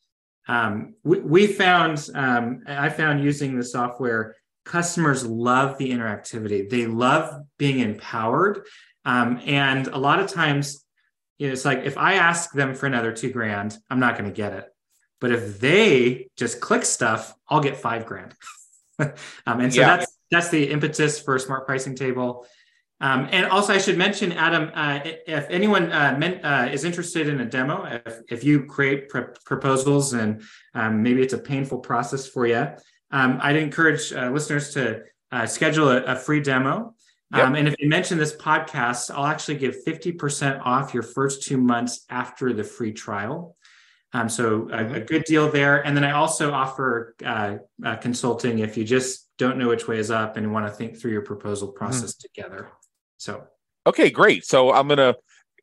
um, 0.49 0.95
we, 1.05 1.18
we, 1.18 1.47
found 1.47 2.09
um, 2.14 2.62
i 2.66 2.88
found 2.88 3.22
using 3.22 3.59
the 3.59 3.62
software 3.62 4.34
customers 4.64 5.26
love 5.26 5.78
the 5.78 5.90
interactivity 5.90 6.68
they 6.68 6.86
love 6.86 7.44
being 7.58 7.80
empowered 7.80 8.66
um, 9.04 9.40
and 9.44 9.88
a 9.88 9.98
lot 9.98 10.20
of 10.20 10.30
times 10.30 10.84
you 11.38 11.46
know, 11.48 11.52
it's 11.52 11.64
like 11.64 11.80
if 11.84 11.98
i 11.98 12.14
ask 12.14 12.52
them 12.52 12.74
for 12.74 12.86
another 12.86 13.12
two 13.12 13.30
grand 13.30 13.76
i'm 13.90 14.00
not 14.00 14.16
going 14.16 14.28
to 14.28 14.36
get 14.36 14.52
it 14.52 14.66
but 15.20 15.32
if 15.32 15.60
they 15.60 16.28
just 16.36 16.60
click 16.60 16.84
stuff 16.84 17.34
i'll 17.48 17.60
get 17.60 17.76
five 17.76 18.06
grand 18.06 18.34
um, 18.98 19.60
and 19.60 19.72
so 19.72 19.80
yeah. 19.80 19.96
that's 19.96 20.18
that's 20.32 20.48
the 20.48 20.70
impetus 20.70 21.20
for 21.20 21.38
smart 21.38 21.66
pricing 21.66 21.94
table. 21.94 22.46
Um, 23.00 23.28
and 23.30 23.46
also, 23.46 23.74
I 23.74 23.78
should 23.78 23.98
mention, 23.98 24.32
Adam, 24.32 24.70
uh, 24.74 25.00
if 25.04 25.46
anyone 25.50 25.92
uh, 25.92 26.16
meant, 26.18 26.44
uh, 26.44 26.68
is 26.72 26.84
interested 26.84 27.28
in 27.28 27.40
a 27.40 27.44
demo, 27.44 27.84
if, 27.84 28.20
if 28.28 28.44
you 28.44 28.64
create 28.64 29.08
pr- 29.08 29.34
proposals 29.44 30.14
and 30.14 30.42
um, 30.74 31.02
maybe 31.02 31.20
it's 31.20 31.32
a 31.34 31.38
painful 31.38 31.80
process 31.80 32.26
for 32.26 32.46
you, 32.46 32.68
um, 33.12 33.38
I'd 33.42 33.56
encourage 33.56 34.12
uh, 34.12 34.30
listeners 34.30 34.72
to 34.74 35.02
uh, 35.30 35.46
schedule 35.46 35.90
a, 35.90 36.02
a, 36.02 36.16
free 36.16 36.40
demo. 36.40 36.94
Yep. 37.34 37.46
Um, 37.46 37.54
and 37.54 37.68
if 37.68 37.74
you 37.78 37.88
mention 37.88 38.18
this 38.18 38.34
podcast, 38.34 39.10
I'll 39.10 39.26
actually 39.26 39.56
give 39.56 39.76
50% 39.86 40.60
off 40.64 40.92
your 40.92 41.02
first 41.02 41.42
two 41.42 41.56
months 41.56 42.04
after 42.10 42.52
the 42.52 42.64
free 42.64 42.92
trial. 42.92 43.56
Um, 44.12 44.28
so 44.28 44.44
a, 44.44 44.50
a, 44.50 44.84
mm-hmm. 44.84 45.04
good 45.04 45.24
deal 45.24 45.50
there. 45.50 45.84
And 45.86 45.96
then 45.96 46.04
I 46.04 46.12
also 46.12 46.52
offer 46.52 47.14
uh, 47.24 47.56
uh, 47.84 47.96
consulting 47.96 48.58
if 48.58 48.76
you 48.76 48.84
just 48.84 49.28
don't 49.38 49.56
know 49.56 49.68
which 49.68 49.88
way 49.88 49.98
is 49.98 50.10
up 50.10 50.36
and 50.36 50.52
want 50.52 50.66
to 50.66 50.72
think 50.72 50.98
through 50.98 51.12
your 51.12 51.22
proposal 51.22 51.68
mm-hmm. 51.68 51.78
process 51.78 52.14
mm-hmm. 52.14 52.42
together. 52.42 52.68
So 53.16 53.44
okay, 53.86 54.10
great. 54.10 54.44
So 54.44 54.72
I'm 54.72 54.88
gonna 54.88 55.14